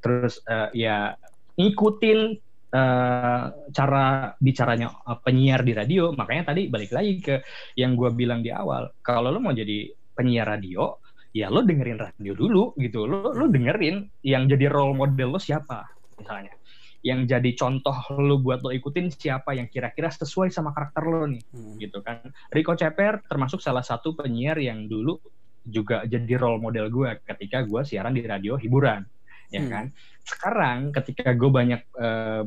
[0.00, 1.12] Terus uh, ya
[1.60, 2.40] ngikutin
[2.72, 7.44] uh, cara bicaranya uh, penyiar di radio, makanya tadi balik lagi ke
[7.76, 10.96] yang gue bilang di awal, kalau lo mau jadi penyiar radio,
[11.36, 15.84] ya lo dengerin radio dulu gitu, lo lo dengerin yang jadi role model lo siapa
[16.20, 16.52] misalnya
[17.00, 21.40] yang jadi contoh lo buat lo ikutin siapa yang kira-kira sesuai sama karakter lo nih
[21.48, 21.80] hmm.
[21.80, 22.20] gitu kan
[22.52, 25.16] Rico Ceper termasuk salah satu penyiar yang dulu
[25.64, 29.04] juga jadi role model gue ketika gue siaran di radio hiburan
[29.48, 29.70] ya hmm.
[29.72, 29.84] kan
[30.24, 32.44] sekarang ketika gue banyak uh,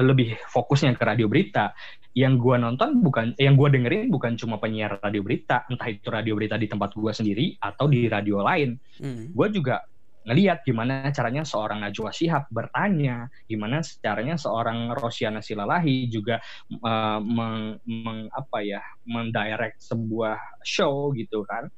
[0.00, 1.76] lebih fokusnya ke radio berita
[2.16, 6.32] yang gue nonton bukan yang gue dengerin bukan cuma penyiar radio berita entah itu radio
[6.32, 8.72] berita di tempat gue sendiri atau di radio lain
[9.04, 9.36] hmm.
[9.36, 9.84] gue juga
[10.26, 16.42] ngelihat gimana caranya seorang Najwa Shihab bertanya, gimana caranya seorang Rosiana Silalahi juga
[16.82, 21.70] uh, meng, meng, apa ya, mendirect sebuah show gitu kan.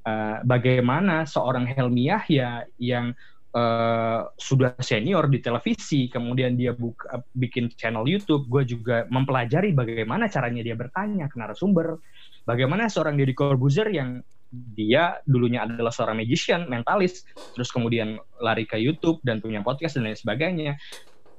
[0.00, 3.12] Uh, bagaimana seorang Helmi Yahya yang
[3.52, 10.32] uh, sudah senior di televisi, kemudian dia buka, bikin channel YouTube, gue juga mempelajari bagaimana
[10.32, 12.00] caranya dia bertanya ke narasumber,
[12.48, 17.22] bagaimana seorang Deddy Corbuzier yang dia dulunya adalah seorang magician, mentalis,
[17.54, 20.74] terus kemudian lari ke YouTube dan punya podcast dan lain sebagainya.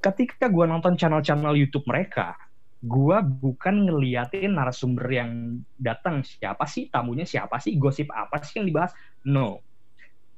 [0.02, 2.34] Ketika gue nonton channel-channel YouTube mereka,
[2.82, 8.68] gue bukan ngeliatin narasumber yang datang siapa sih, tamunya siapa sih, gosip apa sih yang
[8.72, 8.96] dibahas.
[9.28, 9.62] No,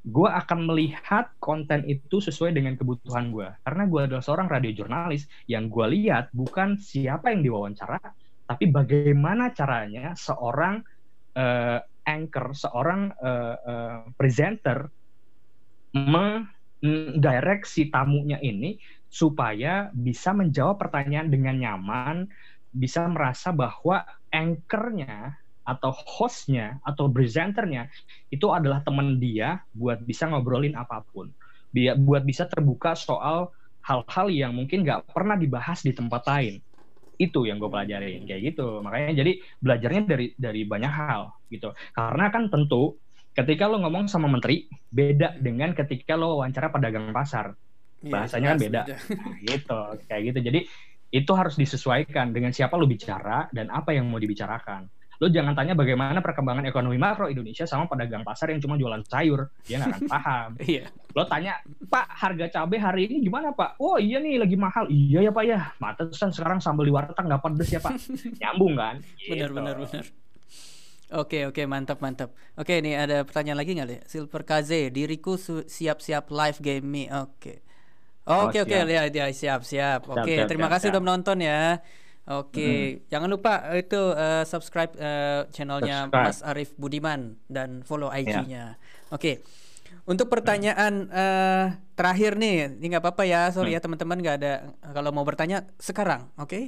[0.03, 3.47] gue akan melihat konten itu sesuai dengan kebutuhan gue.
[3.63, 8.03] Karena gue adalah seorang radio jurnalis yang gue lihat bukan siapa yang diwawancara,
[8.43, 10.83] tapi bagaimana caranya seorang
[11.39, 14.87] uh, anchor, seorang uh, uh, presenter
[15.93, 22.25] mendirect si tamunya ini supaya bisa menjawab pertanyaan dengan nyaman,
[22.73, 24.01] bisa merasa bahwa
[24.33, 27.87] anchornya atau hostnya atau presenternya
[28.27, 31.31] itu adalah teman dia buat bisa ngobrolin apa pun,
[32.03, 33.53] buat bisa terbuka soal
[33.83, 36.63] hal-hal yang mungkin nggak pernah dibahas di tempat lain
[37.19, 38.81] itu yang gue pelajarin kayak gitu.
[38.81, 39.31] Makanya jadi
[39.61, 41.73] belajarnya dari dari banyak hal gitu.
[41.93, 42.97] Karena kan tentu
[43.33, 47.53] ketika lo ngomong sama menteri beda dengan ketika lo wawancara pedagang pasar.
[48.03, 48.81] Iya, bahasanya kan beda.
[48.83, 48.99] nah,
[49.47, 49.79] gitu
[50.09, 50.39] kayak gitu.
[50.43, 50.59] Jadi
[51.13, 54.89] itu harus disesuaikan dengan siapa lo bicara dan apa yang mau dibicarakan
[55.23, 59.47] lo jangan tanya bagaimana perkembangan ekonomi makro Indonesia sama pedagang pasar yang cuma jualan sayur
[59.63, 60.83] dia nggak akan paham iya.
[61.15, 65.23] lo tanya pak harga cabai hari ini gimana pak oh iya nih lagi mahal iya
[65.23, 67.95] ya pak ya matesan sekarang sambal di warteg nggak pedes ya pak
[68.43, 69.55] nyambung kan benar gitu.
[69.55, 70.05] benar benar
[71.13, 72.33] Oke oke mantap mantap.
[72.57, 77.03] Oke ini ada pertanyaan lagi nggak Silver KZ diriku siap-siap live game me.
[77.05, 77.61] Oke.
[78.25, 80.09] Oke oh, oke lihat ya siap siap.
[80.09, 80.93] Oke terima siap, kasih siap.
[80.97, 81.85] udah menonton ya.
[82.23, 83.11] Oke, mm.
[83.11, 86.23] jangan lupa eh, itu uh, subscribe uh, channelnya subscribe.
[86.23, 88.79] Mas Arif Budiman dan follow IG-nya.
[88.79, 89.11] Yeah.
[89.11, 89.43] Oke,
[90.07, 93.75] untuk pertanyaan uh, terakhir nih, ini nggak apa-apa ya, sorry mm.
[93.75, 94.53] ya teman-teman nggak ada
[94.95, 96.47] kalau mau bertanya sekarang, oke?
[96.47, 96.63] Okay?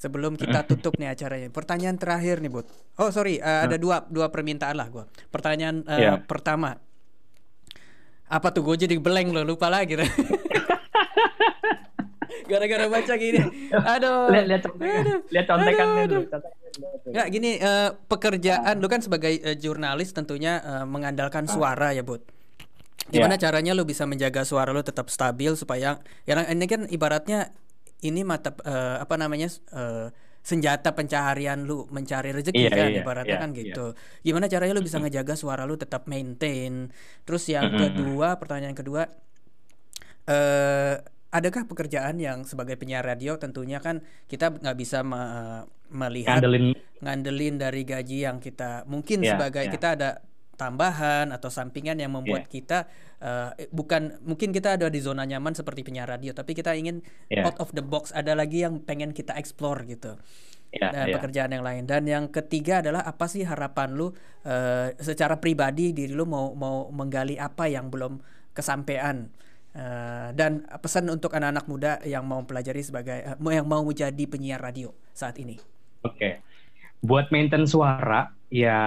[0.00, 1.48] Sebelum kita tutup nih acaranya.
[1.48, 2.68] Pertanyaan terakhir nih, Bud.
[3.00, 5.04] Oh sorry, uh, ada dua dua permintaan lah gue.
[5.32, 6.16] Pertanyaan uh, yeah.
[6.24, 6.76] pertama,
[8.28, 9.96] apa tuh gue jadi beleng lo lupa lagi.
[12.50, 13.40] gara-gara baca gini
[13.94, 16.22] aduh lihat lihat contekan lihat contekannya dulu
[17.10, 21.50] nggak gini uh, pekerjaan lu kan sebagai uh, jurnalis tentunya uh, mengandalkan ah.
[21.50, 22.22] suara ya bud
[23.10, 23.42] gimana yeah.
[23.42, 27.54] caranya lu bisa menjaga suara lu tetap stabil supaya ya ini kan ibaratnya
[28.02, 30.08] ini mata uh, apa namanya uh,
[30.40, 33.60] senjata pencaharian lu mencari rezeki yeah, kan yeah, ibaratnya yeah, kan iya.
[33.60, 33.86] gitu.
[33.92, 34.24] Yeah.
[34.24, 36.88] Gimana caranya lu bisa ngejaga suara lu tetap maintain?
[37.28, 39.04] Terus yang kedua, pertanyaan kedua
[40.30, 40.96] eh
[41.30, 45.22] adakah pekerjaan yang sebagai penyiar radio tentunya kan kita nggak bisa me
[45.90, 46.74] melihat ngandelin.
[47.02, 49.72] ngandelin dari gaji yang kita mungkin yeah, sebagai yeah.
[49.74, 50.10] kita ada
[50.54, 52.52] tambahan atau sampingan yang membuat yeah.
[52.52, 52.78] kita
[53.24, 57.00] uh, bukan mungkin kita ada di zona nyaman seperti penyiar radio tapi kita ingin
[57.32, 57.48] yeah.
[57.48, 60.20] out of the box ada lagi yang pengen kita explore gitu
[60.70, 61.16] yeah, dan yeah.
[61.16, 64.12] pekerjaan yang lain dan yang ketiga adalah apa sih harapan lu uh,
[65.00, 68.20] secara pribadi diri lu mau mau menggali apa yang belum
[68.52, 69.32] kesampaian
[69.70, 74.58] Uh, dan pesan untuk anak-anak muda yang mau pelajari sebagai uh, yang mau menjadi penyiar
[74.58, 75.62] radio saat ini.
[76.02, 76.32] Oke, okay.
[76.98, 78.82] buat maintain suara ya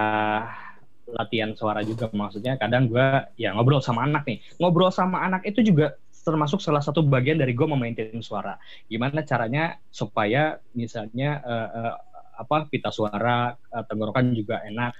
[1.08, 3.06] latihan suara juga maksudnya kadang gue
[3.36, 7.52] ya ngobrol sama anak nih ngobrol sama anak itu juga termasuk salah satu bagian dari
[7.52, 8.56] gue memaintain suara
[8.88, 11.94] gimana caranya supaya misalnya uh, uh,
[12.40, 14.92] apa pita suara uh, tenggorokan juga enak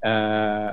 [0.00, 0.72] uh,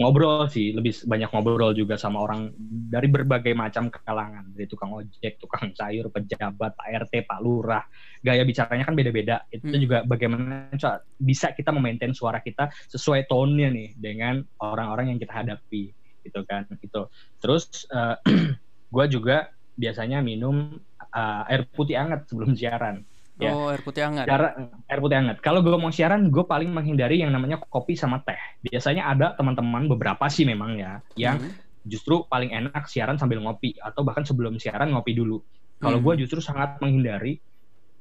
[0.00, 2.50] ngobrol sih lebih banyak ngobrol juga sama orang
[2.88, 4.48] dari berbagai macam kalangan.
[4.56, 7.84] Dari tukang ojek tukang sayur pejabat pak rt pak lurah.
[8.24, 9.44] Gaya bicaranya kan beda-beda.
[9.52, 9.80] Itu hmm.
[9.84, 10.72] juga bagaimana
[11.20, 15.92] bisa kita memaintain suara kita sesuai tone-nya nih dengan orang-orang yang kita hadapi
[16.24, 17.02] gitu kan itu
[17.40, 18.56] terus uh, eh,
[18.94, 20.76] gue juga biasanya minum
[21.14, 23.02] uh, air putih hangat sebelum siaran
[23.40, 23.56] Ya.
[23.56, 24.28] Oh, air putih hangat.
[24.28, 24.52] Cara
[24.84, 25.40] air putih hangat.
[25.40, 28.36] Kalau gue mau siaran, gue paling menghindari yang namanya kopi sama teh.
[28.60, 31.88] Biasanya ada teman-teman beberapa sih memang ya, yang hmm.
[31.88, 35.40] justru paling enak siaran sambil ngopi atau bahkan sebelum siaran ngopi dulu.
[35.80, 36.04] Kalau hmm.
[36.04, 37.40] gue justru sangat menghindari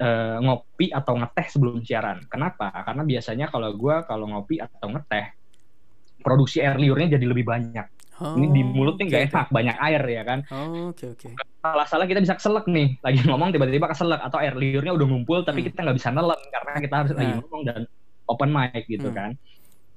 [0.04, 2.28] uh, ngopi atau ngeteh sebelum siaran.
[2.28, 2.72] Kenapa?
[2.84, 5.26] Karena biasanya kalau gue kalau ngopi atau ngeteh,
[6.20, 7.99] produksi air liurnya jadi lebih banyak.
[8.20, 10.40] Oh, ini di mulut nih nggak okay, enak, banyak air ya kan.
[10.52, 11.30] Oh, oke okay, oke.
[11.32, 11.34] Okay.
[11.64, 15.64] Salah-salah kita bisa keselak nih, lagi ngomong tiba-tiba keselak atau air liurnya udah ngumpul tapi
[15.64, 15.68] hmm.
[15.72, 17.18] kita nggak bisa nelen karena kita harus nah.
[17.20, 17.82] lagi ngomong dan
[18.28, 19.16] open mic gitu hmm.
[19.16, 19.32] kan.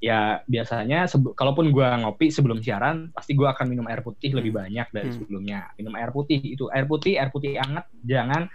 [0.03, 1.07] Ya biasanya
[1.39, 4.39] kalaupun gua ngopi sebelum siaran, pasti gua akan minum air putih hmm.
[4.39, 5.17] lebih banyak dari hmm.
[5.19, 5.61] sebelumnya.
[5.79, 8.47] Minum air putih itu air putih, air putih hangat, jangan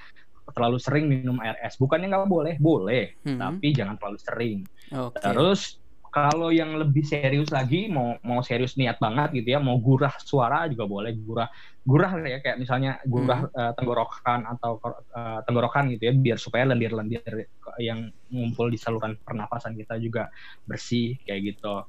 [0.56, 1.76] terlalu sering minum air es.
[1.76, 3.40] Bukannya nggak boleh, boleh, hmm.
[3.40, 4.58] tapi jangan terlalu sering.
[4.88, 5.24] Okay.
[5.24, 5.80] Terus
[6.12, 10.66] kalau yang lebih serius lagi, mau mau serius niat banget gitu ya, mau gurah suara
[10.66, 11.50] juga boleh gurah
[11.88, 13.56] gurah ya kayak misalnya gurah hmm.
[13.56, 14.80] uh, tenggorokan atau
[15.16, 17.48] uh, tenggorokan gitu ya, biar supaya lendir-lendir
[17.80, 20.28] yang ngumpul di saluran pernapasan kita juga
[20.68, 21.86] bersih kayak gitu.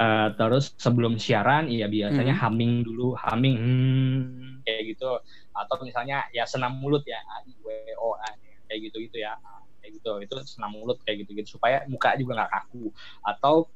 [0.00, 2.42] Uh, terus sebelum siaran, ya biasanya hmm.
[2.42, 5.20] humming dulu, humming hmm, kayak gitu.
[5.52, 7.68] Atau misalnya ya senam mulut ya, a i w
[8.00, 8.30] o a
[8.70, 9.34] kayak gitu gitu ya
[9.80, 10.12] kayak gitu.
[10.22, 12.92] Itu senam mulut kayak gitu gitu supaya muka juga nggak kaku.
[13.24, 13.72] Atau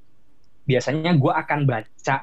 [0.65, 2.17] biasanya gue akan baca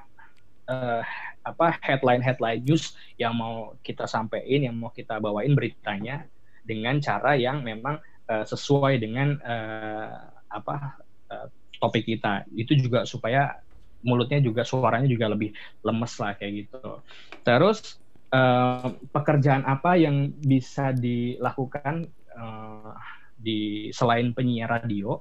[0.69, 1.01] uh,
[1.41, 6.25] apa headline headline news yang mau kita sampaikan yang mau kita bawain beritanya
[6.61, 7.97] dengan cara yang memang
[8.29, 11.01] uh, sesuai dengan uh, apa
[11.33, 11.47] uh,
[11.81, 12.45] topik kita.
[12.53, 13.57] Itu juga supaya
[14.05, 15.53] mulutnya juga suaranya juga lebih
[15.85, 17.01] lemes lah kayak gitu.
[17.41, 18.01] Terus
[18.33, 22.93] uh, pekerjaan apa yang bisa dilakukan uh,
[23.41, 25.19] di selain penyiar radio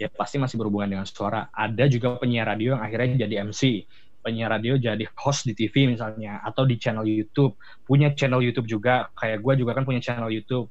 [0.00, 1.48] ya pasti masih berhubungan dengan suara.
[1.52, 3.86] Ada juga penyiar radio yang akhirnya jadi MC,
[4.22, 7.58] penyiar radio jadi host di TV misalnya atau di channel YouTube.
[7.86, 10.70] Punya channel YouTube juga kayak gue juga kan punya channel YouTube.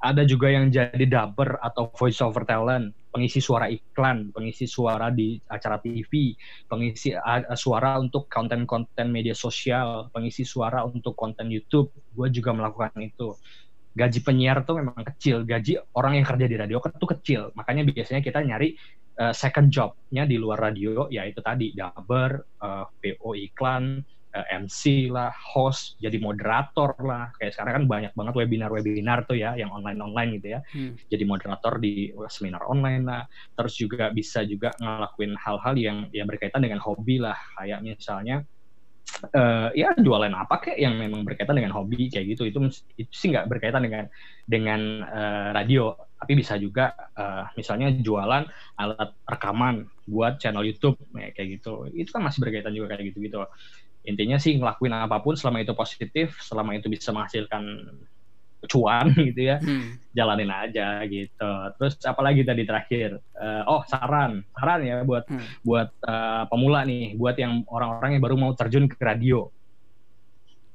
[0.00, 5.36] ada juga yang jadi dubber atau voice over talent, pengisi suara iklan, pengisi suara di
[5.44, 6.32] acara TV,
[6.72, 7.12] pengisi
[7.52, 11.92] suara untuk konten-konten media sosial, pengisi suara untuk konten YouTube.
[12.16, 13.36] Gue juga melakukan itu.
[13.90, 17.50] Gaji penyiar tuh memang kecil, gaji orang yang kerja di radio kan tuh kecil.
[17.58, 18.78] Makanya biasanya kita nyari
[19.18, 23.98] uh, second jobnya di luar radio, yaitu tadi dubber, uh, PO iklan,
[24.30, 27.34] uh, eh, MC lah, host, jadi moderator lah.
[27.36, 30.60] Kayak sekarang kan banyak banget webinar-webinar tuh ya, yang online-online gitu ya.
[30.70, 30.94] Hmm.
[31.10, 33.22] Jadi moderator di seminar online lah.
[33.58, 38.46] Terus juga bisa juga ngelakuin hal-hal yang yang berkaitan dengan hobi lah, kayak misalnya
[39.34, 42.48] uh, ya jualan apa kayak yang memang berkaitan dengan hobi kayak gitu.
[42.48, 42.58] Itu
[42.98, 44.04] itu sih nggak berkaitan dengan
[44.44, 48.44] dengan uh, radio, tapi bisa juga uh, misalnya jualan
[48.78, 51.88] alat rekaman buat channel YouTube kayak gitu.
[51.92, 53.44] Itu kan masih berkaitan juga kayak gitu-gitu
[54.00, 57.84] intinya sih ngelakuin apa pun selama itu positif selama itu bisa menghasilkan
[58.68, 59.56] cuan gitu ya.
[59.60, 59.96] Hmm.
[60.10, 61.52] jalanin aja gitu.
[61.78, 64.42] Terus apalagi tadi terakhir uh, oh saran.
[64.58, 65.62] Saran ya buat hmm.
[65.62, 69.48] buat uh, pemula nih buat yang orang-orang yang baru mau terjun ke radio.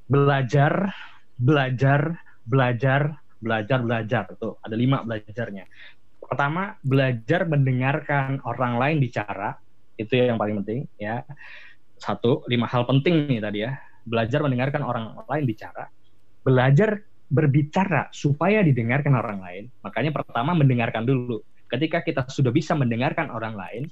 [0.08, 0.90] Belajar
[1.36, 2.16] belajar
[2.48, 4.24] belajar belajar belajar.
[4.40, 5.68] Tuh ada lima belajarnya.
[6.16, 9.54] Pertama belajar mendengarkan orang lain bicara.
[10.00, 11.22] Itu yang paling penting ya.
[12.00, 13.76] Satu lima hal penting nih tadi ya.
[14.06, 15.92] Belajar mendengarkan orang lain bicara.
[16.46, 19.64] Belajar berbicara supaya didengarkan orang lain.
[19.82, 21.42] Makanya pertama mendengarkan dulu.
[21.66, 23.84] Ketika kita sudah bisa mendengarkan orang lain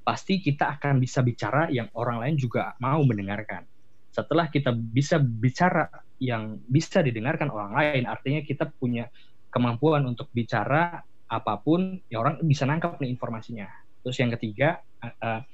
[0.00, 3.68] pasti kita akan bisa bicara yang orang lain juga mau mendengarkan.
[4.08, 5.84] Setelah kita bisa bicara
[6.16, 9.12] yang bisa didengarkan orang lain artinya kita punya
[9.52, 13.68] kemampuan untuk bicara apa pun ya orang bisa nangkap nih informasinya.
[14.00, 15.44] Terus yang ketiga uh,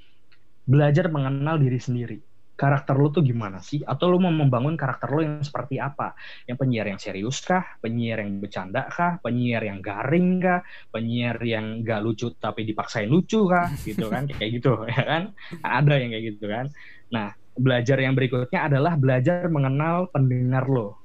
[0.65, 2.19] belajar mengenal diri sendiri.
[2.55, 3.82] Karakter lo tuh gimana sih?
[3.82, 6.14] Atau lo mau membangun karakter lo yang seperti apa?
[6.47, 7.78] Yang penyiar yang serius kah?
[7.82, 9.18] Penyiar yang bercanda kah?
[9.18, 10.62] Penyiar yang garing kah?
[10.94, 13.74] Penyiar yang gak lucu tapi dipaksain lucu kah?
[13.89, 14.31] Gitu kan?
[14.31, 15.22] kayak gitu ya kan?
[15.66, 16.66] Ada yang kayak gitu kan?
[17.10, 17.28] Nah,
[17.59, 20.98] belajar yang berikutnya adalah belajar mengenal pendengar lo.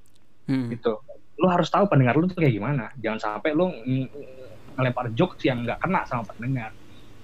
[0.46, 0.70] Hmm.
[0.70, 1.02] Gitu.
[1.40, 2.94] Lo harus tahu pendengar lo tuh kayak gimana.
[3.02, 3.74] Jangan sampai lo
[4.78, 6.72] ngelempar jokes yang nggak kena sama pendengar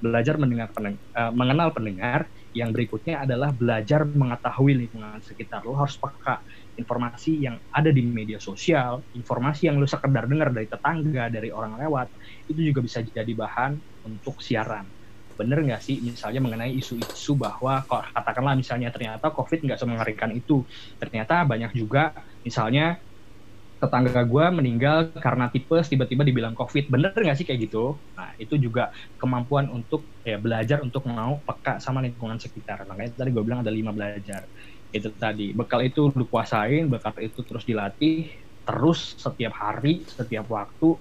[0.04, 5.68] belajar mendengar pendeng uh, mengenal pendengar yang berikutnya adalah belajar mengetahui lingkungan sekitar.
[5.68, 6.40] Lo harus peka
[6.80, 11.76] informasi yang ada di media sosial informasi yang lo sekedar dengar dari tetangga dari orang
[11.76, 12.08] lewat
[12.48, 13.76] itu juga bisa jadi bahan
[14.08, 14.88] untuk siaran.
[15.36, 16.00] Bener nggak sih?
[16.00, 17.84] Misalnya mengenai isu-isu bahwa
[18.16, 20.64] katakanlah misalnya ternyata covid nggak semengerikan itu.
[20.96, 23.04] Ternyata banyak juga misalnya
[23.76, 26.88] tetangga gue meninggal karena tipes tiba-tiba dibilang covid.
[26.88, 28.00] Bener nggak sih kayak gitu?
[28.16, 32.88] Nah itu juga kemampuan untuk ya belajar untuk mau peka sama lingkungan sekitar.
[32.88, 34.48] Makanya tadi gue bilang ada lima belajar.
[34.96, 38.32] Itu tadi bekal itu lu kuasain bekal itu terus dilatih
[38.66, 40.98] terus setiap hari setiap waktu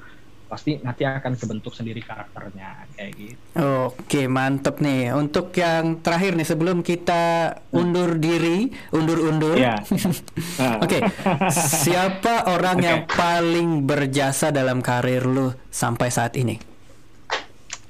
[0.54, 3.42] pasti nanti akan kebentuk sendiri karakternya kayak gitu.
[3.90, 5.10] Oke, mantep nih.
[5.10, 9.58] Untuk yang terakhir nih sebelum kita undur diri, undur-undur.
[9.58, 9.82] Yeah.
[10.84, 11.02] Oke.
[11.50, 12.86] Siapa orang okay.
[12.86, 16.54] yang paling berjasa dalam karir lu sampai saat ini?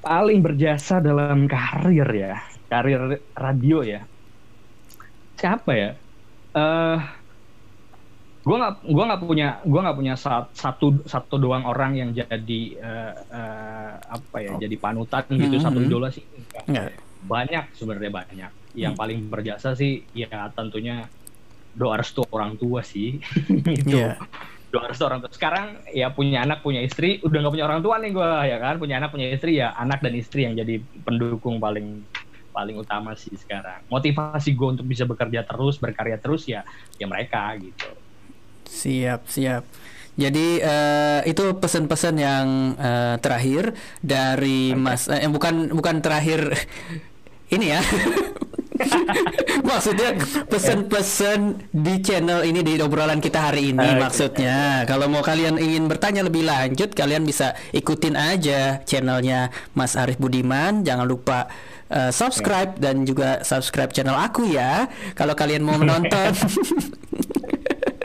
[0.01, 4.01] Paling berjasa dalam karir ya, karir radio ya.
[5.37, 5.93] Siapa ya?
[6.55, 6.97] Eh uh,
[8.45, 10.13] gue nggak gue nggak punya gue nggak punya
[10.53, 14.61] satu satu doang orang yang jadi uh, uh, apa ya oh.
[14.61, 15.65] jadi panutan gitu mm -hmm.
[15.65, 16.21] satu idola sih
[16.69, 16.93] yeah.
[17.25, 19.01] banyak sebenarnya banyak yang mm.
[19.01, 21.09] paling berjasa sih ya tentunya
[21.73, 23.17] doa restu orang tua sih
[23.81, 24.21] itu yeah.
[24.69, 27.97] doa restu orang tua sekarang ya punya anak punya istri udah nggak punya orang tua
[27.97, 31.57] nih gue ya kan punya anak punya istri ya anak dan istri yang jadi pendukung
[31.57, 32.05] paling
[32.53, 36.61] paling utama sih sekarang motivasi gue untuk bisa bekerja terus berkarya terus ya
[37.01, 38.04] ya mereka gitu
[38.67, 39.63] Siap, siap.
[40.15, 42.47] Jadi uh, itu pesan-pesan yang
[42.79, 44.79] uh, terakhir dari okay.
[44.79, 46.55] Mas eh bukan bukan terakhir
[47.55, 47.83] ini ya.
[49.69, 50.19] maksudnya
[50.51, 53.99] pesan-pesan di channel ini di obrolan kita hari ini okay.
[53.99, 60.19] maksudnya kalau mau kalian ingin bertanya lebih lanjut kalian bisa ikutin aja channelnya Mas Arif
[60.19, 61.47] Budiman jangan lupa
[61.87, 66.35] uh, subscribe dan juga subscribe channel aku ya kalau kalian mau menonton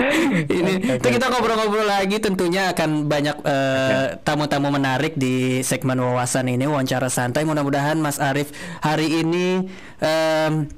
[0.59, 6.65] ini itu kita ngobrol-ngobrol lagi tentunya akan banyak uh, tamu-tamu menarik di segmen wawasan ini
[6.65, 9.69] wawancara santai mudah-mudahan Mas Arief hari ini
[10.01, 10.69] um,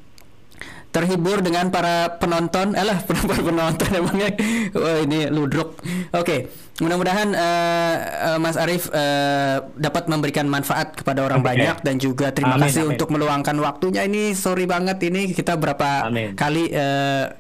[0.93, 4.37] terhibur dengan para penonton eh lah para penonton emangnya
[4.77, 6.53] oh, ini ludruk oke okay.
[6.85, 7.95] mudah-mudahan uh,
[8.37, 11.49] uh, Mas Arief uh, dapat memberikan manfaat kepada orang okay.
[11.57, 12.93] banyak dan juga terima amin, kasih amin.
[12.95, 16.37] untuk meluangkan waktunya ini sorry banget ini kita berapa amin.
[16.37, 17.33] kali uh,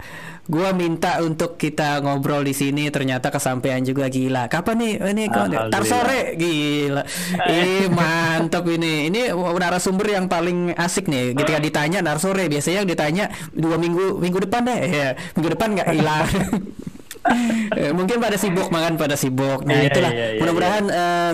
[0.51, 4.51] gua minta untuk kita ngobrol di sini ternyata kesampaian juga gila.
[4.51, 7.02] Kapan nih ini kok tar sore gila.
[7.55, 9.06] Ih mantap ini.
[9.06, 11.39] Ini narasumber yang paling asik nih.
[11.39, 13.24] Ketika ditanya tar sore biasanya yang ditanya
[13.55, 14.81] dua minggu minggu depan deh.
[14.90, 15.09] Ya,
[15.39, 16.28] minggu depan nggak hilang.
[17.78, 19.62] Eh, mungkin pada sibuk makan pada sibuk.
[19.62, 20.10] Nah, iya, itulah.
[20.10, 21.32] Iya, iya, Mudah-mudahan uh,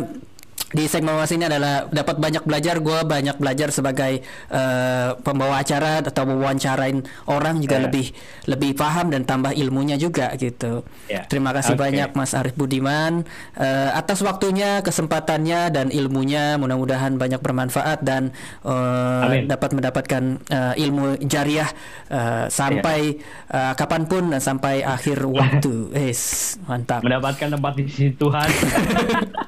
[0.68, 4.20] di segmen mas ini adalah dapat banyak belajar gue banyak belajar sebagai
[4.52, 7.84] uh, pembawa acara atau mewawancarain orang juga yeah.
[7.88, 8.06] lebih
[8.44, 11.24] lebih paham dan tambah ilmunya juga gitu yeah.
[11.24, 11.84] terima kasih okay.
[11.88, 13.24] banyak Mas Arif Budiman
[13.56, 18.36] uh, atas waktunya kesempatannya dan ilmunya mudah-mudahan banyak bermanfaat dan
[18.68, 20.22] uh, dapat mendapatkan
[20.52, 21.72] uh, ilmu jariah
[22.12, 23.72] uh, sampai yeah.
[23.72, 28.48] uh, kapan pun dan sampai akhir waktu yes mantap mendapatkan tempat di sisi Tuhan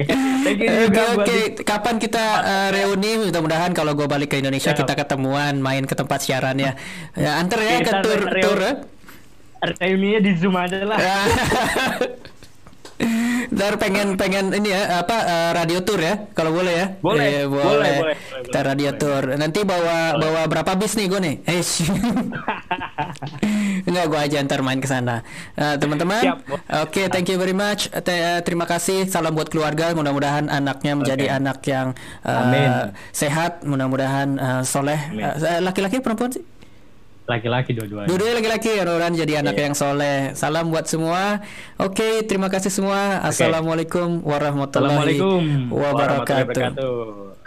[0.50, 1.04] Oke, oke.
[1.20, 1.42] Okay.
[1.62, 3.28] Kapan kita uh, reuni?
[3.28, 6.74] Mudah-mudahan kalau gue balik ke Indonesia kita ketemuan, main ke tempat siarannya.
[7.20, 8.60] Ya, antar ya ke tour tour.
[8.60, 8.72] Ya.
[9.60, 10.96] Reuninya di Zoom aja lah.
[13.50, 17.48] Ntar pengen pengen ini ya apa uh, radio tour ya kalau boleh ya boleh eh,
[17.48, 19.00] boleh, boleh boleh kita radio boleh.
[19.00, 20.20] tour nanti bawa boleh.
[20.20, 21.64] bawa berapa bis nih gue nih eh
[23.86, 25.22] enggak gue aja ntar main ke sana
[25.56, 29.92] uh, teman-teman oke okay, thank you very much T uh, terima kasih salam buat keluarga
[29.96, 31.38] mudah-mudahan anaknya menjadi okay.
[31.38, 31.88] anak yang
[32.24, 34.98] uh, sehat mudah-mudahan uh, soleh
[35.60, 36.44] laki-laki uh, perempuan sih
[37.30, 38.10] Laki-laki dua-duanya.
[38.10, 39.64] Dua-duanya laki-laki ya Roran jadi anak yeah.
[39.70, 40.34] yang soleh.
[40.34, 41.46] Salam buat semua.
[41.78, 43.22] Oke, okay, terima kasih semua.
[43.22, 45.14] Assalamualaikum warahmatullahi,
[45.70, 47.38] warahmatullahi wabarakatuh.